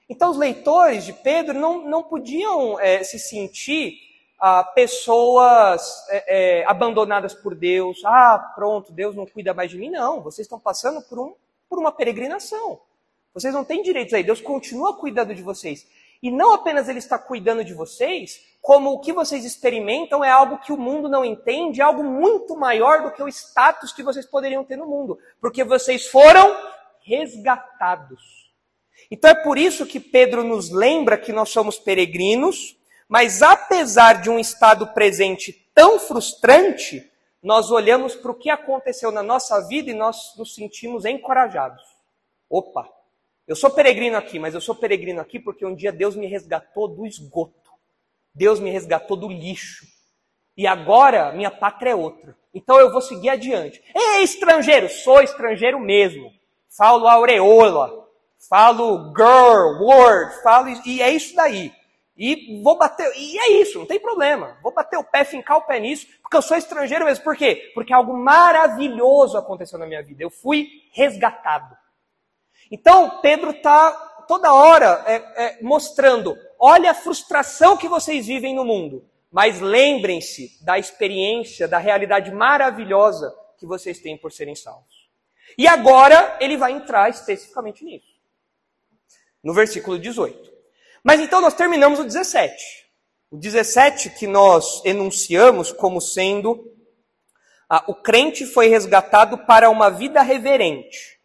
Então 0.08 0.30
os 0.30 0.38
leitores 0.38 1.06
de 1.06 1.14
Pedro 1.14 1.60
não, 1.60 1.84
não 1.86 2.04
podiam 2.04 2.80
é, 2.80 3.04
se 3.04 3.18
sentir 3.18 3.98
ah, 4.40 4.64
pessoas 4.64 6.06
é, 6.10 6.60
é, 6.62 6.66
abandonadas 6.66 7.34
por 7.34 7.56
Deus. 7.56 8.02
Ah, 8.06 8.38
pronto, 8.54 8.92
Deus 8.92 9.16
não 9.16 9.26
cuida 9.26 9.54
mais 9.54 9.72
de 9.72 9.78
mim. 9.80 9.90
Não, 9.90 10.22
vocês 10.22 10.46
estão 10.46 10.60
passando 10.60 11.02
por, 11.02 11.18
um, 11.18 11.36
por 11.74 11.80
uma 11.80 11.92
peregrinação. 11.92 12.80
Vocês 13.34 13.52
não 13.52 13.66
têm 13.66 13.82
direitos 13.82 14.14
aí. 14.14 14.24
Deus 14.24 14.40
continua 14.40 14.96
cuidando 14.96 15.34
de 15.34 15.42
vocês. 15.42 15.88
E 16.22 16.30
não 16.30 16.54
apenas 16.54 16.88
Ele 16.88 17.00
está 17.00 17.18
cuidando 17.18 17.66
de 17.66 17.74
vocês, 17.74 18.46
como 18.62 18.92
o 18.92 19.00
que 19.00 19.12
vocês 19.12 19.44
experimentam 19.44 20.24
é 20.24 20.30
algo 20.30 20.60
que 20.60 20.72
o 20.72 20.78
mundo 20.78 21.10
não 21.10 21.26
entende, 21.26 21.82
é 21.82 21.84
algo 21.84 22.04
muito 22.04 22.56
maior 22.56 23.02
do 23.02 23.12
que 23.12 23.24
o 23.24 23.28
status 23.28 23.92
que 23.92 24.04
vocês 24.04 24.24
poderiam 24.28 24.64
ter 24.64 24.78
no 24.78 24.86
mundo, 24.86 25.18
porque 25.42 25.64
vocês 25.64 26.06
foram 26.06 26.56
resgatados. 27.04 28.22
Então 29.10 29.32
é 29.32 29.36
por 29.36 29.58
isso 29.58 29.88
que 29.88 30.00
Pedro 30.00 30.44
nos 30.44 30.70
lembra 30.70 31.18
que 31.18 31.34
nós 31.34 31.50
somos 31.50 31.80
peregrinos, 31.80 32.78
mas 33.10 33.42
apesar 33.42 34.22
de 34.22 34.30
um 34.30 34.38
estado 34.38 34.94
presente 34.94 35.52
tão 35.74 35.98
frustrante, 35.98 37.12
nós 37.44 37.70
olhamos 37.70 38.16
para 38.16 38.32
o 38.32 38.36
que 38.36 38.50
aconteceu 38.50 39.12
na 39.12 39.22
nossa 39.22 39.60
vida 39.68 39.92
e 39.92 39.94
nós 39.94 40.34
nos 40.38 40.56
sentimos 40.56 41.04
encorajados. 41.04 41.84
Opa, 42.50 42.90
eu 43.46 43.56
sou 43.56 43.70
peregrino 43.70 44.16
aqui, 44.16 44.40
mas 44.40 44.54
eu 44.54 44.62
sou 44.62 44.74
peregrino 44.74 45.20
aqui 45.20 45.40
porque 45.40 45.66
um 45.66 45.76
dia 45.76 45.92
Deus 45.92 46.16
me 46.16 46.26
resgatou 46.26 46.88
do 46.88 47.06
esgoto. 47.06 47.72
Deus 48.34 48.60
me 48.60 48.70
resgatou 48.70 49.18
do 49.18 49.28
lixo. 49.28 49.86
E 50.56 50.66
agora 50.66 51.34
minha 51.34 51.52
pátria 51.52 51.92
é 51.92 51.96
outra. 51.96 52.36
Então 52.54 52.80
eu 52.80 52.92
vou 52.92 53.02
seguir 53.02 53.30
adiante. 53.30 53.84
Ei, 53.94 54.24
estrangeiro, 54.24 54.88
sou 54.88 55.22
estrangeiro 55.22 55.80
mesmo. 55.80 56.32
Falo 56.70 57.08
aureola, 57.08 58.08
falo 58.50 59.14
girl, 59.16 59.84
word, 59.84 60.42
falo 60.42 60.70
e 60.86 61.02
é 61.02 61.12
isso 61.12 61.36
daí. 61.36 61.74
E 62.15 62.62
vou 62.62 62.78
bater, 62.78 63.12
e 63.15 63.39
é 63.39 63.52
isso, 63.62 63.80
não 63.80 63.86
tem 63.86 63.99
problema. 63.99 64.58
Vou 64.62 64.71
bater 64.71 64.97
o 64.97 65.04
pé, 65.04 65.23
fincar 65.23 65.58
o 65.58 65.63
pé 65.63 65.80
nisso, 65.80 66.08
porque 66.21 66.38
eu 66.38 66.41
sou 66.41 66.56
estrangeiro 66.56 67.06
mesmo. 67.06 67.23
Por 67.23 67.36
quê? 67.36 67.71
Porque 67.73 67.91
algo 67.91 68.15
maravilhoso 68.15 69.38
aconteceu 69.38 69.80
na 69.80 69.88
minha 69.88 70.04
vida. 70.04 70.23
Eu 70.23 70.30
fui 70.30 70.67
resgatado. 70.91 71.76
Então, 72.71 73.19
Pedro 73.21 73.52
está 73.52 73.91
toda 74.28 74.54
hora 74.54 75.04
é, 75.06 75.15
é, 75.15 75.62
mostrando 75.62 76.38
Olha 76.65 76.91
a 76.91 76.93
frustração 76.93 77.76
que 77.76 77.89
vocês 77.89 78.26
vivem 78.26 78.56
no 78.56 78.63
mundo, 78.63 79.06
mas 79.30 79.60
lembrem-se 79.60 80.63
da 80.63 80.80
experiência, 80.80 81.67
da 81.67 81.78
realidade 81.78 82.32
maravilhosa 82.32 83.36
que 83.58 83.65
vocês 83.65 83.99
têm 83.99 84.17
por 84.17 84.32
serem 84.32 84.56
salvos. 84.56 85.10
E 85.58 85.67
agora 85.67 86.38
ele 86.39 86.56
vai 86.56 86.71
entrar 86.71 87.10
especificamente 87.10 87.84
nisso. 87.84 88.08
No 89.43 89.54
versículo 89.54 89.99
18. 89.99 90.53
Mas 91.04 91.20
então 91.20 91.42
nós 91.42 91.54
terminamos 91.54 92.00
o 92.00 92.04
17. 92.04 92.54
O 93.30 93.38
17 93.38 94.12
que 94.12 94.26
nós 94.28 94.82
enunciamos 94.86 95.72
como 95.72 96.00
sendo 96.00 96.72
ah, 97.70 97.84
o 97.88 97.96
crente 97.96 98.46
foi 98.46 98.68
resgatado 98.68 99.39
para 99.39 99.70
uma 99.70 99.89
vida 99.89 100.22
reverente. 100.22 101.20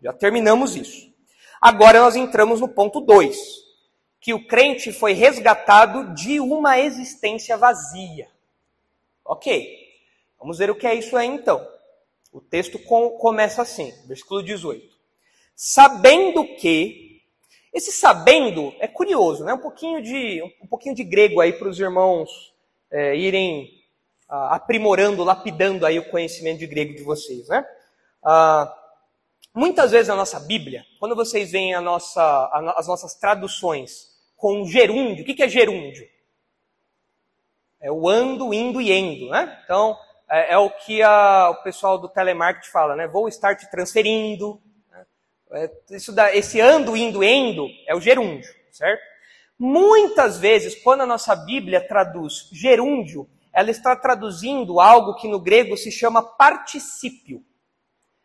Já 0.00 0.12
terminamos 0.12 0.74
isso. 0.74 1.12
Agora 1.60 2.00
nós 2.00 2.16
entramos 2.16 2.60
no 2.60 2.68
ponto 2.68 3.00
2 3.00 3.62
que 4.20 4.32
o 4.32 4.46
crente 4.46 4.92
foi 4.92 5.14
resgatado 5.14 6.14
de 6.14 6.38
uma 6.38 6.78
existência 6.78 7.56
vazia. 7.56 8.28
Ok, 9.24 9.76
vamos 10.38 10.58
ver 10.58 10.70
o 10.70 10.76
que 10.76 10.86
é 10.86 10.94
isso 10.94 11.16
aí 11.16 11.26
então. 11.26 11.66
O 12.32 12.40
texto 12.40 12.78
com, 12.78 13.10
começa 13.10 13.62
assim, 13.62 13.92
versículo 14.06 14.40
18. 14.42 14.96
Sabendo 15.56 16.46
que, 16.56 17.11
esse 17.72 17.90
sabendo 17.90 18.74
é 18.78 18.86
curioso, 18.86 19.44
né? 19.44 19.54
Um 19.54 19.58
pouquinho 19.58 20.02
de, 20.02 20.42
um 20.62 20.66
pouquinho 20.66 20.94
de 20.94 21.02
grego 21.02 21.40
aí 21.40 21.52
para 21.52 21.68
os 21.68 21.80
irmãos 21.80 22.52
é, 22.90 23.16
irem 23.16 23.82
ah, 24.28 24.56
aprimorando, 24.56 25.24
lapidando 25.24 25.86
aí 25.86 25.98
o 25.98 26.10
conhecimento 26.10 26.58
de 26.58 26.66
grego 26.66 26.94
de 26.94 27.02
vocês, 27.02 27.48
né? 27.48 27.66
Ah, 28.22 28.72
muitas 29.54 29.90
vezes 29.90 30.08
na 30.08 30.16
nossa 30.16 30.38
Bíblia, 30.38 30.84
quando 31.00 31.16
vocês 31.16 31.50
veem 31.50 31.74
a 31.74 31.80
nossa, 31.80 32.22
a, 32.22 32.74
as 32.78 32.86
nossas 32.86 33.14
traduções 33.14 34.12
com 34.36 34.66
gerúndio. 34.66 35.22
O 35.22 35.24
que 35.24 35.42
é 35.42 35.48
gerúndio? 35.48 36.06
É 37.80 37.90
o 37.90 38.08
ando, 38.08 38.52
indo 38.52 38.80
e 38.80 38.92
endo, 38.92 39.30
né? 39.30 39.60
Então, 39.64 39.96
é, 40.28 40.54
é 40.54 40.58
o 40.58 40.68
que 40.68 41.00
a, 41.02 41.50
o 41.50 41.62
pessoal 41.62 41.96
do 41.96 42.08
telemarketing 42.08 42.70
fala, 42.70 42.96
né? 42.96 43.06
Vou 43.06 43.28
estar 43.28 43.54
te 43.54 43.70
transferindo. 43.70 44.60
É, 45.52 45.70
isso 45.90 46.12
da, 46.12 46.34
esse 46.34 46.60
ando, 46.60 46.96
indo, 46.96 47.22
endo 47.22 47.68
é 47.86 47.94
o 47.94 48.00
gerúndio, 48.00 48.50
certo? 48.70 49.02
Muitas 49.58 50.38
vezes, 50.38 50.74
quando 50.74 51.02
a 51.02 51.06
nossa 51.06 51.36
Bíblia 51.36 51.86
traduz 51.86 52.48
gerúndio, 52.52 53.28
ela 53.52 53.70
está 53.70 53.94
traduzindo 53.94 54.80
algo 54.80 55.14
que 55.14 55.28
no 55.28 55.38
grego 55.38 55.76
se 55.76 55.92
chama 55.92 56.22
particípio. 56.22 57.44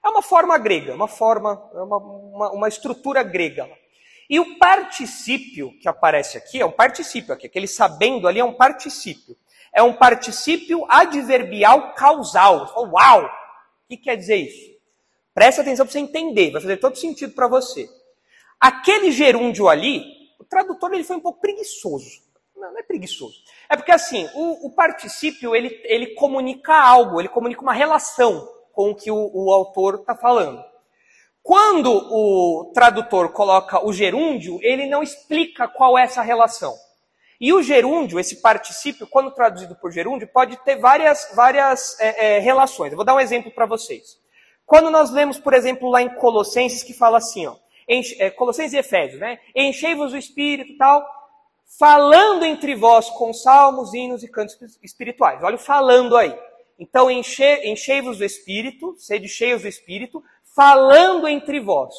É 0.04 0.08
uma 0.08 0.22
forma 0.22 0.58
grega, 0.58 0.94
uma 0.94 1.08
forma, 1.08 1.70
é 1.76 1.82
uma, 1.82 1.98
uma, 1.98 2.52
uma 2.52 2.68
estrutura 2.68 3.24
grega. 3.24 3.70
E 4.30 4.40
o 4.40 4.58
particípio 4.58 5.78
que 5.80 5.88
aparece 5.88 6.38
aqui 6.38 6.62
é 6.62 6.66
um 6.66 6.72
particípio 6.72 7.34
aqui, 7.34 7.48
aquele 7.48 7.68
sabendo 7.68 8.28
ali 8.28 8.40
é 8.40 8.44
um 8.44 8.54
particípio. 8.54 9.36
É 9.74 9.84
um 9.84 9.94
particípio 9.94 10.86
adverbial 10.90 11.94
causal. 11.94 12.74
Uau! 12.92 13.26
O 13.26 13.88
que 13.90 13.98
quer 13.98 14.16
dizer 14.16 14.38
isso? 14.38 14.77
Presta 15.38 15.62
atenção 15.62 15.86
para 15.86 15.94
você 15.94 16.00
entender, 16.00 16.50
vai 16.50 16.60
fazer 16.60 16.78
todo 16.78 16.98
sentido 16.98 17.36
para 17.36 17.48
você. 17.48 17.88
Aquele 18.60 19.12
gerúndio 19.12 19.70
ali, 19.70 20.04
o 20.40 20.44
tradutor 20.44 20.92
ele 20.92 21.04
foi 21.04 21.16
um 21.16 21.20
pouco 21.20 21.40
preguiçoso. 21.40 22.24
Não, 22.56 22.72
não 22.72 22.80
é 22.80 22.82
preguiçoso. 22.82 23.36
É 23.70 23.76
porque 23.76 23.92
assim, 23.92 24.28
o, 24.34 24.66
o 24.66 24.72
particípio 24.72 25.56
ele, 25.56 25.80
ele 25.84 26.16
comunica 26.16 26.74
algo, 26.74 27.22
ele 27.22 27.30
comunica 27.30 27.62
uma 27.62 27.72
relação 27.72 28.52
com 28.72 28.90
o 28.90 28.96
que 28.96 29.12
o, 29.12 29.30
o 29.32 29.52
autor 29.52 30.00
está 30.00 30.16
falando. 30.16 30.60
Quando 31.44 31.92
o 31.92 32.72
tradutor 32.74 33.32
coloca 33.32 33.86
o 33.86 33.94
gerúndio, 33.94 34.58
ele 34.64 34.88
não 34.88 35.04
explica 35.04 35.68
qual 35.68 36.00
é 36.00 36.02
essa 36.02 36.24
relação. 36.24 36.74
E 37.40 37.54
o 37.54 37.62
gerúndio, 37.62 38.20
esse 38.20 38.42
particípio, 38.42 39.06
quando 39.06 39.30
traduzido 39.30 39.76
por 39.76 39.92
gerúndio, 39.92 40.28
pode 40.28 40.58
ter 40.64 40.78
várias, 40.78 41.30
várias 41.36 41.96
é, 42.00 42.38
é, 42.38 42.40
relações. 42.40 42.92
Eu 42.92 42.96
vou 42.96 43.06
dar 43.06 43.14
um 43.14 43.20
exemplo 43.20 43.52
para 43.52 43.68
vocês. 43.68 44.18
Quando 44.68 44.92
nós 44.92 45.10
lemos, 45.10 45.40
por 45.40 45.54
exemplo, 45.54 45.90
lá 45.90 46.02
em 46.02 46.14
Colossenses, 46.16 46.84
que 46.84 46.94
fala 46.94 47.20
assim, 47.20 47.48
ó, 47.48 47.56
enche, 47.88 48.22
é, 48.22 48.30
Colossenses 48.30 48.74
e 48.74 48.78
Efésios, 48.78 49.18
né? 49.18 49.40
Enchei-vos 49.56 50.12
o 50.12 50.18
Espírito 50.18 50.78
tal, 50.78 51.08
falando 51.80 52.44
entre 52.44 52.76
vós 52.76 53.10
com 53.10 53.34
salmos, 53.34 53.94
hinos 53.94 54.24
e 54.24 54.28
cantos 54.28 54.58
espirituais. 54.84 55.42
Olha 55.42 55.56
o 55.56 55.60
falando 55.60 56.18
aí. 56.18 56.38
Então, 56.78 57.10
enche, 57.10 57.66
enchei-vos 57.66 58.18
do 58.18 58.26
Espírito, 58.26 58.94
sede 58.98 59.30
cheios 59.30 59.62
do 59.62 59.70
Espírito, 59.70 60.22
falando 60.54 61.30
entre 61.30 61.62
vós. 61.62 61.94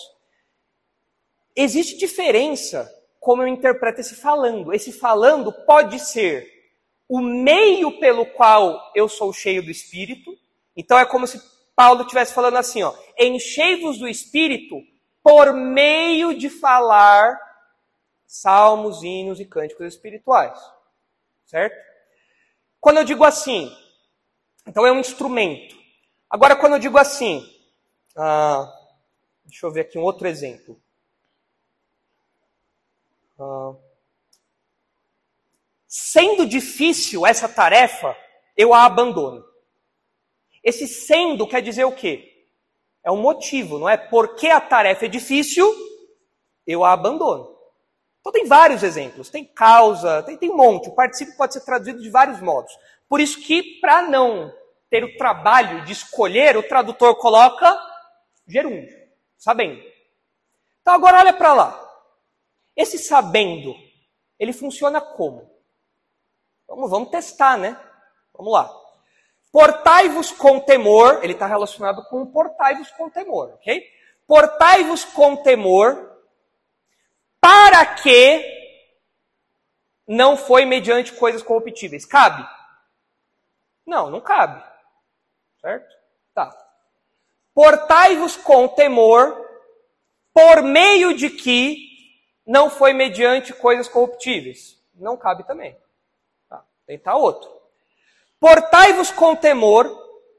Existe 1.56 1.96
diferença 1.96 2.86
como 3.18 3.42
eu 3.42 3.48
interpreto 3.48 4.02
esse 4.02 4.14
falando. 4.14 4.74
Esse 4.74 4.92
falando 4.92 5.50
pode 5.64 5.98
ser 6.00 6.46
o 7.08 7.18
meio 7.18 7.98
pelo 7.98 8.26
qual 8.26 8.92
eu 8.94 9.08
sou 9.08 9.32
cheio 9.32 9.62
do 9.62 9.70
Espírito. 9.70 10.36
Então 10.76 10.98
é 10.98 11.06
como 11.06 11.26
se 11.26 11.40
Paulo 11.78 12.00
estivesse 12.00 12.34
falando 12.34 12.56
assim, 12.56 12.82
ó, 12.82 12.92
enchei-vos 13.16 13.98
do 13.98 14.08
Espírito 14.08 14.82
por 15.22 15.54
meio 15.54 16.36
de 16.36 16.50
falar 16.50 17.38
salmos, 18.26 19.04
hinos 19.04 19.38
e 19.38 19.44
cânticos 19.44 19.86
espirituais. 19.86 20.58
Certo? 21.46 21.76
Quando 22.80 22.96
eu 22.96 23.04
digo 23.04 23.22
assim, 23.22 23.72
então 24.66 24.84
é 24.84 24.90
um 24.90 24.98
instrumento. 24.98 25.76
Agora, 26.28 26.56
quando 26.56 26.72
eu 26.72 26.78
digo 26.80 26.98
assim, 26.98 27.48
ah, 28.16 28.68
deixa 29.44 29.64
eu 29.64 29.70
ver 29.70 29.82
aqui 29.82 29.96
um 29.96 30.02
outro 30.02 30.26
exemplo. 30.26 30.82
Ah, 33.38 33.76
sendo 35.86 36.44
difícil 36.44 37.24
essa 37.24 37.48
tarefa, 37.48 38.16
eu 38.56 38.74
a 38.74 38.84
abandono. 38.84 39.46
Esse 40.62 40.86
sendo 40.86 41.46
quer 41.46 41.62
dizer 41.62 41.84
o 41.84 41.92
quê? 41.92 42.46
É 43.04 43.10
um 43.10 43.20
motivo, 43.20 43.78
não 43.78 43.88
é? 43.88 43.96
Porque 43.96 44.48
a 44.48 44.60
tarefa 44.60 45.06
é 45.06 45.08
difícil, 45.08 45.72
eu 46.66 46.84
a 46.84 46.92
abandono. 46.92 47.56
Então 48.20 48.32
tem 48.32 48.44
vários 48.46 48.82
exemplos, 48.82 49.30
tem 49.30 49.44
causa, 49.44 50.22
tem, 50.24 50.36
tem 50.36 50.50
um 50.50 50.56
monte. 50.56 50.88
O 50.88 50.94
participio 50.94 51.36
pode 51.36 51.54
ser 51.54 51.60
traduzido 51.60 52.02
de 52.02 52.10
vários 52.10 52.40
modos. 52.40 52.72
Por 53.08 53.20
isso 53.20 53.40
que, 53.40 53.80
para 53.80 54.02
não 54.02 54.52
ter 54.90 55.04
o 55.04 55.16
trabalho 55.16 55.84
de 55.84 55.92
escolher, 55.92 56.56
o 56.56 56.62
tradutor 56.62 57.16
coloca 57.16 57.78
gerúndio, 58.46 58.94
sabendo. 59.36 59.82
Então 60.80 60.94
agora 60.94 61.18
olha 61.18 61.32
para 61.32 61.54
lá. 61.54 61.88
Esse 62.76 62.98
sabendo, 62.98 63.74
ele 64.38 64.52
funciona 64.52 65.00
como? 65.00 65.50
Vamos, 66.66 66.90
vamos 66.90 67.10
testar, 67.10 67.56
né? 67.56 67.78
Vamos 68.34 68.52
lá. 68.52 68.87
Portai-vos 69.50 70.30
com 70.30 70.60
temor, 70.60 71.20
ele 71.22 71.32
está 71.32 71.46
relacionado 71.46 72.04
com 72.04 72.26
portai-vos 72.26 72.90
com 72.92 73.08
temor, 73.08 73.54
ok? 73.54 73.82
Portai-vos 74.26 75.04
com 75.06 75.36
temor, 75.36 76.08
para 77.40 77.84
que 77.86 78.44
não 80.06 80.36
foi 80.36 80.64
mediante 80.64 81.12
coisas 81.12 81.42
corruptíveis. 81.42 82.04
Cabe? 82.04 82.46
Não, 83.86 84.10
não 84.10 84.20
cabe. 84.20 84.62
Certo? 85.60 85.94
Tá. 86.34 86.56
Portai-vos 87.54 88.36
com 88.36 88.68
temor, 88.68 89.46
por 90.32 90.62
meio 90.62 91.16
de 91.16 91.30
que 91.30 91.88
não 92.46 92.70
foi 92.70 92.92
mediante 92.92 93.52
coisas 93.52 93.88
corruptíveis. 93.88 94.78
Não 94.94 95.16
cabe 95.16 95.44
também. 95.44 95.76
Tá. 96.48 96.64
Tentar 96.86 97.16
outro. 97.16 97.57
Portai-vos 98.40 99.10
com 99.10 99.34
temor, 99.34 99.90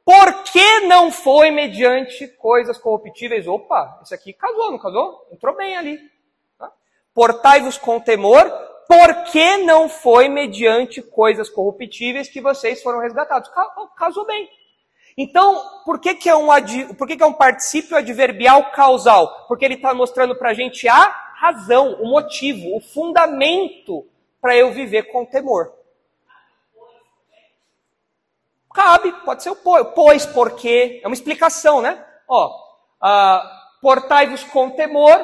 porque 0.05 0.79
não 0.81 1.11
foi 1.11 1.51
mediante 1.51 2.27
coisas 2.27 2.77
corruptíveis. 2.77 3.47
Opa, 3.47 3.99
isso 4.03 4.13
aqui 4.13 4.33
casou, 4.33 4.71
não 4.71 4.79
casou? 4.79 5.27
Entrou 5.31 5.55
bem 5.55 5.77
ali. 5.77 5.99
Tá? 6.57 6.71
Portai-vos 7.13 7.77
com 7.77 7.99
temor, 7.99 8.49
porque 8.87 9.57
não 9.57 9.89
foi 9.89 10.29
mediante 10.29 11.01
coisas 11.01 11.49
corruptíveis 11.49 12.29
que 12.29 12.41
vocês 12.41 12.81
foram 12.81 12.99
resgatados. 12.99 13.51
Casou 13.97 14.25
bem. 14.25 14.49
Então, 15.17 15.61
por 15.83 15.99
que, 15.99 16.15
que, 16.15 16.29
é, 16.29 16.35
um, 16.35 16.47
por 16.97 17.05
que, 17.05 17.17
que 17.17 17.23
é 17.23 17.25
um 17.25 17.33
particípio 17.33 17.97
adverbial 17.97 18.71
causal? 18.71 19.45
Porque 19.47 19.65
ele 19.65 19.73
está 19.73 19.93
mostrando 19.93 20.35
para 20.35 20.51
a 20.51 20.53
gente 20.53 20.87
a 20.87 21.33
razão, 21.35 22.01
o 22.01 22.09
motivo, 22.09 22.75
o 22.75 22.79
fundamento 22.79 24.07
para 24.41 24.55
eu 24.55 24.71
viver 24.71 25.11
com 25.11 25.25
temor. 25.25 25.73
Cabe, 28.79 29.11
pode 29.25 29.43
ser 29.43 29.49
o 29.49 29.57
pois, 29.57 30.25
porque, 30.25 31.01
é 31.03 31.05
uma 31.05 31.13
explicação, 31.13 31.81
né? 31.81 32.01
Ó, 32.25 32.47
uh, 32.47 33.41
portai-vos 33.81 34.45
com 34.45 34.69
temor, 34.69 35.19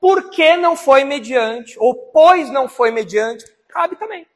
porque 0.00 0.56
não 0.56 0.74
foi 0.74 1.04
mediante, 1.04 1.78
ou 1.78 2.10
pois 2.12 2.48
não 2.48 2.66
foi 2.66 2.90
mediante, 2.90 3.44
cabe 3.68 3.96
também. 3.96 4.26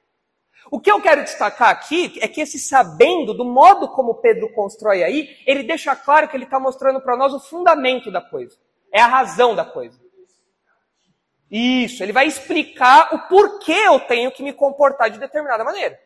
O 0.70 0.78
que 0.78 0.92
eu 0.92 1.00
quero 1.00 1.24
destacar 1.24 1.70
aqui 1.70 2.18
é 2.20 2.28
que 2.28 2.42
esse 2.42 2.58
sabendo, 2.58 3.32
do 3.32 3.42
modo 3.42 3.88
como 3.88 4.20
Pedro 4.20 4.52
constrói 4.52 5.02
aí, 5.02 5.34
ele 5.46 5.62
deixa 5.62 5.96
claro 5.96 6.28
que 6.28 6.36
ele 6.36 6.44
está 6.44 6.60
mostrando 6.60 7.00
para 7.00 7.16
nós 7.16 7.32
o 7.32 7.40
fundamento 7.40 8.10
da 8.10 8.20
coisa. 8.20 8.54
É 8.92 9.00
a 9.00 9.06
razão 9.06 9.54
da 9.54 9.64
coisa. 9.64 9.98
Isso, 11.50 12.02
ele 12.02 12.12
vai 12.12 12.26
explicar 12.26 13.14
o 13.14 13.28
porquê 13.28 13.72
eu 13.72 13.98
tenho 14.00 14.30
que 14.30 14.42
me 14.42 14.52
comportar 14.52 15.08
de 15.08 15.18
determinada 15.18 15.64
maneira. 15.64 15.98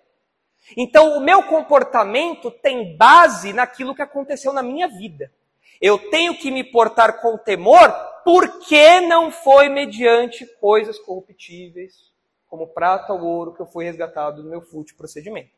Então, 0.76 1.16
o 1.16 1.20
meu 1.20 1.42
comportamento 1.42 2.50
tem 2.50 2.96
base 2.96 3.52
naquilo 3.52 3.94
que 3.94 4.02
aconteceu 4.02 4.52
na 4.52 4.62
minha 4.62 4.88
vida. 4.88 5.32
Eu 5.80 5.98
tenho 6.10 6.36
que 6.36 6.50
me 6.50 6.62
portar 6.62 7.20
com 7.20 7.36
temor 7.36 7.92
porque 8.24 9.00
não 9.00 9.30
foi 9.30 9.68
mediante 9.68 10.46
coisas 10.60 10.98
corruptíveis, 10.98 12.12
como 12.48 12.68
prata 12.68 13.12
ou 13.12 13.20
ouro 13.20 13.52
que 13.52 13.60
eu 13.60 13.66
fui 13.66 13.84
resgatado 13.84 14.42
do 14.42 14.48
meu 14.48 14.60
fútil 14.60 14.96
procedimento. 14.96 15.50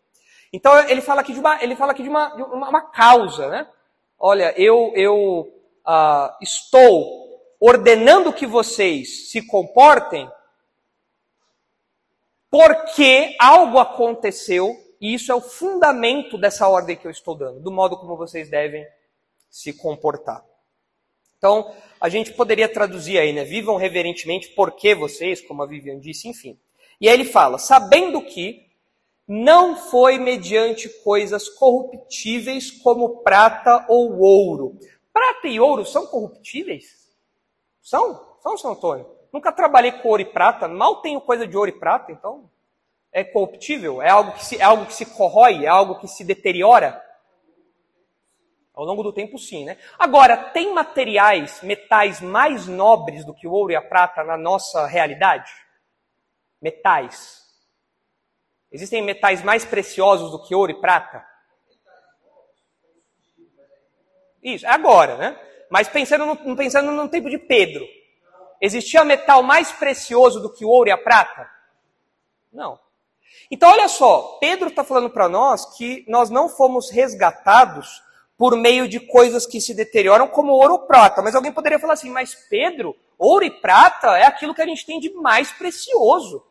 Então 0.52 0.78
ele 0.88 1.00
fala 1.00 1.20
aqui 1.20 1.32
de 1.32 1.40
uma, 1.40 1.62
ele 1.62 1.76
fala 1.76 1.92
aqui 1.92 2.02
de 2.02 2.08
uma, 2.08 2.28
de 2.36 2.42
uma, 2.42 2.68
uma 2.68 2.80
causa, 2.82 3.48
né? 3.48 3.68
Olha, 4.18 4.54
eu, 4.56 4.92
eu 4.94 5.52
ah, 5.84 6.36
estou 6.40 7.24
ordenando 7.60 8.32
que 8.32 8.46
vocês 8.46 9.30
se 9.30 9.46
comportem 9.46 10.30
porque 12.48 13.36
algo 13.40 13.78
aconteceu 13.78 14.84
e 15.04 15.12
isso 15.12 15.30
é 15.30 15.34
o 15.34 15.40
fundamento 15.42 16.38
dessa 16.38 16.66
ordem 16.66 16.96
que 16.96 17.06
eu 17.06 17.10
estou 17.10 17.34
dando, 17.34 17.60
do 17.60 17.70
modo 17.70 17.94
como 17.98 18.16
vocês 18.16 18.48
devem 18.48 18.86
se 19.50 19.74
comportar. 19.74 20.42
Então, 21.36 21.76
a 22.00 22.08
gente 22.08 22.32
poderia 22.32 22.72
traduzir 22.72 23.18
aí, 23.18 23.30
né? 23.30 23.44
Vivam 23.44 23.76
reverentemente 23.76 24.48
porque 24.56 24.94
vocês, 24.94 25.42
como 25.42 25.62
a 25.62 25.66
Vivian 25.66 26.00
disse, 26.00 26.26
enfim. 26.26 26.58
E 26.98 27.06
aí 27.06 27.12
ele 27.12 27.26
fala: 27.26 27.58
sabendo 27.58 28.22
que 28.22 28.66
não 29.28 29.76
foi 29.76 30.16
mediante 30.16 30.88
coisas 30.88 31.50
corruptíveis 31.50 32.70
como 32.70 33.18
prata 33.18 33.84
ou 33.90 34.18
ouro. 34.18 34.78
Prata 35.12 35.48
e 35.48 35.60
ouro 35.60 35.84
são 35.84 36.06
corruptíveis? 36.06 37.14
São? 37.82 38.38
São, 38.42 38.56
São 38.56 38.72
Antônio? 38.72 39.06
Nunca 39.30 39.52
trabalhei 39.52 39.92
com 39.92 40.08
ouro 40.08 40.22
e 40.22 40.32
prata, 40.32 40.66
mal 40.66 41.02
tenho 41.02 41.20
coisa 41.20 41.46
de 41.46 41.54
ouro 41.54 41.68
e 41.68 41.78
prata, 41.78 42.10
então 42.10 42.48
é 43.14 43.22
corruptível? 43.22 44.03
É 44.03 44.11
algo, 44.11 44.33
que 44.33 44.44
se, 44.44 44.59
é 44.59 44.64
algo 44.64 44.87
que 44.87 44.92
se 44.92 45.07
corrói? 45.07 45.64
É 45.64 45.68
algo 45.68 46.00
que 46.00 46.09
se 46.09 46.24
deteriora? 46.24 47.00
Ao 48.74 48.85
longo 48.85 49.05
do 49.05 49.12
tempo, 49.12 49.38
sim, 49.38 49.64
né? 49.64 49.79
Agora, 49.96 50.37
tem 50.37 50.74
materiais, 50.74 51.62
metais 51.62 52.20
mais 52.20 52.66
nobres 52.66 53.24
do 53.24 53.33
que 53.33 53.46
o 53.46 53.53
ouro 53.53 53.70
e 53.70 53.77
a 53.77 53.81
prata 53.81 54.24
na 54.24 54.37
nossa 54.37 54.85
realidade? 54.87 55.48
Metais. 56.61 57.44
Existem 58.72 59.00
metais 59.00 59.44
mais 59.44 59.64
preciosos 59.64 60.33
do 60.33 60.42
que 60.42 60.53
ouro 60.53 60.72
e 60.72 60.81
prata? 60.81 61.24
Isso, 64.42 64.66
é 64.66 64.70
agora, 64.70 65.16
né? 65.16 65.40
Mas 65.70 65.88
pensando 65.88 66.27
no, 66.27 66.57
pensando 66.57 66.90
no 66.90 67.09
tempo 67.09 67.31
de 67.31 67.38
Pedro, 67.38 67.87
existia 68.61 69.05
metal 69.05 69.40
mais 69.40 69.70
precioso 69.70 70.40
do 70.40 70.53
que 70.53 70.64
o 70.64 70.68
ouro 70.68 70.88
e 70.88 70.92
a 70.92 70.98
prata? 70.98 71.48
Não. 72.53 72.83
Então, 73.51 73.70
olha 73.70 73.88
só, 73.88 74.38
Pedro 74.40 74.68
está 74.68 74.83
falando 74.83 75.11
para 75.11 75.29
nós 75.29 75.77
que 75.77 76.05
nós 76.09 76.31
não 76.31 76.49
fomos 76.49 76.90
resgatados 76.90 78.03
por 78.37 78.57
meio 78.57 78.88
de 78.88 78.99
coisas 79.01 79.47
que 79.47 79.61
se 79.61 79.75
deterioram, 79.75 80.27
como 80.27 80.53
ouro 80.53 80.73
ou 80.75 80.87
prata. 80.87 81.23
Mas 81.23 81.35
alguém 81.35 81.53
poderia 81.53 81.79
falar 81.79 81.92
assim, 81.92 82.11
mas 82.11 82.35
Pedro, 82.49 82.97
ouro 83.18 83.44
e 83.44 83.51
prata 83.51 84.16
é 84.18 84.25
aquilo 84.25 84.55
que 84.55 84.62
a 84.62 84.66
gente 84.66 84.85
tem 84.85 84.99
de 84.99 85.12
mais 85.14 85.53
precioso. 85.53 86.44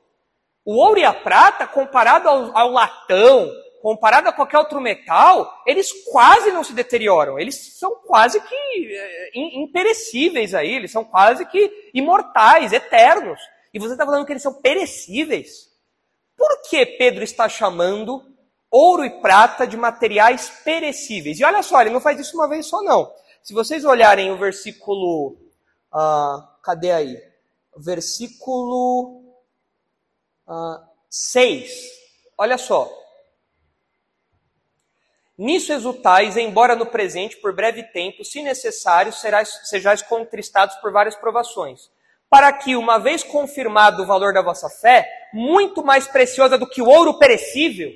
O 0.65 0.75
ouro 0.75 0.99
e 0.99 1.03
a 1.03 1.13
prata, 1.13 1.67
comparado 1.67 2.29
ao, 2.29 2.57
ao 2.57 2.71
latão, 2.71 3.51
comparado 3.81 4.29
a 4.29 4.31
qualquer 4.31 4.59
outro 4.59 4.79
metal, 4.79 5.61
eles 5.67 5.91
quase 6.09 6.53
não 6.53 6.63
se 6.63 6.71
deterioram. 6.71 7.37
Eles 7.37 7.77
são 7.77 7.95
quase 7.95 8.39
que 8.39 8.95
é, 8.95 9.31
imperecíveis 9.35 10.55
aí, 10.55 10.73
eles 10.73 10.91
são 10.91 11.03
quase 11.03 11.45
que 11.45 11.91
imortais, 11.93 12.71
eternos. 12.71 13.39
E 13.73 13.79
você 13.79 13.91
está 13.91 14.05
falando 14.05 14.25
que 14.25 14.31
eles 14.31 14.41
são 14.41 14.53
perecíveis. 14.53 15.72
Por 16.37 16.61
que 16.69 16.85
Pedro 16.85 17.23
está 17.23 17.47
chamando 17.47 18.23
ouro 18.69 19.05
e 19.05 19.21
prata 19.21 19.67
de 19.67 19.77
materiais 19.77 20.49
perecíveis? 20.63 21.39
E 21.39 21.43
olha 21.43 21.61
só, 21.61 21.81
ele 21.81 21.91
não 21.91 22.01
faz 22.01 22.19
isso 22.19 22.35
uma 22.35 22.49
vez 22.49 22.65
só, 22.67 22.81
não. 22.81 23.11
Se 23.41 23.53
vocês 23.53 23.83
olharem 23.83 24.31
o 24.31 24.37
versículo. 24.37 25.37
Ah, 25.91 26.57
cadê 26.63 26.91
aí? 26.91 27.21
Versículo 27.77 29.21
ah, 30.47 30.83
6. 31.09 31.71
Olha 32.37 32.57
só. 32.57 32.91
Nisso 35.37 35.73
exultais, 35.73 36.37
embora 36.37 36.75
no 36.75 36.85
presente, 36.85 37.37
por 37.37 37.53
breve 37.53 37.83
tempo, 37.83 38.23
se 38.23 38.41
necessário, 38.41 39.11
serás, 39.11 39.49
sejais 39.63 40.01
contristados 40.01 40.75
por 40.75 40.91
várias 40.91 41.15
provações, 41.15 41.89
para 42.29 42.53
que, 42.53 42.75
uma 42.75 42.99
vez 42.99 43.23
confirmado 43.23 44.03
o 44.03 44.05
valor 44.05 44.31
da 44.31 44.43
vossa 44.43 44.69
fé, 44.69 45.09
muito 45.33 45.83
mais 45.83 46.07
preciosa 46.07 46.57
do 46.57 46.67
que 46.67 46.81
o 46.81 46.87
ouro 46.87 47.17
perecível, 47.17 47.91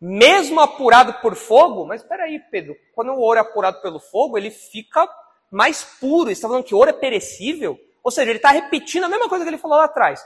mesmo 0.00 0.60
apurado 0.60 1.14
por 1.14 1.34
fogo, 1.34 1.86
mas 1.86 2.02
espera 2.02 2.24
aí, 2.24 2.38
Pedro, 2.38 2.76
quando 2.94 3.12
o 3.12 3.18
ouro 3.18 3.38
é 3.38 3.42
apurado 3.42 3.80
pelo 3.80 3.98
fogo, 3.98 4.36
ele 4.36 4.50
fica 4.50 5.08
mais 5.50 5.82
puro. 5.82 6.30
Está 6.30 6.46
falando 6.46 6.64
que 6.64 6.74
ouro 6.74 6.90
é 6.90 6.92
perecível? 6.92 7.80
Ou 8.04 8.10
seja, 8.10 8.30
ele 8.30 8.38
está 8.38 8.50
repetindo 8.50 9.04
a 9.04 9.08
mesma 9.08 9.28
coisa 9.28 9.44
que 9.44 9.50
ele 9.50 9.58
falou 9.58 9.78
lá 9.78 9.84
atrás. 9.84 10.24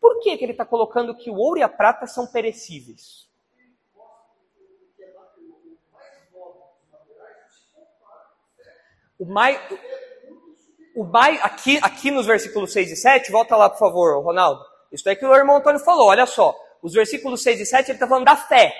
Por 0.00 0.20
que, 0.20 0.36
que 0.36 0.44
ele 0.44 0.52
está 0.52 0.64
colocando 0.64 1.14
que 1.14 1.30
o 1.30 1.36
ouro 1.36 1.60
e 1.60 1.62
a 1.62 1.68
prata 1.68 2.06
são 2.06 2.26
perecíveis? 2.26 3.30
O 9.18 9.24
mais, 9.24 9.60
o 10.96 11.04
mais 11.04 11.40
aqui, 11.44 11.78
aqui 11.80 12.10
nos 12.10 12.26
versículos 12.26 12.72
6 12.72 12.90
e 12.90 12.96
7, 12.96 13.30
volta 13.30 13.54
lá 13.54 13.70
por 13.70 13.78
favor, 13.78 14.20
Ronaldo. 14.20 14.71
Isso 14.92 15.08
é 15.08 15.14
que 15.14 15.24
o 15.24 15.34
irmão 15.34 15.56
Antônio 15.56 15.80
falou, 15.80 16.08
olha 16.08 16.26
só. 16.26 16.54
Os 16.82 16.92
versículos 16.92 17.42
6 17.42 17.60
e 17.60 17.66
7 17.66 17.90
ele 17.90 17.96
está 17.96 18.06
falando 18.06 18.26
da 18.26 18.36
fé. 18.36 18.74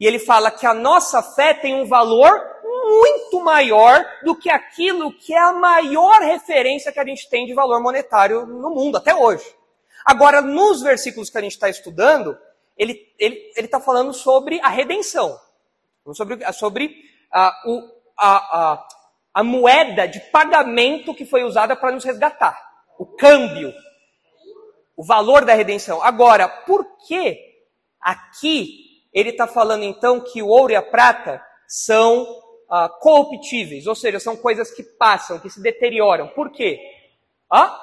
E 0.00 0.06
ele 0.06 0.18
fala 0.18 0.50
que 0.50 0.66
a 0.66 0.74
nossa 0.74 1.22
fé 1.22 1.54
tem 1.54 1.74
um 1.74 1.86
valor 1.86 2.40
muito 2.64 3.40
maior 3.40 4.04
do 4.24 4.34
que 4.34 4.48
aquilo 4.48 5.12
que 5.12 5.34
é 5.34 5.38
a 5.38 5.52
maior 5.52 6.20
referência 6.22 6.92
que 6.92 7.00
a 7.00 7.04
gente 7.04 7.28
tem 7.28 7.46
de 7.46 7.54
valor 7.54 7.82
monetário 7.82 8.46
no 8.46 8.70
mundo, 8.70 8.96
até 8.96 9.14
hoje. 9.14 9.44
Agora, 10.04 10.40
nos 10.40 10.80
versículos 10.80 11.28
que 11.28 11.36
a 11.36 11.40
gente 11.40 11.52
está 11.52 11.68
estudando, 11.68 12.38
ele 12.76 12.92
está 12.92 13.08
ele, 13.18 13.52
ele 13.56 13.68
tá 13.68 13.80
falando 13.80 14.12
sobre 14.14 14.60
a 14.62 14.68
redenção. 14.68 15.38
Sobre, 16.14 16.52
sobre 16.52 16.94
a, 17.30 17.52
o, 17.66 17.82
a, 18.16 18.36
a, 18.36 18.88
a 19.34 19.44
moeda 19.44 20.06
de 20.08 20.20
pagamento 20.30 21.14
que 21.14 21.26
foi 21.26 21.44
usada 21.44 21.76
para 21.76 21.92
nos 21.92 22.04
resgatar. 22.04 22.58
O 22.98 23.04
câmbio. 23.04 23.74
O 24.98 25.04
valor 25.04 25.44
da 25.44 25.54
redenção. 25.54 26.02
Agora, 26.02 26.48
por 26.48 26.84
que 27.06 27.38
aqui 28.00 28.88
ele 29.12 29.30
está 29.30 29.46
falando 29.46 29.84
então 29.84 30.20
que 30.20 30.42
o 30.42 30.48
ouro 30.48 30.72
e 30.72 30.76
a 30.76 30.82
prata 30.82 31.40
são 31.68 32.26
ah, 32.68 32.88
corruptíveis, 32.88 33.86
ou 33.86 33.94
seja, 33.94 34.18
são 34.18 34.36
coisas 34.36 34.72
que 34.72 34.82
passam, 34.82 35.38
que 35.38 35.48
se 35.48 35.62
deterioram. 35.62 36.26
Por 36.28 36.50
quê? 36.50 36.80
Ah? 37.48 37.80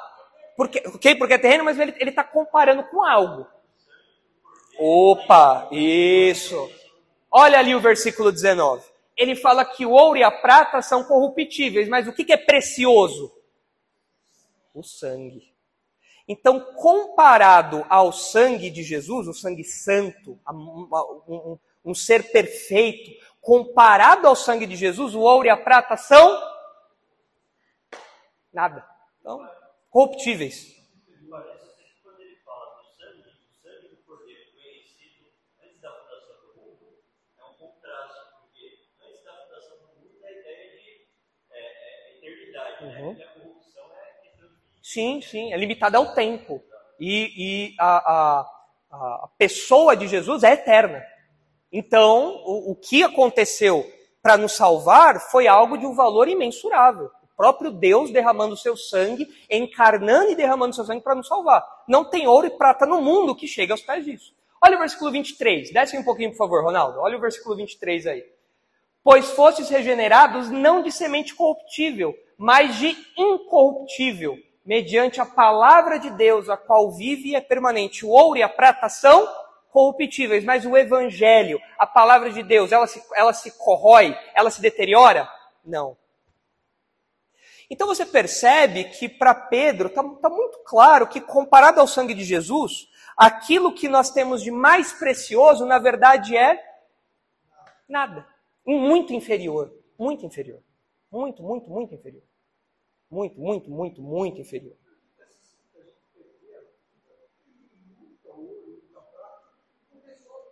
Porque, 0.57 0.83
okay? 0.89 1.15
Porque 1.15 1.35
é 1.35 1.37
terreno, 1.37 1.63
mas 1.63 1.79
ele 1.79 1.93
está 2.01 2.23
comparando 2.23 2.83
com 2.83 3.01
algo. 3.01 3.47
Opa, 4.77 5.69
isso. 5.71 6.69
Olha 7.31 7.59
ali 7.59 7.73
o 7.73 7.79
versículo 7.79 8.29
19. 8.29 8.83
Ele 9.15 9.37
fala 9.37 9.63
que 9.63 9.85
o 9.85 9.91
ouro 9.91 10.17
e 10.17 10.23
a 10.23 10.31
prata 10.31 10.81
são 10.81 11.05
corruptíveis, 11.05 11.87
mas 11.87 12.09
o 12.09 12.13
que, 12.13 12.25
que 12.25 12.33
é 12.33 12.37
precioso? 12.37 13.33
O 14.73 14.83
sangue. 14.83 15.54
Então, 16.27 16.59
comparado 16.73 17.85
ao 17.87 18.11
sangue 18.11 18.71
de 18.71 18.81
Jesus, 18.81 19.27
o 19.27 19.33
sangue 19.33 19.63
santo, 19.63 20.39
um, 20.49 20.89
um, 21.27 21.59
um, 21.85 21.93
ser 21.93 22.31
perfeito, 22.31 23.11
comparado 23.39 24.27
ao 24.27 24.35
sangue 24.35 24.65
de 24.65 24.75
Jesus, 24.75 25.13
o 25.13 25.19
ouro 25.19 25.45
e 25.45 25.51
a 25.51 25.57
prata 25.57 25.95
são 25.95 26.41
nada. 28.51 28.83
Então, 29.19 29.47
corruptíveis. 29.91 30.73
Uhum. 42.81 43.34
Sim, 44.95 45.19
sim, 45.21 45.51
é 45.51 45.57
limitada 45.57 45.97
ao 45.97 46.13
tempo. 46.13 46.63
E, 46.97 47.33
e 47.35 47.75
a, 47.77 47.97
a, 47.97 48.49
a, 48.91 49.29
pessoa 49.37 49.93
de 49.93 50.07
Jesus 50.07 50.41
é 50.41 50.53
eterna. 50.53 51.03
Então, 51.69 52.41
o, 52.45 52.71
o 52.71 52.75
que 52.77 53.03
aconteceu 53.03 53.85
para 54.21 54.37
nos 54.37 54.53
salvar 54.53 55.19
foi 55.19 55.47
algo 55.47 55.77
de 55.77 55.85
um 55.85 55.93
valor 55.93 56.29
imensurável. 56.29 57.11
O 57.23 57.35
próprio 57.35 57.71
Deus 57.71 58.09
derramando 58.09 58.55
seu 58.55 58.77
sangue, 58.77 59.27
encarnando 59.51 60.31
e 60.31 60.35
derramando 60.35 60.73
seu 60.73 60.85
sangue 60.85 61.03
para 61.03 61.15
nos 61.15 61.27
salvar. 61.27 61.61
Não 61.85 62.09
tem 62.09 62.25
ouro 62.25 62.47
e 62.47 62.57
prata 62.57 62.85
no 62.85 63.01
mundo 63.01 63.35
que 63.35 63.49
chegue 63.49 63.73
aos 63.73 63.81
pés 63.81 64.05
disso. 64.05 64.33
Olha 64.63 64.77
o 64.77 64.79
versículo 64.79 65.11
23. 65.11 65.73
Desce 65.73 65.97
um 65.97 66.05
pouquinho, 66.05 66.31
por 66.31 66.37
favor, 66.37 66.63
Ronaldo. 66.63 67.01
Olha 67.01 67.17
o 67.17 67.21
versículo 67.21 67.57
23 67.57 68.07
aí. 68.07 68.25
Pois 69.03 69.31
fostes 69.31 69.67
regenerados 69.67 70.49
não 70.49 70.81
de 70.81 70.89
semente 70.89 71.35
corruptível, 71.35 72.15
mas 72.37 72.77
de 72.77 72.95
incorruptível, 73.17 74.37
mediante 74.65 75.21
a 75.21 75.25
palavra 75.25 75.99
de 75.99 76.09
Deus, 76.09 76.49
a 76.49 76.57
qual 76.57 76.91
vive 76.91 77.29
e 77.29 77.35
é 77.35 77.41
permanente. 77.41 78.05
O 78.05 78.09
ouro 78.09 78.39
e 78.39 78.43
a 78.43 78.49
prata 78.49 78.89
são 78.89 79.27
corruptíveis, 79.69 80.43
mas 80.43 80.65
o 80.65 80.75
evangelho, 80.75 81.59
a 81.77 81.85
palavra 81.85 82.31
de 82.31 82.41
Deus, 82.41 82.71
ela 82.71 82.87
se, 82.87 83.03
ela 83.13 83.33
se 83.33 83.51
corrói, 83.57 84.17
ela 84.33 84.49
se 84.49 84.61
deteriora? 84.61 85.29
Não. 85.63 85.97
Então 87.69 87.87
você 87.87 88.05
percebe 88.05 88.85
que 88.85 89.09
para 89.09 89.35
Pedro 89.35 89.87
está 89.87 90.03
tá 90.03 90.29
muito 90.29 90.59
claro 90.59 91.07
que, 91.07 91.19
comparado 91.19 91.79
ao 91.79 91.87
sangue 91.87 92.13
de 92.13 92.23
Jesus, 92.23 92.87
aquilo 93.17 93.73
que 93.73 93.89
nós 93.89 94.11
temos 94.11 94.41
de 94.41 94.51
mais 94.51 94.93
precioso, 94.93 95.65
na 95.65 95.79
verdade, 95.79 96.37
é 96.37 96.63
nada. 97.87 98.27
Muito 98.65 99.13
inferior. 99.13 99.71
Muito 99.97 100.25
inferior. 100.25 100.61
Muito, 101.11 101.43
muito, 101.43 101.69
muito 101.69 101.93
inferior. 101.93 102.23
Muito, 103.09 103.39
muito, 103.39 103.69
muito, 103.69 104.01
muito 104.01 104.41
inferior. 104.41 104.75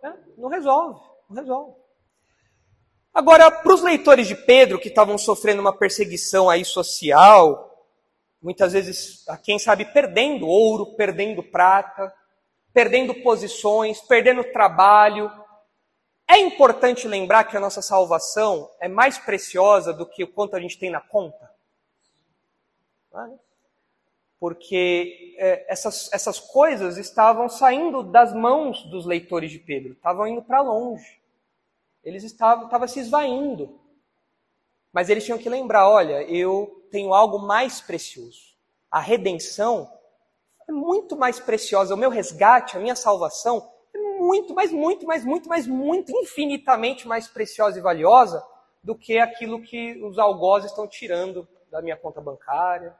É, 0.02 0.12
não 0.36 0.48
resolve, 0.48 1.00
não 1.28 1.36
resolve. 1.36 1.84
Agora, 3.12 3.50
para 3.50 3.72
os 3.72 3.80
leitores 3.80 4.26
de 4.26 4.34
Pedro 4.34 4.78
que 4.78 4.88
estavam 4.88 5.16
sofrendo 5.16 5.60
uma 5.60 5.76
perseguição 5.76 6.50
aí 6.50 6.64
social, 6.64 7.88
muitas 8.42 8.72
vezes, 8.72 9.24
quem 9.44 9.58
sabe, 9.58 9.84
perdendo 9.84 10.46
ouro, 10.46 10.96
perdendo 10.96 11.42
prata, 11.42 12.12
perdendo 12.72 13.14
posições, 13.14 14.00
perdendo 14.00 14.42
trabalho, 14.52 15.30
é 16.28 16.38
importante 16.38 17.06
lembrar 17.06 17.44
que 17.44 17.56
a 17.56 17.60
nossa 17.60 17.80
salvação 17.80 18.68
é 18.80 18.88
mais 18.88 19.16
preciosa 19.16 19.92
do 19.92 20.04
que 20.04 20.24
o 20.24 20.32
quanto 20.32 20.56
a 20.56 20.60
gente 20.60 20.78
tem 20.78 20.90
na 20.90 21.00
conta? 21.00 21.53
Porque 24.44 25.34
é, 25.38 25.72
essas, 25.72 26.12
essas 26.12 26.38
coisas 26.38 26.98
estavam 26.98 27.48
saindo 27.48 28.02
das 28.02 28.34
mãos 28.34 28.82
dos 28.90 29.06
leitores 29.06 29.50
de 29.50 29.58
Pedro, 29.58 29.92
estavam 29.92 30.26
indo 30.26 30.42
para 30.42 30.60
longe. 30.60 31.18
Eles 32.02 32.22
estavam, 32.24 32.66
estavam 32.66 32.86
se 32.86 33.00
esvaindo. 33.00 33.80
Mas 34.92 35.08
eles 35.08 35.24
tinham 35.24 35.38
que 35.38 35.48
lembrar: 35.48 35.88
olha, 35.88 36.22
eu 36.24 36.86
tenho 36.90 37.14
algo 37.14 37.38
mais 37.38 37.80
precioso. 37.80 38.54
A 38.90 39.00
redenção 39.00 39.90
é 40.68 40.72
muito 40.72 41.16
mais 41.16 41.40
preciosa. 41.40 41.94
O 41.94 41.98
meu 41.98 42.10
resgate, 42.10 42.76
a 42.76 42.80
minha 42.80 42.94
salvação, 42.94 43.72
é 43.94 43.98
muito, 43.98 44.54
mas 44.54 44.70
muito, 44.70 45.06
mas 45.06 45.24
muito, 45.24 45.48
mas 45.48 45.66
muito, 45.66 46.12
infinitamente 46.12 47.08
mais 47.08 47.26
preciosa 47.26 47.78
e 47.78 47.82
valiosa 47.82 48.44
do 48.82 48.94
que 48.94 49.18
aquilo 49.18 49.62
que 49.62 50.02
os 50.04 50.18
algozes 50.18 50.70
estão 50.70 50.86
tirando 50.86 51.48
da 51.70 51.80
minha 51.80 51.96
conta 51.96 52.20
bancária, 52.20 52.94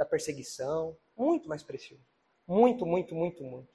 da 0.00 0.06
perseguição. 0.06 0.96
Muito 1.14 1.46
mais 1.46 1.62
precioso. 1.62 2.02
Muito, 2.48 2.86
muito, 2.86 3.14
muito, 3.14 3.44
muito. 3.44 3.68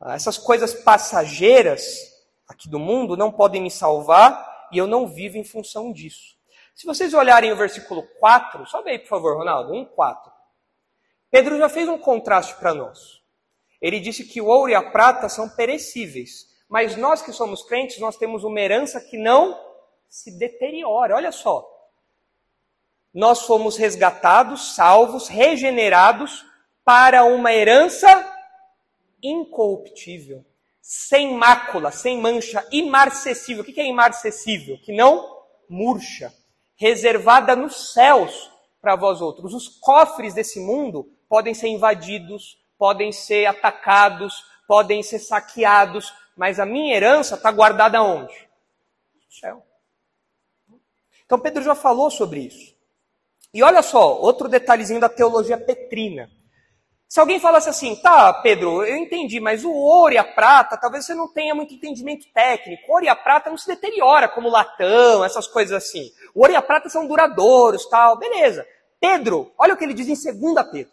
Ah, 0.00 0.14
essas 0.14 0.38
coisas 0.38 0.72
passageiras 0.72 1.84
aqui 2.48 2.70
do 2.70 2.78
mundo 2.78 3.18
não 3.18 3.30
podem 3.30 3.60
me 3.60 3.70
salvar 3.70 4.68
e 4.72 4.78
eu 4.78 4.86
não 4.86 5.06
vivo 5.06 5.36
em 5.36 5.44
função 5.44 5.92
disso. 5.92 6.34
Se 6.74 6.86
vocês 6.86 7.12
olharem 7.12 7.52
o 7.52 7.56
versículo 7.56 8.02
4, 8.18 8.66
sobe 8.66 8.90
aí, 8.90 8.98
por 8.98 9.08
favor, 9.08 9.36
Ronaldo, 9.36 9.74
1, 9.74 9.84
4. 9.84 10.32
Pedro 11.30 11.58
já 11.58 11.68
fez 11.68 11.86
um 11.86 11.98
contraste 11.98 12.54
para 12.54 12.72
nós. 12.72 13.20
Ele 13.80 14.00
disse 14.00 14.24
que 14.24 14.40
o 14.40 14.46
ouro 14.46 14.70
e 14.70 14.74
a 14.74 14.90
prata 14.90 15.28
são 15.28 15.50
perecíveis, 15.50 16.46
mas 16.66 16.96
nós 16.96 17.20
que 17.20 17.32
somos 17.32 17.62
crentes, 17.62 17.98
nós 17.98 18.16
temos 18.16 18.42
uma 18.42 18.58
herança 18.58 19.02
que 19.02 19.18
não 19.18 19.58
se 20.08 20.38
deteriora. 20.38 21.14
Olha 21.14 21.30
só. 21.30 21.75
Nós 23.16 23.46
fomos 23.46 23.78
resgatados, 23.78 24.74
salvos, 24.74 25.26
regenerados 25.26 26.44
para 26.84 27.24
uma 27.24 27.50
herança 27.50 28.06
incorruptível, 29.22 30.44
sem 30.82 31.32
mácula, 31.32 31.90
sem 31.90 32.20
mancha, 32.20 32.62
imarcessível. 32.70 33.62
O 33.62 33.66
que 33.66 33.80
é 33.80 33.86
imarcessível? 33.86 34.76
Que 34.82 34.94
não 34.94 35.34
murcha, 35.66 36.30
reservada 36.76 37.56
nos 37.56 37.94
céus 37.94 38.50
para 38.82 38.94
vós 38.94 39.22
outros. 39.22 39.54
Os 39.54 39.66
cofres 39.66 40.34
desse 40.34 40.60
mundo 40.60 41.10
podem 41.26 41.54
ser 41.54 41.68
invadidos, 41.68 42.58
podem 42.76 43.12
ser 43.12 43.46
atacados, 43.46 44.44
podem 44.68 45.02
ser 45.02 45.20
saqueados, 45.20 46.12
mas 46.36 46.60
a 46.60 46.66
minha 46.66 46.94
herança 46.94 47.36
está 47.36 47.50
guardada 47.50 48.02
onde? 48.02 48.34
No 49.24 49.32
céu. 49.32 49.66
Então 51.24 51.40
Pedro 51.40 51.62
já 51.62 51.74
falou 51.74 52.10
sobre 52.10 52.40
isso. 52.40 52.75
E 53.56 53.62
olha 53.62 53.80
só, 53.80 54.20
outro 54.20 54.50
detalhezinho 54.50 55.00
da 55.00 55.08
teologia 55.08 55.56
petrina. 55.56 56.30
Se 57.08 57.18
alguém 57.18 57.40
falasse 57.40 57.70
assim, 57.70 57.96
tá, 57.96 58.30
Pedro, 58.34 58.84
eu 58.84 58.98
entendi, 58.98 59.40
mas 59.40 59.64
o 59.64 59.72
ouro 59.72 60.12
e 60.12 60.18
a 60.18 60.24
prata, 60.24 60.76
talvez 60.76 61.06
você 61.06 61.14
não 61.14 61.26
tenha 61.26 61.54
muito 61.54 61.72
entendimento 61.72 62.30
técnico. 62.34 62.82
O 62.86 62.92
ouro 62.92 63.06
e 63.06 63.08
a 63.08 63.16
prata 63.16 63.48
não 63.48 63.56
se 63.56 63.66
deteriora 63.66 64.28
como 64.28 64.50
latão, 64.50 65.24
essas 65.24 65.46
coisas 65.46 65.72
assim. 65.72 66.12
O 66.34 66.40
ouro 66.40 66.52
e 66.52 66.56
a 66.56 66.60
prata 66.60 66.90
são 66.90 67.08
duradouros, 67.08 67.88
tal, 67.88 68.18
beleza. 68.18 68.66
Pedro, 69.00 69.50
olha 69.56 69.72
o 69.72 69.76
que 69.78 69.84
ele 69.84 69.94
diz 69.94 70.06
em 70.06 70.38
2 70.38 70.70
Pedro. 70.70 70.92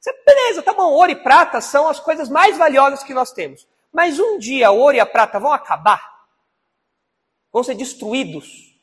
Você, 0.00 0.12
beleza, 0.26 0.64
tá 0.64 0.72
bom, 0.72 0.90
ouro 0.90 1.12
e 1.12 1.22
prata 1.22 1.60
são 1.60 1.86
as 1.86 2.00
coisas 2.00 2.28
mais 2.28 2.58
valiosas 2.58 3.04
que 3.04 3.14
nós 3.14 3.30
temos. 3.30 3.68
Mas 3.92 4.18
um 4.18 4.36
dia 4.36 4.72
o 4.72 4.78
ouro 4.78 4.96
e 4.96 5.00
a 5.00 5.06
prata 5.06 5.38
vão 5.38 5.52
acabar? 5.52 6.02
Vão 7.52 7.62
ser 7.62 7.76
destruídos? 7.76 8.76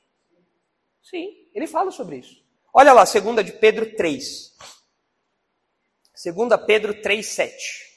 Sim, 1.04 1.28
ele 1.54 1.68
fala 1.68 1.92
sobre 1.92 2.20
isso. 2.20 2.47
Olha 2.80 2.94
lá, 2.94 3.06
2 3.06 3.44
de 3.44 3.54
Pedro 3.54 3.96
3. 3.96 4.56
2 6.24 6.66
Pedro 6.68 7.02
3, 7.02 7.26
7. 7.26 7.88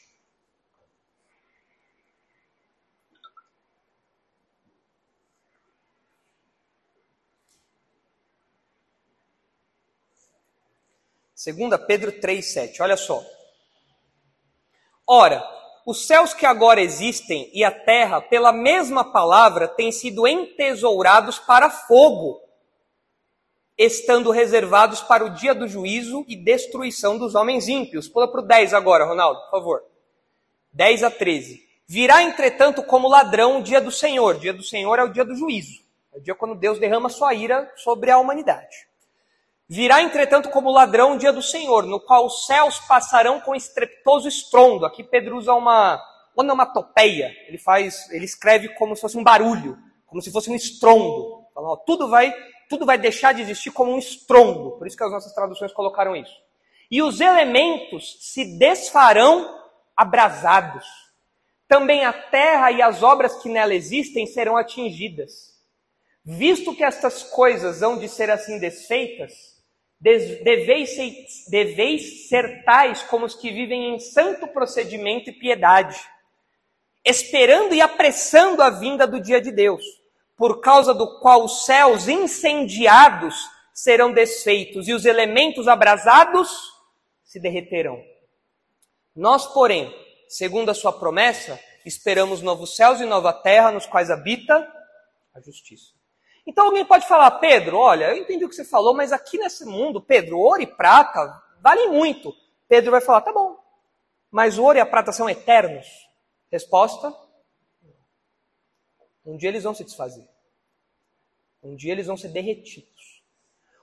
Segunda 11.35 11.79
Pedro 11.79 12.13
3:7. 12.13 12.81
Olha 12.81 12.97
só. 12.97 13.23
Ora, 15.07 15.43
os 15.87 16.07
céus 16.07 16.33
que 16.33 16.47
agora 16.47 16.81
existem 16.81 17.51
e 17.53 17.63
a 17.63 17.71
terra, 17.71 18.23
pela 18.23 18.51
mesma 18.51 19.13
palavra, 19.13 19.69
têm 19.69 19.93
sido 19.93 20.27
entesourados 20.27 21.39
para 21.39 21.69
fogo, 21.69 22.41
estando 23.85 24.31
reservados 24.31 25.01
para 25.01 25.25
o 25.25 25.31
dia 25.31 25.55
do 25.55 25.67
juízo 25.67 26.23
e 26.29 26.37
destruição 26.37 27.17
dos 27.17 27.35
homens 27.35 27.67
ímpios. 27.67 28.07
Pula 28.09 28.31
para 28.31 28.43
o 28.43 28.47
10 28.47 28.75
agora, 28.75 29.07
Ronaldo, 29.07 29.41
por 29.45 29.51
favor. 29.51 29.83
10 30.75 31.03
a 31.03 31.11
13. 31.11 31.67
Virá, 31.89 32.23
entretanto, 32.23 32.83
como 32.83 33.09
ladrão 33.09 33.59
o 33.59 33.63
dia 33.63 33.81
do 33.81 33.91
Senhor. 33.91 34.37
O 34.37 34.39
dia 34.39 34.53
do 34.53 34.63
Senhor 34.63 34.99
é 34.99 35.03
o 35.03 35.09
dia 35.09 35.25
do 35.25 35.35
juízo. 35.35 35.81
É 36.13 36.19
o 36.19 36.21
dia 36.21 36.35
quando 36.35 36.55
Deus 36.55 36.79
derrama 36.79 37.09
sua 37.09 37.33
ira 37.33 37.73
sobre 37.77 38.11
a 38.11 38.19
humanidade. 38.19 38.87
Virá, 39.67 40.03
entretanto, 40.03 40.51
como 40.51 40.71
ladrão 40.71 41.15
o 41.15 41.19
dia 41.19 41.33
do 41.33 41.41
Senhor, 41.41 41.85
no 41.85 42.01
qual 42.01 42.27
os 42.27 42.45
céus 42.47 42.79
passarão 42.81 43.41
com 43.41 43.55
estrepitoso 43.55 44.29
estrondo. 44.29 44.85
Aqui 44.85 45.03
Pedro 45.03 45.39
usa 45.39 45.55
uma 45.55 45.99
onomatopeia. 46.37 47.33
Ele 47.49 47.57
faz, 47.57 48.11
ele 48.11 48.27
escreve 48.27 48.69
como 48.75 48.95
se 48.95 49.01
fosse 49.01 49.17
um 49.17 49.25
barulho, 49.25 49.79
como 50.07 50.21
se 50.21 50.31
fosse 50.31 50.51
um 50.51 50.55
estrondo. 50.55 51.47
Tudo 51.87 52.09
vai, 52.09 52.31
tudo 52.71 52.87
vai 52.87 52.97
deixar 52.97 53.35
de 53.35 53.43
existir 53.43 53.73
como 53.73 53.93
um 53.93 53.99
estrondo. 53.99 54.79
Por 54.79 54.87
isso 54.87 54.97
que 54.97 55.03
as 55.03 55.11
nossas 55.11 55.35
traduções 55.35 55.73
colocaram 55.73 56.15
isso. 56.15 56.35
E 56.89 57.03
os 57.03 57.21
elementos 57.21 58.17
se 58.21 58.57
desfarão 58.57 59.59
abrasados. 59.97 60.87
Também 61.69 62.05
a 62.05 62.13
terra 62.13 62.71
e 62.71 62.81
as 62.81 63.03
obras 63.03 63.43
que 63.43 63.49
nela 63.49 63.75
existem 63.75 64.25
serão 64.25 64.57
atingidas. 64.57 65.59
Visto 66.25 66.75
que 66.75 66.85
estas 66.85 67.25
coisas 67.25 67.83
hão 67.83 67.99
de 67.99 68.09
ser 68.09 68.31
assim 68.31 68.59
desfeitas, 68.59 69.51
Deveis 70.01 70.95
ser, 70.95 71.27
deveis 71.51 72.27
ser 72.29 72.65
tais 72.65 73.03
como 73.03 73.27
os 73.27 73.35
que 73.35 73.53
vivem 73.53 73.95
em 73.95 73.99
santo 73.99 74.47
procedimento 74.47 75.29
e 75.29 75.33
piedade, 75.35 76.01
esperando 77.05 77.75
e 77.75 77.83
apressando 77.83 78.63
a 78.63 78.71
vinda 78.71 79.07
do 79.07 79.21
dia 79.21 79.43
de 79.43 79.53
Deus, 79.53 79.85
por 80.41 80.63
causa 80.63 80.95
do 80.95 81.21
qual 81.21 81.45
os 81.45 81.67
céus 81.67 82.09
incendiados 82.09 83.47
serão 83.75 84.11
desfeitos 84.11 84.89
e 84.89 84.95
os 84.95 85.05
elementos 85.05 85.69
abrasados 85.69 86.51
se 87.23 87.39
derreterão. 87.39 88.03
Nós, 89.15 89.45
porém, 89.49 89.95
segundo 90.31 90.71
a 90.71 90.75
sua 90.75 90.95
promessa, 90.95 91.61
esperamos 91.85 92.41
novos 92.41 92.75
céus 92.75 93.03
e 93.03 93.05
nova 93.05 93.35
terra 93.35 93.71
nos 93.71 93.85
quais 93.85 94.11
habita 94.11 94.67
a 95.35 95.41
justiça. 95.43 95.93
Então 96.47 96.69
alguém 96.69 96.87
pode 96.87 97.07
falar, 97.07 97.33
Pedro, 97.33 97.77
olha, 97.77 98.07
eu 98.07 98.17
entendi 98.17 98.43
o 98.43 98.49
que 98.49 98.55
você 98.55 98.65
falou, 98.65 98.95
mas 98.95 99.13
aqui 99.13 99.37
nesse 99.37 99.67
mundo, 99.67 100.01
Pedro, 100.01 100.39
ouro 100.39 100.63
e 100.63 100.67
prata 100.67 101.39
valem 101.61 101.91
muito. 101.91 102.35
Pedro 102.67 102.91
vai 102.91 103.03
falar, 103.03 103.21
tá 103.21 103.31
bom, 103.31 103.59
mas 104.31 104.57
o 104.57 104.65
ouro 104.65 104.79
e 104.79 104.81
a 104.81 104.87
prata 104.87 105.13
são 105.13 105.29
eternos? 105.29 105.87
Resposta: 106.51 107.15
um 109.31 109.37
dia 109.37 109.49
eles 109.49 109.63
vão 109.63 109.75
se 109.75 109.85
desfazer. 109.85 110.27
Um 111.63 111.77
dia 111.77 111.93
eles 111.93 112.07
vão 112.07 112.17
ser 112.17 112.29
derretidos. 112.29 113.23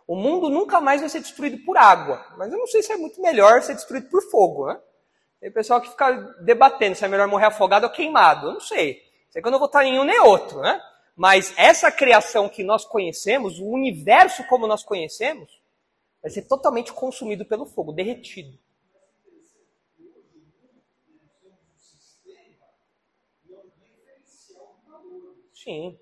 O 0.05 0.15
mundo 0.15 0.49
nunca 0.49 0.81
mais 0.81 1.01
vai 1.01 1.09
ser 1.09 1.19
destruído 1.19 1.63
por 1.65 1.77
água, 1.77 2.25
mas 2.37 2.51
eu 2.51 2.57
não 2.57 2.67
sei 2.67 2.81
se 2.81 2.91
é 2.91 2.97
muito 2.97 3.21
melhor 3.21 3.61
ser 3.61 3.73
destruído 3.73 4.09
por 4.09 4.21
fogo, 4.29 4.67
né? 4.67 4.79
Tem 5.39 5.51
pessoal 5.51 5.79
que 5.79 5.89
fica 5.89 6.11
debatendo 6.41 6.95
se 6.95 7.05
é 7.05 7.07
melhor 7.07 7.27
morrer 7.27 7.45
afogado 7.45 7.85
ou 7.85 7.91
queimado. 7.91 8.47
Eu 8.47 8.53
não 8.53 8.59
sei. 8.59 9.03
Sei 9.29 9.41
que 9.41 9.47
eu 9.47 9.51
não 9.51 9.59
vou 9.59 9.67
estar 9.67 9.85
em 9.85 9.99
um 9.99 10.03
nem 10.03 10.19
outro, 10.19 10.61
né? 10.61 10.81
Mas 11.15 11.53
essa 11.57 11.91
criação 11.91 12.49
que 12.49 12.63
nós 12.63 12.85
conhecemos, 12.85 13.59
o 13.59 13.65
universo 13.65 14.43
como 14.47 14.67
nós 14.67 14.83
conhecemos, 14.83 15.61
vai 16.21 16.31
ser 16.31 16.43
totalmente 16.43 16.91
consumido 16.91 17.45
pelo 17.45 17.65
fogo, 17.65 17.91
derretido. 17.91 18.57
Sim. 25.67 25.99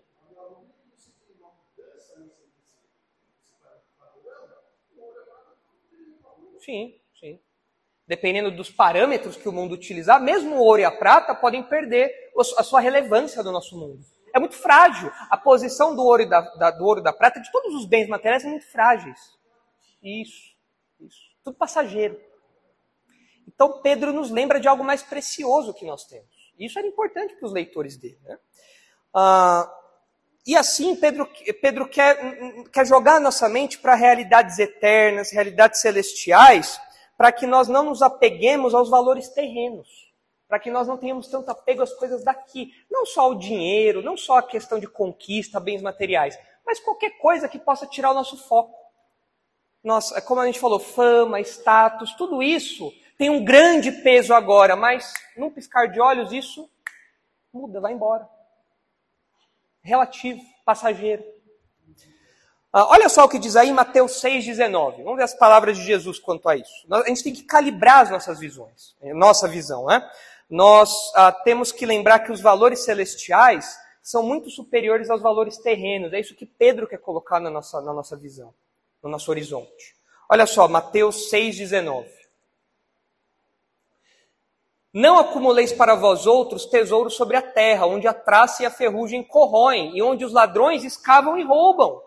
Sim, 6.60 7.00
sim. 7.20 7.40
Dependendo 8.08 8.52
dos 8.52 8.70
parâmetros 8.70 9.36
que 9.36 9.50
o 9.50 9.52
mundo 9.52 9.74
utilizar, 9.74 10.22
mesmo 10.22 10.56
o 10.56 10.60
ouro 10.60 10.82
e 10.82 10.86
a 10.86 10.92
prata 10.92 11.34
podem 11.34 11.64
perder 11.64 12.32
a 12.60 12.64
sua 12.64 12.80
relevância 12.80 13.42
no 13.42 13.52
nosso 13.52 13.76
mundo 13.76 14.06
é 14.36 14.40
muito 14.40 14.56
frágil. 14.56 15.10
A 15.30 15.38
posição 15.38 15.96
do 15.96 16.04
ouro 16.04 16.22
e 16.22 16.30
da, 16.30 16.42
da, 16.42 16.70
do 16.70 16.86
ouro 16.86 17.00
e 17.00 17.04
da 17.04 17.14
prata, 17.14 17.40
de 17.40 17.50
todos 17.50 17.74
os 17.74 17.86
bens 17.86 18.10
materiais, 18.10 18.42
são 18.42 18.52
muito 18.52 18.70
frágeis. 18.70 19.18
Isso, 20.04 20.54
isso. 21.00 21.22
Tudo 21.42 21.58
passageiro. 21.58 22.22
Então 23.48 23.82
Pedro 23.82 24.12
nos 24.12 24.30
lembra 24.30 24.60
de 24.60 24.68
algo 24.68 24.84
mais 24.84 25.02
precioso 25.02 25.74
que 25.74 25.86
nós 25.86 26.06
temos. 26.06 26.54
Isso 26.60 26.78
era 26.78 26.88
importante 26.88 27.34
para 27.36 27.46
os 27.46 27.54
leitores 27.54 27.96
dele. 27.96 28.20
Né? 28.24 28.38
Ah, 29.18 29.72
e 30.46 30.58
assim 30.58 30.94
Pedro, 30.94 31.26
Pedro 31.62 31.88
quer, 31.88 32.18
quer 32.70 32.86
jogar 32.86 33.22
nossa 33.22 33.48
mente 33.48 33.80
para 33.80 33.96
realidades 33.96 34.60
eternas, 34.60 35.32
realidades 35.32 35.80
celestiais, 35.80 36.78
para 37.18 37.32
que 37.32 37.48
nós 37.48 37.70
não 37.70 37.86
nos 37.86 38.02
apeguemos 38.02 38.76
aos 38.76 38.90
valores 38.90 39.30
terrenos, 39.30 39.88
para 40.50 40.60
que 40.60 40.70
nós 40.70 40.86
não 40.86 40.98
tenhamos 40.98 41.28
tanto 41.30 41.50
apego 41.50 41.82
às 41.82 41.94
coisas 41.94 42.26
daqui, 42.26 42.74
não 42.92 43.06
só 43.06 43.22
ao 43.22 43.36
dinheiro, 43.36 44.04
não 44.04 44.18
só 44.18 44.40
a 44.40 44.44
questão 44.44 44.80
de 44.80 44.88
conquista, 44.88 45.62
bens 45.62 45.82
materiais, 45.82 46.38
mas 46.66 46.82
qualquer 46.82 47.12
coisa 47.12 47.48
que 47.48 47.58
possa 47.58 47.88
tirar 47.88 48.12
o 48.12 48.16
nosso 48.16 48.38
foco. 48.50 48.78
Nossa, 49.82 50.22
como 50.22 50.42
a 50.42 50.46
gente 50.46 50.60
falou, 50.60 50.80
fama, 50.80 51.40
status, 51.40 52.14
tudo 52.16 52.44
isso 52.44 52.92
tem 53.18 53.30
um 53.30 53.46
grande 53.46 53.94
peso 53.94 54.34
agora, 54.34 54.76
mas 54.76 55.14
num 55.38 55.50
piscar 55.50 55.88
de 55.88 56.02
olhos 56.02 56.34
isso 56.34 56.70
muda, 57.54 57.80
vai 57.80 57.94
embora. 57.94 58.35
Relativo, 59.86 60.42
passageiro. 60.66 61.24
Ah, 62.74 62.88
olha 62.90 63.08
só 63.08 63.24
o 63.24 63.30
que 63.30 63.38
diz 63.38 63.56
aí 63.56 63.72
Mateus 63.72 64.20
6,19. 64.20 65.04
Vamos 65.04 65.18
ver 65.18 65.24
as 65.24 65.36
palavras 65.36 65.78
de 65.78 65.84
Jesus 65.84 66.18
quanto 66.18 66.50
a 66.50 66.56
isso. 66.56 66.88
A 66.92 67.08
gente 67.08 67.24
tem 67.24 67.32
que 67.32 67.44
calibrar 67.44 68.00
as 68.00 68.10
nossas 68.10 68.40
visões, 68.40 68.96
nossa 69.14 69.48
visão, 69.48 69.86
né? 69.86 70.04
Nós 70.50 70.92
ah, 71.16 71.32
temos 71.32 71.72
que 71.72 71.86
lembrar 71.86 72.20
que 72.20 72.32
os 72.32 72.42
valores 72.42 72.84
celestiais 72.84 73.78
são 74.02 74.24
muito 74.24 74.50
superiores 74.50 75.12
aos 75.12 75.22
valores 75.22 75.60
terrenos. 75.60 76.12
É 76.14 76.20
isso 76.20 76.36
que 76.36 76.48
Pedro 76.48 76.88
quer 76.88 76.98
colocar 76.98 77.40
na 77.40 77.52
nossa, 77.52 77.80
na 77.80 77.94
nossa 77.94 78.18
visão, 78.18 78.52
no 79.04 79.10
nosso 79.10 79.30
horizonte. 79.30 79.96
Olha 80.28 80.48
só, 80.48 80.68
Mateus 80.68 81.30
6,19. 81.32 82.08
Não 84.96 85.20
acumuleis 85.20 85.74
para 85.74 85.94
vós 85.94 86.26
outros 86.26 86.66
tesouros 86.66 87.16
sobre 87.16 87.36
a 87.36 87.42
terra, 87.42 87.86
onde 87.86 88.08
a 88.08 88.14
traça 88.14 88.64
e 88.64 88.66
a 88.66 88.72
ferrugem 88.72 89.22
corroem, 89.22 89.92
e 89.94 90.02
onde 90.02 90.24
os 90.24 90.32
ladrões 90.32 90.86
escavam 90.86 91.38
e 91.38 91.44
roubam. 91.44 92.02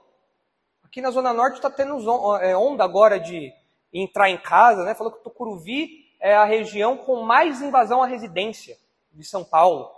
Aqui 0.82 1.02
na 1.02 1.10
Zona 1.10 1.34
Norte 1.34 1.56
está 1.56 1.68
tendo 1.68 1.98
é, 2.40 2.56
onda 2.56 2.82
agora 2.82 3.20
de 3.20 3.52
entrar 3.92 4.30
em 4.30 4.38
casa, 4.38 4.84
né? 4.84 4.94
Falou 4.94 5.12
que 5.12 5.22
Tucuruvi 5.22 6.06
é 6.18 6.34
a 6.34 6.46
região 6.46 6.96
com 6.96 7.20
mais 7.20 7.60
invasão 7.60 8.02
à 8.02 8.06
residência 8.06 8.74
de 9.12 9.22
São 9.22 9.44
Paulo. 9.44 9.90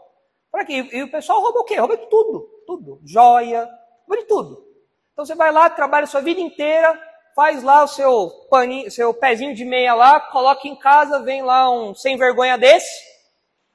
Para 0.51 0.65
quê? 0.65 0.89
E 0.91 1.05
o 1.05 1.13
pessoal 1.13 1.41
rouba 1.41 1.61
o 1.61 1.65
quê? 1.65 1.77
Rouba 1.77 1.97
de 1.97 2.09
tudo, 2.09 2.41
tudo. 2.67 3.01
Joia, 3.05 3.71
rouba 4.05 4.21
de 4.21 4.27
tudo. 4.27 4.67
Então 5.13 5.25
você 5.25 5.37
vai 5.37 5.53
lá, 5.53 5.71
trabalha 5.71 6.05
a 6.05 6.09
sua 6.09 6.23
vida 6.23 6.41
inteira, 6.41 7.01
faz 7.41 7.63
lá 7.63 7.85
o 7.85 7.89
seu 7.89 8.29
paninho, 8.51 8.91
seu 8.91 9.15
pezinho 9.15 9.55
de 9.55 9.65
meia 9.65 9.95
lá, 9.95 10.21
coloca 10.21 10.69
em 10.69 10.77
casa, 10.77 11.23
vem 11.23 11.43
lá 11.43 11.71
um 11.71 11.95
sem 11.95 12.19
vergonha 12.19 12.59
desse, 12.59 13.03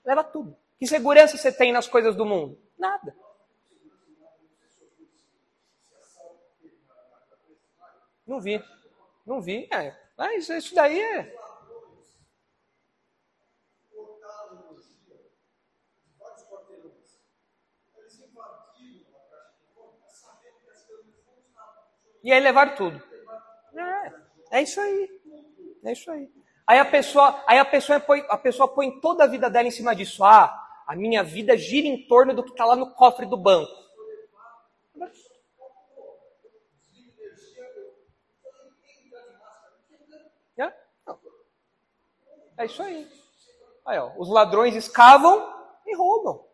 leva 0.05 0.24
tudo. 0.24 0.55
Que 0.78 0.86
segurança 0.86 1.36
você 1.36 1.51
tem 1.51 1.72
nas 1.72 1.88
coisas 1.88 2.16
do 2.16 2.24
mundo? 2.24 2.61
Nada. 2.78 3.16
Não 8.28 8.39
vi. 8.39 8.63
Não 9.26 9.41
vi. 9.41 9.68
É. 9.74 9.99
Mas 10.16 10.47
isso 10.47 10.76
daí 10.76 11.01
é. 11.01 11.36
E 22.24 22.32
aí 22.32 22.39
levaram 22.39 22.76
tudo. 22.76 23.14
É, 24.56 24.60
é 24.60 24.64
isso 24.64 24.80
aí. 24.80 25.10
É 25.84 25.91
isso 25.91 26.10
aí. 26.10 26.30
Aí 26.66 26.80
a 26.80 26.86
pessoa, 26.86 27.43
aí 27.45 27.60
a 27.60 27.66
pessoa 27.66 27.99
põe, 27.99 28.26
a 28.30 28.38
pessoa 28.38 28.68
põe 28.68 28.99
toda 28.99 29.26
a 29.26 29.28
vida 29.28 29.49
dela 29.49 29.68
em 29.68 29.72
cima 29.72 29.93
disso. 29.93 30.24
Ah, 30.24 30.51
a 30.88 30.95
minha 30.95 31.24
vida 31.24 31.58
gira 31.58 31.88
em 31.88 32.08
torno 32.08 32.34
do 32.34 32.43
que 32.43 32.51
está 32.51 32.66
lá 32.66 32.76
no 32.76 32.91
cofre 32.93 33.26
do 33.26 33.38
banco. 33.38 33.86
É 42.58 42.66
isso 42.66 42.82
aí. 42.82 43.06
aí 43.86 43.99
ó, 43.99 44.14
os 44.18 44.30
ladrões 44.30 44.76
escavam 44.76 45.53
e 45.86 45.93
roubam. 45.95 46.44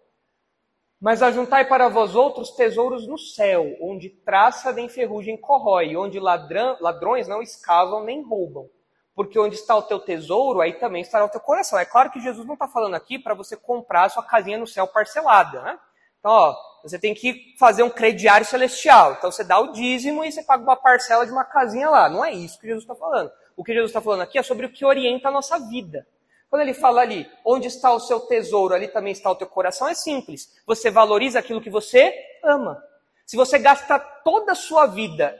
Mas 1.01 1.23
ajuntai 1.23 1.65
para 1.65 1.89
vós 1.89 2.13
outros 2.13 2.51
tesouros 2.51 3.07
no 3.07 3.17
céu, 3.17 3.75
onde 3.81 4.07
traça 4.07 4.71
nem 4.71 4.87
ferrugem 4.87 5.35
corrói, 5.35 5.97
onde 5.97 6.19
ladrão, 6.19 6.77
ladrões 6.79 7.27
não 7.27 7.41
escavam 7.41 8.03
nem 8.03 8.21
roubam. 8.21 8.69
Porque 9.15 9.39
onde 9.39 9.55
está 9.55 9.75
o 9.75 9.81
teu 9.81 9.97
tesouro, 9.99 10.61
aí 10.61 10.73
também 10.73 11.01
estará 11.01 11.25
o 11.25 11.29
teu 11.29 11.41
coração. 11.41 11.79
É 11.79 11.85
claro 11.85 12.11
que 12.11 12.21
Jesus 12.21 12.45
não 12.45 12.53
está 12.53 12.67
falando 12.67 12.93
aqui 12.93 13.17
para 13.17 13.33
você 13.33 13.57
comprar 13.57 14.03
a 14.03 14.09
sua 14.09 14.21
casinha 14.21 14.59
no 14.59 14.67
céu 14.67 14.85
parcelada. 14.85 15.59
Né? 15.63 15.79
Então, 16.19 16.31
ó, 16.31 16.55
você 16.83 16.99
tem 16.99 17.15
que 17.15 17.55
fazer 17.57 17.81
um 17.81 17.89
crediário 17.89 18.45
celestial. 18.45 19.13
Então, 19.13 19.31
você 19.31 19.43
dá 19.43 19.59
o 19.59 19.71
dízimo 19.71 20.23
e 20.23 20.31
você 20.31 20.43
paga 20.43 20.61
uma 20.61 20.75
parcela 20.75 21.25
de 21.25 21.31
uma 21.31 21.43
casinha 21.43 21.89
lá. 21.89 22.09
Não 22.09 22.23
é 22.23 22.31
isso 22.31 22.59
que 22.59 22.67
Jesus 22.67 22.83
está 22.83 22.93
falando. 22.93 23.31
O 23.57 23.63
que 23.63 23.73
Jesus 23.73 23.89
está 23.89 24.01
falando 24.01 24.21
aqui 24.21 24.37
é 24.37 24.43
sobre 24.43 24.67
o 24.67 24.71
que 24.71 24.85
orienta 24.85 25.29
a 25.29 25.31
nossa 25.31 25.57
vida. 25.57 26.05
Quando 26.51 26.63
ele 26.63 26.73
fala 26.73 26.99
ali, 26.99 27.25
onde 27.45 27.67
está 27.67 27.93
o 27.93 27.99
seu 28.01 28.19
tesouro, 28.19 28.75
ali 28.75 28.89
também 28.89 29.13
está 29.13 29.31
o 29.31 29.35
teu 29.35 29.47
coração, 29.47 29.87
é 29.87 29.93
simples. 29.93 30.53
Você 30.67 30.91
valoriza 30.91 31.39
aquilo 31.39 31.61
que 31.61 31.69
você 31.69 32.13
ama. 32.43 32.83
Se 33.25 33.37
você 33.37 33.57
gasta 33.57 33.97
toda 33.97 34.51
a 34.51 34.55
sua 34.55 34.85
vida 34.85 35.33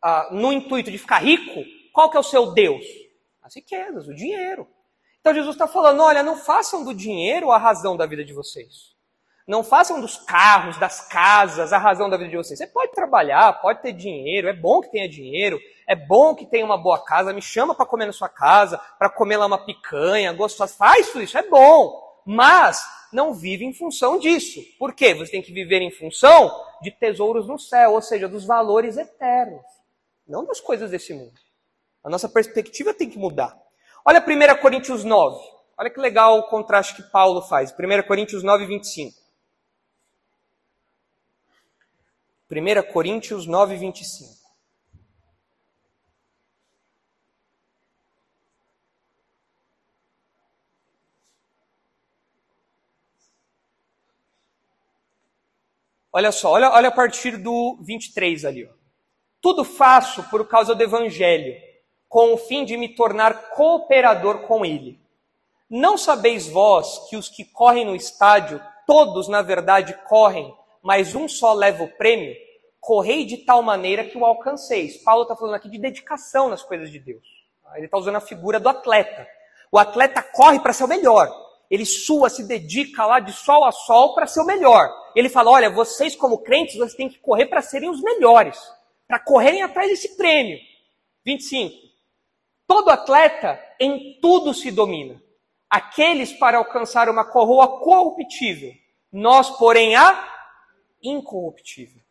ah, 0.00 0.30
no 0.32 0.50
intuito 0.50 0.90
de 0.90 0.96
ficar 0.96 1.18
rico, 1.18 1.62
qual 1.92 2.10
que 2.10 2.16
é 2.16 2.20
o 2.20 2.22
seu 2.22 2.52
Deus? 2.54 2.86
As 3.42 3.54
riquezas, 3.54 4.08
o 4.08 4.14
dinheiro. 4.14 4.66
Então 5.20 5.34
Jesus 5.34 5.56
está 5.56 5.68
falando, 5.68 6.02
olha, 6.02 6.22
não 6.22 6.38
façam 6.38 6.82
do 6.82 6.94
dinheiro 6.94 7.50
a 7.50 7.58
razão 7.58 7.94
da 7.94 8.06
vida 8.06 8.24
de 8.24 8.32
vocês. 8.32 8.93
Não 9.46 9.62
façam 9.62 10.00
dos 10.00 10.16
carros, 10.16 10.78
das 10.78 11.06
casas, 11.06 11.72
a 11.72 11.78
razão 11.78 12.08
da 12.08 12.16
vida 12.16 12.30
de 12.30 12.36
vocês. 12.36 12.58
Você 12.58 12.66
pode 12.66 12.92
trabalhar, 12.92 13.60
pode 13.60 13.82
ter 13.82 13.92
dinheiro, 13.92 14.48
é 14.48 14.54
bom 14.54 14.80
que 14.80 14.90
tenha 14.90 15.06
dinheiro, 15.06 15.60
é 15.86 15.94
bom 15.94 16.34
que 16.34 16.46
tenha 16.46 16.64
uma 16.64 16.78
boa 16.78 17.04
casa, 17.04 17.32
me 17.32 17.42
chama 17.42 17.74
para 17.74 17.84
comer 17.84 18.06
na 18.06 18.12
sua 18.12 18.28
casa, 18.28 18.80
para 18.98 19.10
comer 19.10 19.36
lá 19.36 19.44
uma 19.44 19.58
picanha, 19.58 20.32
gostosa, 20.32 20.74
faz 20.74 21.10
tudo 21.10 21.22
isso, 21.24 21.36
é 21.36 21.42
bom. 21.42 22.02
Mas 22.24 22.82
não 23.12 23.34
vive 23.34 23.66
em 23.66 23.74
função 23.74 24.18
disso. 24.18 24.60
Por 24.78 24.94
quê? 24.94 25.14
Você 25.14 25.32
tem 25.32 25.42
que 25.42 25.52
viver 25.52 25.82
em 25.82 25.90
função 25.90 26.50
de 26.80 26.90
tesouros 26.90 27.46
no 27.46 27.58
céu, 27.58 27.92
ou 27.92 28.00
seja, 28.00 28.26
dos 28.26 28.46
valores 28.46 28.96
eternos, 28.96 29.62
não 30.26 30.46
das 30.46 30.58
coisas 30.58 30.90
desse 30.90 31.12
mundo. 31.12 31.38
A 32.02 32.08
nossa 32.08 32.30
perspectiva 32.30 32.94
tem 32.94 33.10
que 33.10 33.18
mudar. 33.18 33.54
Olha 34.06 34.20
1 34.20 34.60
Coríntios 34.62 35.04
9. 35.04 35.38
Olha 35.76 35.90
que 35.90 36.00
legal 36.00 36.38
o 36.38 36.48
contraste 36.48 36.94
que 36.94 37.02
Paulo 37.10 37.42
faz. 37.42 37.72
1 37.72 38.06
Coríntios 38.06 38.42
9, 38.42 38.66
25. 38.66 39.23
1 42.60 42.92
Coríntios 42.92 43.46
9, 43.46 43.76
25. 43.76 44.44
Olha 56.16 56.30
só, 56.30 56.52
olha, 56.52 56.70
olha 56.70 56.88
a 56.90 56.92
partir 56.92 57.36
do 57.36 57.76
23 57.80 58.44
ali. 58.44 58.64
Ó. 58.64 58.70
Tudo 59.40 59.64
faço 59.64 60.22
por 60.30 60.46
causa 60.46 60.72
do 60.72 60.80
Evangelho, 60.80 61.60
com 62.08 62.32
o 62.32 62.36
fim 62.38 62.64
de 62.64 62.76
me 62.76 62.94
tornar 62.94 63.50
cooperador 63.50 64.46
com 64.46 64.64
ele. 64.64 65.00
Não 65.68 65.98
sabeis 65.98 66.46
vós 66.46 67.08
que 67.10 67.16
os 67.16 67.28
que 67.28 67.44
correm 67.44 67.84
no 67.84 67.96
estádio, 67.96 68.62
todos 68.86 69.26
na 69.26 69.42
verdade 69.42 69.92
correm, 70.08 70.54
mas 70.80 71.16
um 71.16 71.26
só 71.26 71.52
leva 71.52 71.82
o 71.82 71.88
prêmio? 71.96 72.43
Correi 72.84 73.24
de 73.24 73.38
tal 73.38 73.62
maneira 73.62 74.04
que 74.04 74.18
o 74.18 74.26
alcanceis. 74.26 74.98
Paulo 74.98 75.22
está 75.22 75.34
falando 75.34 75.54
aqui 75.54 75.70
de 75.70 75.78
dedicação 75.78 76.50
nas 76.50 76.62
coisas 76.62 76.90
de 76.90 76.98
Deus. 76.98 77.26
Ele 77.76 77.86
está 77.86 77.96
usando 77.96 78.16
a 78.16 78.20
figura 78.20 78.60
do 78.60 78.68
atleta. 78.68 79.26
O 79.72 79.78
atleta 79.78 80.22
corre 80.22 80.60
para 80.60 80.74
ser 80.74 80.84
o 80.84 80.88
melhor. 80.88 81.32
Ele 81.70 81.86
sua, 81.86 82.28
se 82.28 82.46
dedica 82.46 83.06
lá 83.06 83.20
de 83.20 83.32
sol 83.32 83.64
a 83.64 83.72
sol 83.72 84.14
para 84.14 84.26
ser 84.26 84.42
o 84.42 84.44
melhor. 84.44 84.86
Ele 85.16 85.30
fala: 85.30 85.50
olha, 85.50 85.70
vocês 85.70 86.14
como 86.14 86.42
crentes, 86.42 86.76
vocês 86.76 86.94
têm 86.94 87.08
que 87.08 87.18
correr 87.20 87.46
para 87.46 87.62
serem 87.62 87.88
os 87.88 88.02
melhores, 88.02 88.60
para 89.08 89.18
correrem 89.18 89.62
atrás 89.62 89.88
desse 89.88 90.14
prêmio. 90.14 90.58
25. 91.24 91.74
Todo 92.66 92.90
atleta 92.90 93.58
em 93.80 94.18
tudo 94.20 94.52
se 94.52 94.70
domina. 94.70 95.22
Aqueles 95.70 96.34
para 96.34 96.58
alcançar 96.58 97.08
uma 97.08 97.24
coroa 97.24 97.80
corruptível, 97.80 98.74
nós, 99.10 99.48
porém, 99.56 99.96
a 99.96 100.30
incorruptível. 101.02 102.03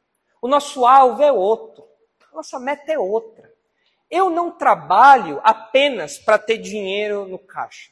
O 0.43 0.47
nosso 0.49 0.85
alvo 0.85 1.23
é 1.23 1.31
outro, 1.31 1.85
a 2.29 2.35
nossa 2.35 2.59
meta 2.59 2.91
é 2.91 2.99
outra. 2.99 3.49
Eu 4.11 4.29
não 4.29 4.51
trabalho 4.51 5.39
apenas 5.41 6.17
para 6.17 6.37
ter 6.37 6.57
dinheiro 6.57 7.25
no 7.25 7.39
caixa. 7.39 7.91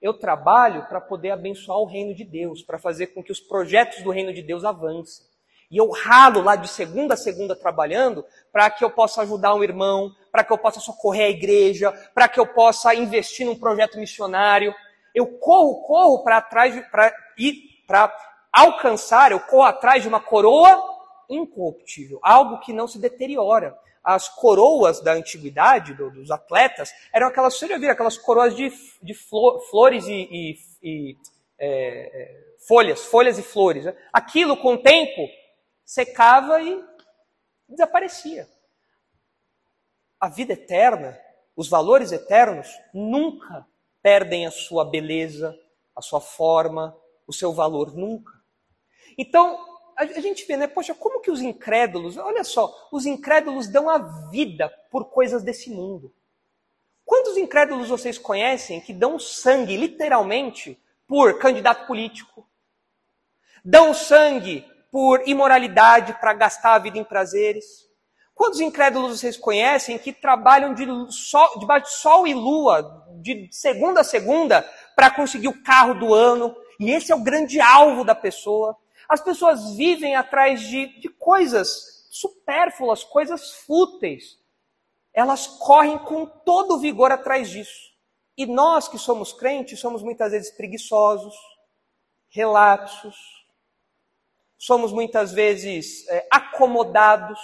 Eu 0.00 0.14
trabalho 0.14 0.86
para 0.86 1.00
poder 1.00 1.32
abençoar 1.32 1.76
o 1.78 1.86
reino 1.86 2.14
de 2.14 2.22
Deus, 2.22 2.62
para 2.62 2.78
fazer 2.78 3.08
com 3.08 3.20
que 3.20 3.32
os 3.32 3.40
projetos 3.40 4.00
do 4.04 4.12
reino 4.12 4.32
de 4.32 4.42
Deus 4.42 4.64
avancem. 4.64 5.26
E 5.68 5.76
eu 5.76 5.90
ralo 5.90 6.40
lá 6.40 6.54
de 6.54 6.68
segunda 6.68 7.14
a 7.14 7.16
segunda 7.16 7.56
trabalhando 7.56 8.24
para 8.52 8.70
que 8.70 8.84
eu 8.84 8.90
possa 8.90 9.22
ajudar 9.22 9.52
um 9.56 9.64
irmão, 9.64 10.14
para 10.30 10.44
que 10.44 10.52
eu 10.52 10.58
possa 10.58 10.78
socorrer 10.78 11.26
a 11.26 11.30
igreja, 11.30 11.90
para 12.14 12.28
que 12.28 12.38
eu 12.38 12.46
possa 12.46 12.94
investir 12.94 13.44
num 13.44 13.58
projeto 13.58 13.98
missionário. 13.98 14.72
Eu 15.12 15.26
corro, 15.40 15.82
corro 15.82 16.22
para 16.22 16.40
trás, 16.42 16.80
para 16.92 17.12
ir, 17.36 17.82
para 17.88 18.16
alcançar, 18.52 19.32
eu 19.32 19.40
corro 19.40 19.64
atrás 19.64 20.00
de 20.00 20.08
uma 20.08 20.20
coroa 20.20 20.96
incorruptível, 21.28 22.18
algo 22.22 22.60
que 22.60 22.72
não 22.72 22.88
se 22.88 22.98
deteriora. 22.98 23.78
as 24.02 24.28
coroas 24.28 25.02
da 25.02 25.12
antiguidade, 25.12 25.92
do, 25.92 26.10
dos 26.10 26.30
atletas, 26.30 26.90
eram 27.12 27.26
aquelas, 27.26 27.58
você 27.58 27.66
já 27.66 27.76
viu, 27.76 27.90
aquelas 27.90 28.16
coroas 28.16 28.56
de, 28.56 28.72
de 29.02 29.12
flor, 29.12 29.60
flores 29.68 30.06
e, 30.06 30.28
e, 30.30 30.58
e 30.82 31.16
é, 31.58 31.68
é, 31.68 32.54
folhas, 32.66 33.04
folhas 33.04 33.38
e 33.38 33.42
flores. 33.42 33.84
Né? 33.84 33.94
Aquilo, 34.12 34.56
com 34.56 34.74
o 34.74 34.82
tempo, 34.82 35.28
secava 35.84 36.62
e 36.62 36.82
desaparecia. 37.68 38.48
A 40.18 40.28
vida 40.28 40.54
eterna, 40.54 41.18
os 41.54 41.68
valores 41.68 42.10
eternos, 42.12 42.68
nunca 42.94 43.66
perdem 44.02 44.46
a 44.46 44.50
sua 44.50 44.84
beleza, 44.84 45.54
a 45.94 46.00
sua 46.00 46.20
forma, 46.20 46.96
o 47.26 47.32
seu 47.32 47.52
valor, 47.52 47.94
nunca. 47.94 48.32
Então, 49.18 49.58
a, 49.98 50.20
gente 50.20 50.46
vê, 50.46 50.56
né? 50.56 50.68
Poxa, 50.68 50.94
como 50.94 51.20
que 51.20 51.30
os 51.30 51.42
incrédulos, 51.42 52.16
olha 52.16 52.44
só, 52.44 52.88
os 52.92 53.04
incrédulos 53.04 53.66
dão 53.66 53.90
a 53.90 53.98
vida 54.30 54.72
por 54.90 55.06
coisas 55.06 55.42
desse 55.42 55.70
mundo. 55.70 56.14
Quantos 57.04 57.36
incrédulos 57.36 57.88
vocês 57.88 58.16
conhecem 58.16 58.80
que 58.80 58.92
dão 58.92 59.18
sangue, 59.18 59.76
literalmente, 59.76 60.80
por 61.06 61.38
candidato 61.38 61.86
político? 61.86 62.46
Dão 63.64 63.92
sangue 63.92 64.64
por 64.92 65.26
imoralidade 65.26 66.12
para 66.20 66.32
gastar 66.32 66.74
a 66.74 66.78
vida 66.78 66.98
em 66.98 67.04
prazeres? 67.04 67.88
Quantos 68.34 68.60
incrédulos 68.60 69.18
vocês 69.18 69.36
conhecem 69.36 69.98
que 69.98 70.12
trabalham 70.12 70.74
de 70.74 70.86
sol, 71.10 71.58
debaixo 71.58 71.86
de 71.86 71.96
sol 71.96 72.24
e 72.24 72.34
lua, 72.34 73.04
de 73.20 73.48
segunda 73.50 74.02
a 74.02 74.04
segunda, 74.04 74.62
para 74.94 75.10
conseguir 75.10 75.48
o 75.48 75.62
carro 75.64 75.94
do 75.94 76.14
ano? 76.14 76.54
E 76.78 76.92
esse 76.92 77.10
é 77.10 77.16
o 77.16 77.22
grande 77.22 77.60
alvo 77.60 78.04
da 78.04 78.14
pessoa. 78.14 78.76
As 79.08 79.20
pessoas 79.20 79.74
vivem 79.74 80.14
atrás 80.14 80.60
de, 80.60 81.00
de 81.00 81.08
coisas 81.08 82.06
supérfluas, 82.10 83.02
coisas 83.02 83.52
fúteis. 83.52 84.38
Elas 85.14 85.46
correm 85.46 85.98
com 85.98 86.26
todo 86.26 86.74
o 86.74 86.78
vigor 86.78 87.10
atrás 87.10 87.48
disso. 87.48 87.88
E 88.36 88.46
nós 88.46 88.86
que 88.86 88.98
somos 88.98 89.32
crentes 89.32 89.80
somos 89.80 90.02
muitas 90.02 90.32
vezes 90.32 90.50
preguiçosos, 90.50 91.34
relapsos, 92.28 93.16
somos 94.58 94.92
muitas 94.92 95.32
vezes 95.32 96.06
é, 96.08 96.26
acomodados 96.30 97.38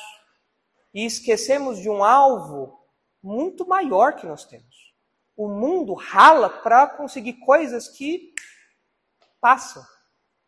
e 0.92 1.04
esquecemos 1.04 1.78
de 1.80 1.88
um 1.88 2.04
alvo 2.04 2.78
muito 3.22 3.66
maior 3.66 4.14
que 4.14 4.26
nós 4.26 4.44
temos. 4.44 4.92
O 5.36 5.48
mundo 5.48 5.94
rala 5.94 6.48
para 6.48 6.86
conseguir 6.86 7.34
coisas 7.34 7.88
que 7.88 8.32
passam. 9.40 9.84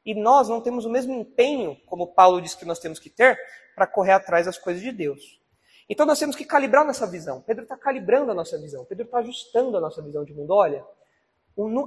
E 0.06 0.14
nós 0.14 0.48
não 0.48 0.60
temos 0.60 0.84
o 0.84 0.90
mesmo 0.90 1.12
empenho, 1.12 1.76
como 1.84 2.06
Paulo 2.06 2.40
diz 2.40 2.54
que 2.54 2.64
nós 2.64 2.78
temos 2.78 3.00
que 3.00 3.10
ter, 3.10 3.36
para 3.74 3.88
correr 3.88 4.12
atrás 4.12 4.46
das 4.46 4.56
coisas 4.56 4.80
de 4.80 4.92
Deus. 4.92 5.40
Então 5.88 6.06
nós 6.06 6.18
temos 6.18 6.36
que 6.36 6.44
calibrar 6.44 6.86
nossa 6.86 7.08
visão. 7.08 7.42
Pedro 7.42 7.64
está 7.64 7.76
calibrando 7.76 8.30
a 8.30 8.34
nossa 8.34 8.56
visão. 8.56 8.84
Pedro 8.84 9.04
está 9.04 9.18
ajustando 9.18 9.76
a 9.76 9.80
nossa 9.80 10.00
visão 10.00 10.24
de 10.24 10.32
mundo. 10.32 10.54
Olha, 10.54 10.84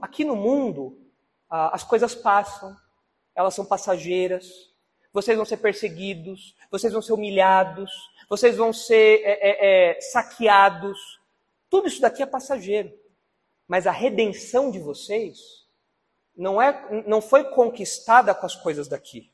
aqui 0.02 0.26
no 0.26 0.36
mundo, 0.36 1.00
as 1.50 1.84
coisas 1.84 2.14
passam, 2.14 2.76
elas 3.34 3.54
são 3.54 3.66
passageiras, 3.66 4.70
vocês 5.14 5.38
vão 5.38 5.46
ser 5.46 5.58
perseguidos, 5.58 6.56
vocês 6.70 6.92
vão 6.92 7.02
ser 7.02 7.14
humilhados, 7.14 7.90
vocês 8.30 8.58
vão 8.58 8.74
ser 8.74 9.22
é, 9.24 9.32
é, 9.32 9.92
é, 9.98 10.02
saqueados. 10.02 11.20
Tudo 11.70 11.88
isso 11.88 12.02
daqui 12.02 12.22
é 12.22 12.26
passageiro. 12.26 12.92
Mas 13.66 13.88
a 13.88 13.92
redenção 13.92 14.70
de 14.70 14.80
vocês 14.80 15.66
não, 16.40 16.62
é, 16.62 17.04
não 17.06 17.22
foi 17.22 17.44
conquistada 17.44 18.34
com 18.34 18.46
as 18.46 18.56
coisas 18.56 18.88
daqui. 18.88 19.30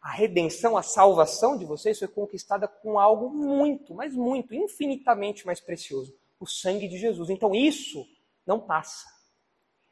A 0.00 0.10
redenção, 0.10 0.74
a 0.74 0.82
salvação 0.82 1.58
de 1.58 1.66
vocês 1.66 1.98
foi 1.98 2.08
conquistada 2.08 2.66
com 2.66 2.98
algo 2.98 3.28
muito, 3.28 3.94
mas 3.94 4.14
muito, 4.14 4.54
infinitamente 4.54 5.44
mais 5.44 5.60
precioso: 5.60 6.16
o 6.40 6.46
sangue 6.46 6.88
de 6.88 6.96
Jesus. 6.96 7.28
Então 7.28 7.54
isso 7.54 8.08
não 8.46 8.58
passa. 8.58 9.06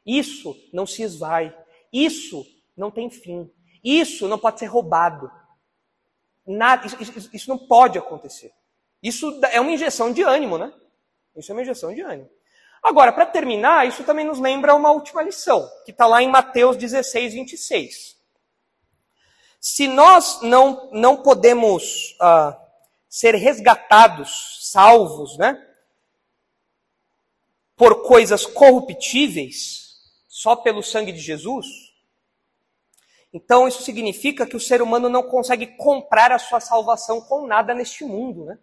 Isso 0.03 0.55
não 0.73 0.87
se 0.87 1.03
esvai. 1.03 1.55
Isso 1.93 2.43
não 2.75 2.89
tem 2.89 3.11
fim. 3.11 3.47
Isso 3.83 4.27
não 4.27 4.39
pode 4.39 4.57
ser 4.57 4.65
roubado. 4.65 5.31
Nada, 6.47 6.87
isso, 6.87 7.29
isso 7.31 7.47
não 7.47 7.59
pode 7.59 7.99
acontecer. 7.99 8.51
Isso 9.03 9.39
é 9.51 9.61
uma 9.61 9.71
injeção 9.71 10.11
de 10.11 10.23
ânimo, 10.23 10.57
né? 10.57 10.73
Isso 11.35 11.51
é 11.51 11.53
uma 11.53 11.61
injeção 11.61 11.93
de 11.93 12.01
ânimo. 12.01 12.29
Agora, 12.81 13.11
para 13.11 13.25
terminar, 13.25 13.87
isso 13.87 14.03
também 14.03 14.25
nos 14.25 14.39
lembra 14.39 14.75
uma 14.75 14.91
última 14.91 15.21
lição, 15.21 15.69
que 15.85 15.91
está 15.91 16.07
lá 16.07 16.23
em 16.23 16.29
Mateus 16.29 16.77
16, 16.77 17.33
26. 17.33 18.17
Se 19.59 19.87
nós 19.87 20.41
não, 20.41 20.89
não 20.91 21.21
podemos 21.21 22.15
uh, 22.21 22.55
ser 23.09 23.35
resgatados, 23.35 24.69
salvos, 24.71 25.37
né, 25.37 25.61
por 27.75 28.03
coisas 28.03 28.45
corruptíveis, 28.45 29.97
só 30.27 30.55
pelo 30.55 30.81
sangue 30.81 31.11
de 31.11 31.19
Jesus, 31.19 31.65
então 33.31 33.67
isso 33.67 33.83
significa 33.83 34.45
que 34.45 34.55
o 34.55 34.59
ser 34.59 34.81
humano 34.81 35.07
não 35.09 35.23
consegue 35.23 35.67
comprar 35.77 36.31
a 36.31 36.39
sua 36.39 36.59
salvação 36.59 37.21
com 37.21 37.45
nada 37.45 37.73
neste 37.73 38.03
mundo, 38.03 38.45
né? 38.45 38.57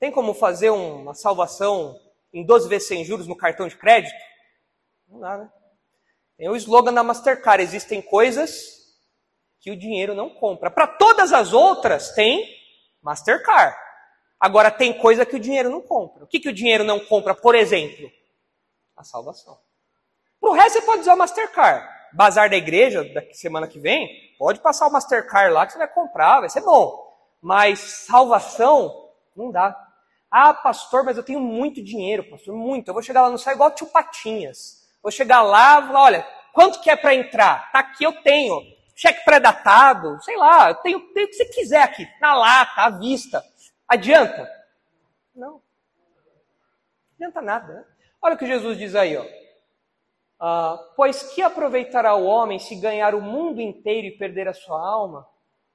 Tem 0.00 0.10
como 0.10 0.34
fazer 0.34 0.70
uma 0.70 1.14
salvação 1.14 1.96
em 2.32 2.44
12 2.44 2.68
vezes 2.68 2.88
sem 2.88 3.04
juros 3.04 3.26
no 3.26 3.36
cartão 3.36 3.68
de 3.68 3.76
crédito? 3.76 4.14
Não 5.08 5.20
dá, 5.20 5.38
né? 5.38 5.50
Tem 6.36 6.48
o 6.48 6.56
slogan 6.56 6.92
da 6.92 7.02
Mastercard: 7.02 7.62
existem 7.62 8.00
coisas 8.00 8.82
que 9.60 9.70
o 9.70 9.76
dinheiro 9.76 10.14
não 10.14 10.30
compra. 10.30 10.70
Para 10.70 10.86
todas 10.86 11.32
as 11.32 11.52
outras, 11.52 12.12
tem 12.12 12.48
Mastercard. 13.00 13.76
Agora, 14.40 14.72
tem 14.72 14.98
coisa 14.98 15.24
que 15.24 15.36
o 15.36 15.40
dinheiro 15.40 15.70
não 15.70 15.80
compra. 15.80 16.24
O 16.24 16.26
que, 16.26 16.40
que 16.40 16.48
o 16.48 16.52
dinheiro 16.52 16.82
não 16.82 16.98
compra, 16.98 17.32
por 17.32 17.54
exemplo? 17.54 18.10
A 18.96 19.04
salvação. 19.04 19.56
Para 20.40 20.50
o 20.50 20.52
resto, 20.52 20.80
você 20.80 20.82
pode 20.82 21.02
usar 21.02 21.14
o 21.14 21.18
Mastercard. 21.18 21.88
Bazar 22.12 22.50
da 22.50 22.56
igreja, 22.56 23.04
da 23.04 23.22
semana 23.32 23.68
que 23.68 23.78
vem, 23.78 24.34
pode 24.36 24.58
passar 24.60 24.88
o 24.88 24.92
Mastercard 24.92 25.54
lá 25.54 25.64
que 25.64 25.72
você 25.72 25.78
vai 25.78 25.86
comprar, 25.86 26.40
vai 26.40 26.50
ser 26.50 26.60
bom. 26.60 27.16
Mas 27.40 27.78
salvação, 27.78 29.10
não 29.36 29.52
dá. 29.52 29.91
Ah, 30.34 30.54
pastor, 30.54 31.04
mas 31.04 31.18
eu 31.18 31.22
tenho 31.22 31.38
muito 31.38 31.84
dinheiro, 31.84 32.24
pastor, 32.24 32.56
muito. 32.56 32.88
Eu 32.88 32.94
vou 32.94 33.02
chegar 33.02 33.20
lá 33.20 33.28
no 33.28 33.36
céu 33.36 33.52
igual 33.52 33.70
tio 33.70 33.86
Patinhas. 33.88 34.88
Vou 35.02 35.12
chegar 35.12 35.42
lá 35.42 35.78
e 35.78 35.86
falar, 35.88 36.00
olha, 36.00 36.26
quanto 36.54 36.80
que 36.80 36.88
é 36.88 36.96
para 36.96 37.14
entrar? 37.14 37.70
Tá 37.70 37.80
aqui, 37.80 38.02
eu 38.02 38.14
tenho. 38.22 38.58
Cheque 38.96 39.22
pré-datado, 39.26 40.18
sei 40.22 40.36
lá, 40.38 40.70
eu 40.70 40.74
tenho, 40.76 41.00
tenho 41.12 41.26
o 41.26 41.28
que 41.30 41.36
você 41.36 41.44
quiser 41.46 41.82
aqui, 41.82 42.06
na 42.18 42.34
lata, 42.34 42.80
à 42.80 42.90
vista. 42.90 43.44
Adianta? 43.86 44.50
Não. 45.34 45.52
Não 45.52 45.60
adianta 47.16 47.42
nada, 47.42 47.72
né? 47.74 47.84
Olha 48.22 48.34
o 48.34 48.38
que 48.38 48.46
Jesus 48.46 48.78
diz 48.78 48.94
aí, 48.94 49.16
ó. 49.16 49.24
Ah, 50.40 50.78
pois 50.96 51.22
que 51.34 51.42
aproveitará 51.42 52.14
o 52.14 52.24
homem 52.24 52.58
se 52.58 52.74
ganhar 52.76 53.14
o 53.14 53.20
mundo 53.20 53.60
inteiro 53.60 54.06
e 54.06 54.16
perder 54.16 54.48
a 54.48 54.54
sua 54.54 54.80
alma? 54.80 55.26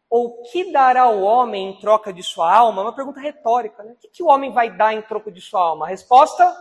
Ou 0.09 0.41
que 0.43 0.71
dará 0.71 1.09
o 1.09 1.21
homem 1.21 1.69
em 1.69 1.79
troca 1.79 2.13
de 2.13 2.23
sua 2.23 2.53
alma? 2.53 2.81
É 2.81 2.85
uma 2.85 2.95
pergunta 2.95 3.19
retórica, 3.19 3.83
né? 3.83 3.91
O 3.91 3.95
que, 3.95 4.07
que 4.07 4.23
o 4.23 4.27
homem 4.27 4.51
vai 4.51 4.75
dar 4.75 4.93
em 4.93 5.01
troca 5.01 5.31
de 5.31 5.41
sua 5.41 5.61
alma? 5.61 5.85
A 5.85 5.89
resposta: 5.89 6.55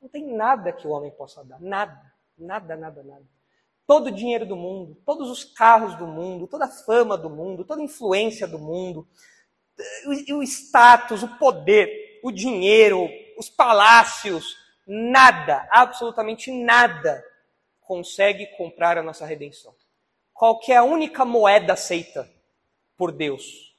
não 0.00 0.08
tem 0.08 0.34
nada 0.34 0.72
que 0.72 0.86
o 0.86 0.90
homem 0.90 1.10
possa 1.10 1.44
dar. 1.44 1.60
Nada, 1.60 2.00
nada, 2.38 2.76
nada, 2.76 3.02
nada. 3.02 3.24
Todo 3.86 4.06
o 4.06 4.12
dinheiro 4.12 4.46
do 4.46 4.56
mundo, 4.56 4.96
todos 5.04 5.30
os 5.30 5.44
carros 5.44 5.94
do 5.96 6.06
mundo, 6.06 6.46
toda 6.46 6.66
a 6.66 6.70
fama 6.70 7.18
do 7.18 7.28
mundo, 7.28 7.64
toda 7.64 7.80
a 7.80 7.84
influência 7.84 8.46
do 8.46 8.58
mundo, 8.58 9.06
o, 10.06 10.36
o 10.36 10.42
status, 10.42 11.22
o 11.22 11.38
poder, 11.38 12.20
o 12.22 12.30
dinheiro, 12.30 13.08
os 13.36 13.50
palácios, 13.50 14.56
nada, 14.86 15.66
absolutamente 15.70 16.50
nada 16.52 17.22
consegue 17.80 18.46
comprar 18.56 18.96
a 18.96 19.02
nossa 19.02 19.26
redenção. 19.26 19.74
Qual 20.32 20.58
a 20.76 20.82
única 20.82 21.24
moeda 21.24 21.74
aceita 21.74 22.28
por 22.96 23.12
Deus? 23.12 23.74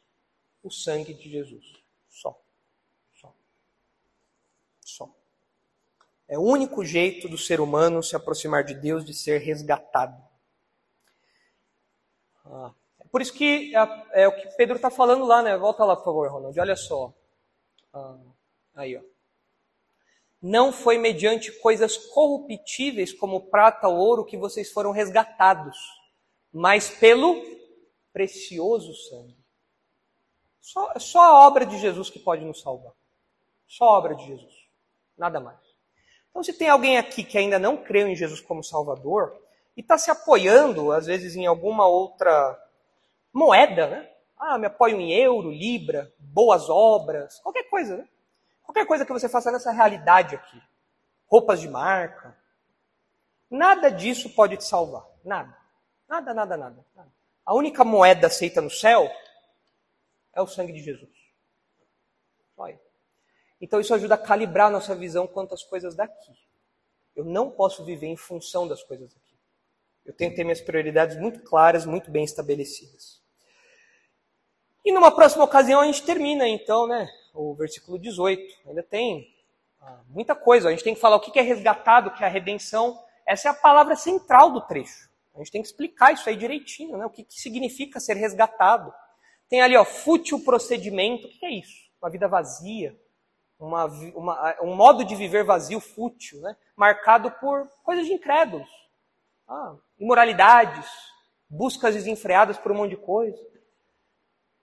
O 0.63 0.71
sangue 0.71 1.13
de 1.13 1.29
Jesus. 1.29 1.65
Só. 2.09 2.41
Só. 3.13 3.33
Só. 4.81 5.15
É 6.27 6.37
o 6.37 6.41
único 6.41 6.83
jeito 6.83 7.29
do 7.29 7.37
ser 7.37 7.59
humano 7.59 8.01
se 8.01 8.15
aproximar 8.15 8.63
de 8.63 8.73
Deus, 8.73 9.05
de 9.05 9.13
ser 9.13 9.39
resgatado. 9.39 10.21
Ah, 12.45 12.73
é 12.99 13.07
por 13.07 13.21
isso 13.21 13.33
que 13.33 13.75
é, 13.75 14.23
é 14.23 14.27
o 14.27 14.35
que 14.35 14.55
Pedro 14.55 14.75
está 14.75 14.89
falando 14.89 15.25
lá, 15.25 15.41
né? 15.41 15.57
Volta 15.57 15.83
lá, 15.83 15.95
por 15.95 16.05
favor, 16.05 16.31
Ronald. 16.31 16.59
Olha 16.59 16.75
só. 16.75 17.13
Ah, 17.93 18.17
aí, 18.75 18.97
ó. 18.97 19.01
Não 20.41 20.71
foi 20.71 20.97
mediante 20.97 21.51
coisas 21.59 21.97
corruptíveis 21.97 23.11
como 23.11 23.49
prata 23.49 23.87
ou 23.87 23.97
ouro 23.97 24.25
que 24.25 24.37
vocês 24.37 24.71
foram 24.71 24.91
resgatados, 24.91 25.75
mas 26.53 26.87
pelo 26.89 27.41
precioso 28.15 28.93
sangue. 28.93 29.35
Só, 30.61 30.97
só 30.97 31.19
a 31.19 31.45
obra 31.45 31.65
de 31.65 31.77
Jesus 31.77 32.09
que 32.09 32.17
pode 32.17 32.45
nos 32.45 32.61
salvar. 32.61 32.93
Só 33.67 33.83
a 33.83 33.97
obra 33.97 34.15
de 34.15 34.25
Jesus. 34.25 34.53
Nada 35.17 35.37
mais. 35.41 35.59
Então, 36.29 36.41
se 36.41 36.53
tem 36.53 36.69
alguém 36.69 36.97
aqui 36.97 37.25
que 37.25 37.37
ainda 37.37 37.59
não 37.59 37.75
creu 37.75 38.07
em 38.07 38.15
Jesus 38.15 38.39
como 38.39 38.63
Salvador 38.63 39.37
e 39.75 39.81
está 39.81 39.97
se 39.97 40.09
apoiando, 40.09 40.93
às 40.93 41.07
vezes, 41.07 41.35
em 41.35 41.45
alguma 41.45 41.85
outra 41.87 42.57
moeda, 43.33 43.87
né? 43.87 44.09
Ah, 44.37 44.57
me 44.57 44.67
apoio 44.67 45.01
em 45.01 45.11
euro, 45.11 45.51
libra, 45.51 46.09
boas 46.17 46.69
obras, 46.69 47.37
qualquer 47.41 47.63
coisa, 47.69 47.97
né? 47.97 48.07
Qualquer 48.63 48.85
coisa 48.85 49.05
que 49.05 49.11
você 49.11 49.27
faça 49.27 49.51
nessa 49.51 49.73
realidade 49.73 50.35
aqui. 50.35 50.61
Roupas 51.27 51.59
de 51.59 51.67
marca. 51.67 52.33
Nada 53.49 53.91
disso 53.91 54.33
pode 54.33 54.55
te 54.55 54.63
salvar. 54.63 55.05
Nada. 55.23 55.55
Nada, 56.07 56.33
nada, 56.33 56.55
nada. 56.55 56.85
nada. 56.95 57.24
A 57.45 57.53
única 57.53 57.83
moeda 57.83 58.27
aceita 58.27 58.61
no 58.61 58.69
céu 58.69 59.09
é 60.33 60.41
o 60.41 60.47
sangue 60.47 60.73
de 60.73 60.79
Jesus. 60.79 61.11
Olha. 62.57 62.79
Então 63.61 63.79
isso 63.79 63.93
ajuda 63.93 64.15
a 64.15 64.17
calibrar 64.17 64.71
nossa 64.71 64.95
visão 64.95 65.27
quanto 65.27 65.53
às 65.53 65.63
coisas 65.63 65.95
daqui. 65.95 66.31
Eu 67.15 67.23
não 67.23 67.51
posso 67.51 67.85
viver 67.85 68.07
em 68.07 68.17
função 68.17 68.67
das 68.67 68.83
coisas 68.83 69.15
aqui. 69.15 69.35
Eu 70.05 70.13
tenho 70.13 70.31
que 70.31 70.37
ter 70.37 70.43
minhas 70.43 70.61
prioridades 70.61 71.17
muito 71.17 71.41
claras, 71.41 71.85
muito 71.85 72.11
bem 72.11 72.23
estabelecidas. 72.23 73.23
E 74.83 74.91
numa 74.91 75.11
próxima 75.11 75.43
ocasião 75.43 75.79
a 75.79 75.85
gente 75.85 76.03
termina, 76.03 76.47
então, 76.47 76.87
né, 76.87 77.07
o 77.33 77.53
versículo 77.55 77.97
18. 77.97 78.67
Ainda 78.67 78.83
tem 78.83 79.33
ah, 79.81 80.01
muita 80.07 80.35
coisa. 80.35 80.67
A 80.67 80.71
gente 80.71 80.83
tem 80.83 80.93
que 80.93 81.01
falar 81.01 81.15
o 81.15 81.19
que 81.19 81.37
é 81.39 81.41
resgatado, 81.41 82.09
o 82.09 82.13
que 82.13 82.23
é 82.23 82.27
a 82.27 82.29
redenção. 82.29 83.01
Essa 83.25 83.47
é 83.47 83.51
a 83.51 83.55
palavra 83.55 83.95
central 83.95 84.51
do 84.51 84.61
trecho. 84.61 85.09
A 85.35 85.39
gente 85.39 85.51
tem 85.51 85.61
que 85.61 85.67
explicar 85.67 86.13
isso 86.13 86.29
aí 86.29 86.35
direitinho, 86.35 86.97
né? 86.97 87.05
O 87.05 87.09
que, 87.09 87.23
que 87.23 87.39
significa 87.39 87.99
ser 87.99 88.15
resgatado. 88.15 88.93
Tem 89.49 89.61
ali, 89.61 89.75
ó, 89.75 89.83
fútil 89.83 90.43
procedimento. 90.43 91.27
O 91.27 91.29
que 91.29 91.45
é 91.45 91.51
isso? 91.51 91.85
Uma 92.01 92.09
vida 92.09 92.27
vazia, 92.27 92.97
uma, 93.59 93.85
uma, 93.85 94.55
um 94.61 94.75
modo 94.75 95.03
de 95.03 95.15
viver 95.15 95.43
vazio, 95.43 95.79
fútil, 95.79 96.39
né? 96.41 96.55
marcado 96.75 97.31
por 97.31 97.67
coisas 97.83 98.05
de 98.05 98.13
incrédulos. 98.13 98.67
Ah, 99.47 99.75
imoralidades, 99.99 100.87
buscas 101.49 101.95
desenfreadas 101.95 102.57
por 102.57 102.71
um 102.71 102.75
monte 102.75 102.91
de 102.91 102.97
coisa. 102.97 103.39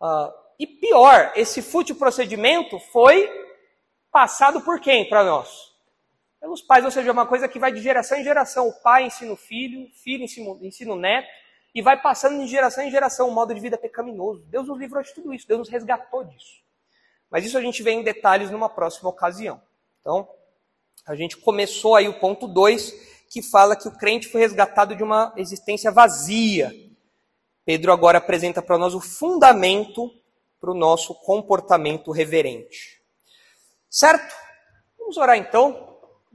Ah, 0.01 0.33
e 0.59 0.67
pior, 0.67 1.33
esse 1.35 1.61
fútil 1.63 1.97
procedimento 1.97 2.79
foi 2.79 3.29
passado 4.11 4.61
por 4.61 4.81
quem 4.81 5.09
para 5.09 5.25
nós? 5.25 5.72
Pelos 6.43 6.61
pais, 6.61 6.85
ou 6.85 6.91
seja, 6.91 7.09
é 7.09 7.13
uma 7.13 7.25
coisa 7.25 7.47
que 7.47 7.57
vai 7.57 7.71
de 7.71 7.81
geração 7.81 8.19
em 8.19 8.25
geração. 8.25 8.67
O 8.67 8.73
pai 8.73 9.05
ensina 9.05 9.33
o 9.33 9.37
filho, 9.37 9.87
o 9.87 9.91
filho 9.93 10.25
ensina, 10.25 10.93
o 10.93 10.97
neto, 10.97 11.29
e 11.73 11.81
vai 11.81 12.03
passando 12.03 12.37
de 12.43 12.49
geração 12.49 12.83
em 12.83 12.91
geração 12.91 13.29
um 13.29 13.33
modo 13.33 13.55
de 13.55 13.61
vida 13.61 13.79
pecaminoso. 13.79 14.43
Deus 14.47 14.67
nos 14.67 14.77
livrou 14.77 15.01
de 15.05 15.15
tudo 15.15 15.33
isso, 15.33 15.47
Deus 15.47 15.61
nos 15.61 15.69
resgatou 15.69 16.25
disso. 16.25 16.61
Mas 17.31 17.47
isso 17.47 17.57
a 17.57 17.61
gente 17.61 17.81
vê 17.81 17.93
em 17.93 18.03
detalhes 18.03 18.51
numa 18.51 18.69
próxima 18.69 19.09
ocasião. 19.09 19.63
Então, 20.01 20.29
a 21.07 21.15
gente 21.15 21.37
começou 21.37 21.95
aí 21.95 22.09
o 22.09 22.19
ponto 22.19 22.49
2, 22.49 22.91
que 23.31 23.41
fala 23.41 23.77
que 23.77 23.87
o 23.87 23.97
crente 23.97 24.27
foi 24.27 24.41
resgatado 24.41 24.97
de 24.97 25.03
uma 25.05 25.33
existência 25.37 25.93
vazia. 25.93 26.73
Pedro 27.65 27.93
agora 27.93 28.19
apresenta 28.19 28.61
para 28.61 28.77
nós 28.77 28.95
o 28.95 29.01
fundamento 29.01 30.11
para 30.61 30.73
o 30.73 30.75
nosso 30.75 31.15
comportamento 31.15 32.11
reverente. 32.11 33.01
Certo? 33.89 34.35
Vamos 34.99 35.17
orar 35.17 35.37
então, 35.37 35.92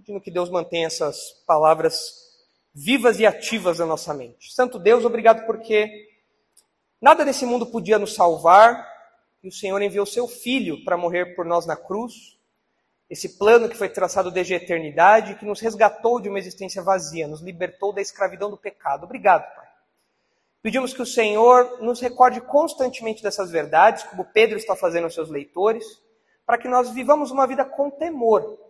pedindo 0.08 0.22
que 0.22 0.32
Deus 0.32 0.50
mantenha 0.50 0.88
essas 0.88 1.34
palavras 1.46 2.00
vivas 2.74 3.20
e 3.20 3.26
ativas 3.26 3.80
na 3.80 3.86
nossa 3.86 4.14
mente. 4.14 4.54
Santo 4.54 4.80
Deus, 4.80 5.04
obrigado 5.04 5.46
porque 5.46 6.08
nada 7.02 7.26
nesse 7.26 7.46
mundo 7.46 7.66
podia 7.66 8.00
nos 8.00 8.16
salvar, 8.16 8.88
e 9.44 9.50
o 9.50 9.52
Senhor 9.52 9.82
enviou 9.82 10.06
seu 10.06 10.26
Filho 10.26 10.82
para 10.86 10.96
morrer 10.96 11.36
por 11.36 11.46
nós 11.46 11.66
na 11.66 11.76
cruz. 11.76 12.38
Esse 13.10 13.38
plano 13.38 13.68
que 13.68 13.76
foi 13.76 13.90
traçado 13.90 14.32
desde 14.32 14.54
a 14.54 14.58
eternidade, 14.58 15.36
que 15.36 15.46
nos 15.46 15.60
resgatou 15.60 16.22
de 16.22 16.30
uma 16.30 16.40
existência 16.40 16.82
vazia, 16.82 17.28
nos 17.28 17.42
libertou 17.42 17.92
da 17.92 18.02
escravidão 18.02 18.50
do 18.50 18.58
pecado. 18.58 19.04
Obrigado, 19.04 19.44
Pai. 19.56 19.68
Pedimos 20.62 20.94
que 20.94 21.02
o 21.02 21.06
Senhor 21.06 21.82
nos 21.82 22.00
recorde 22.00 22.40
constantemente 22.40 23.22
dessas 23.22 23.52
verdades, 23.52 24.04
como 24.04 24.24
Pedro 24.24 24.58
está 24.58 24.74
fazendo 24.74 25.04
aos 25.04 25.14
seus 25.14 25.30
leitores, 25.30 25.86
para 26.46 26.58
que 26.58 26.70
nós 26.70 26.92
vivamos 26.92 27.30
uma 27.30 27.46
vida 27.46 27.66
com 27.66 27.90
temor, 27.90 28.67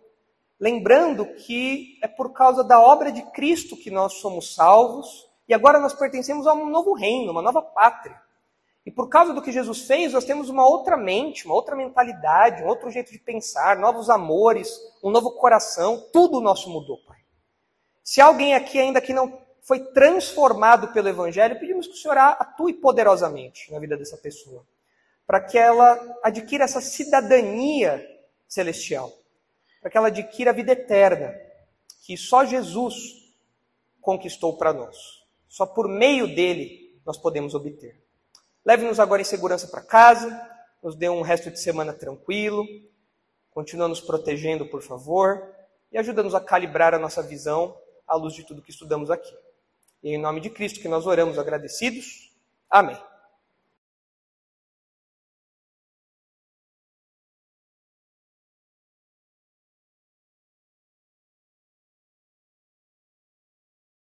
lembrando 0.60 1.24
que 1.34 1.98
é 2.02 2.08
por 2.08 2.32
causa 2.32 2.64
da 2.64 2.80
obra 2.80 3.12
de 3.12 3.22
Cristo 3.30 3.76
que 3.76 3.90
nós 3.90 4.14
somos 4.14 4.54
salvos 4.54 5.28
e 5.48 5.54
agora 5.54 5.78
nós 5.78 5.94
pertencemos 5.94 6.46
a 6.46 6.52
um 6.52 6.68
novo 6.68 6.92
reino, 6.92 7.32
uma 7.32 7.42
nova 7.42 7.62
pátria. 7.62 8.20
E 8.84 8.90
por 8.90 9.08
causa 9.08 9.34
do 9.34 9.42
que 9.42 9.52
Jesus 9.52 9.82
fez, 9.82 10.14
nós 10.14 10.24
temos 10.24 10.48
uma 10.48 10.66
outra 10.66 10.96
mente, 10.96 11.44
uma 11.44 11.54
outra 11.54 11.76
mentalidade, 11.76 12.62
um 12.62 12.66
outro 12.66 12.90
jeito 12.90 13.12
de 13.12 13.18
pensar, 13.18 13.76
novos 13.76 14.08
amores, 14.08 14.80
um 15.02 15.10
novo 15.10 15.32
coração, 15.32 16.02
tudo 16.12 16.38
o 16.38 16.40
nosso 16.40 16.70
mudou, 16.70 16.98
Pai. 17.06 17.18
Se 18.02 18.20
alguém 18.20 18.54
aqui 18.54 18.78
ainda 18.78 19.00
que 19.00 19.12
não 19.12 19.38
foi 19.60 19.80
transformado 19.80 20.88
pelo 20.88 21.10
Evangelho, 21.10 21.60
pedimos 21.60 21.86
que 21.86 21.92
o 21.92 21.96
Senhor 21.96 22.16
atue 22.16 22.72
poderosamente 22.72 23.70
na 23.70 23.78
vida 23.78 23.94
dessa 23.98 24.16
pessoa, 24.16 24.64
para 25.26 25.40
que 25.40 25.58
ela 25.58 26.00
adquira 26.22 26.64
essa 26.64 26.80
cidadania 26.80 28.02
celestial, 28.48 29.12
para 29.80 29.90
que 29.90 29.96
ela 29.96 30.08
adquira 30.08 30.50
a 30.50 30.54
vida 30.54 30.72
eterna, 30.72 31.34
que 32.02 32.16
só 32.16 32.44
Jesus 32.44 32.94
conquistou 34.00 34.56
para 34.56 34.72
nós. 34.72 34.96
Só 35.48 35.66
por 35.66 35.88
meio 35.88 36.34
dele 36.34 37.00
nós 37.04 37.16
podemos 37.16 37.54
obter. 37.54 38.00
Leve-nos 38.64 39.00
agora 39.00 39.22
em 39.22 39.24
segurança 39.24 39.66
para 39.66 39.80
casa, 39.80 40.28
nos 40.82 40.94
dê 40.94 41.08
um 41.08 41.22
resto 41.22 41.50
de 41.50 41.60
semana 41.60 41.92
tranquilo, 41.92 42.66
continua 43.50 43.88
nos 43.88 44.00
protegendo, 44.00 44.66
por 44.66 44.82
favor, 44.82 45.42
e 45.90 45.98
ajuda-nos 45.98 46.34
a 46.34 46.40
calibrar 46.40 46.94
a 46.94 46.98
nossa 46.98 47.22
visão 47.22 47.76
à 48.06 48.14
luz 48.14 48.34
de 48.34 48.44
tudo 48.44 48.62
que 48.62 48.70
estudamos 48.70 49.10
aqui. 49.10 49.34
E 50.02 50.10
em 50.14 50.18
nome 50.18 50.40
de 50.40 50.50
Cristo 50.50 50.80
que 50.80 50.88
nós 50.88 51.06
oramos 51.06 51.38
agradecidos. 51.38 52.32
Amém. 52.70 53.07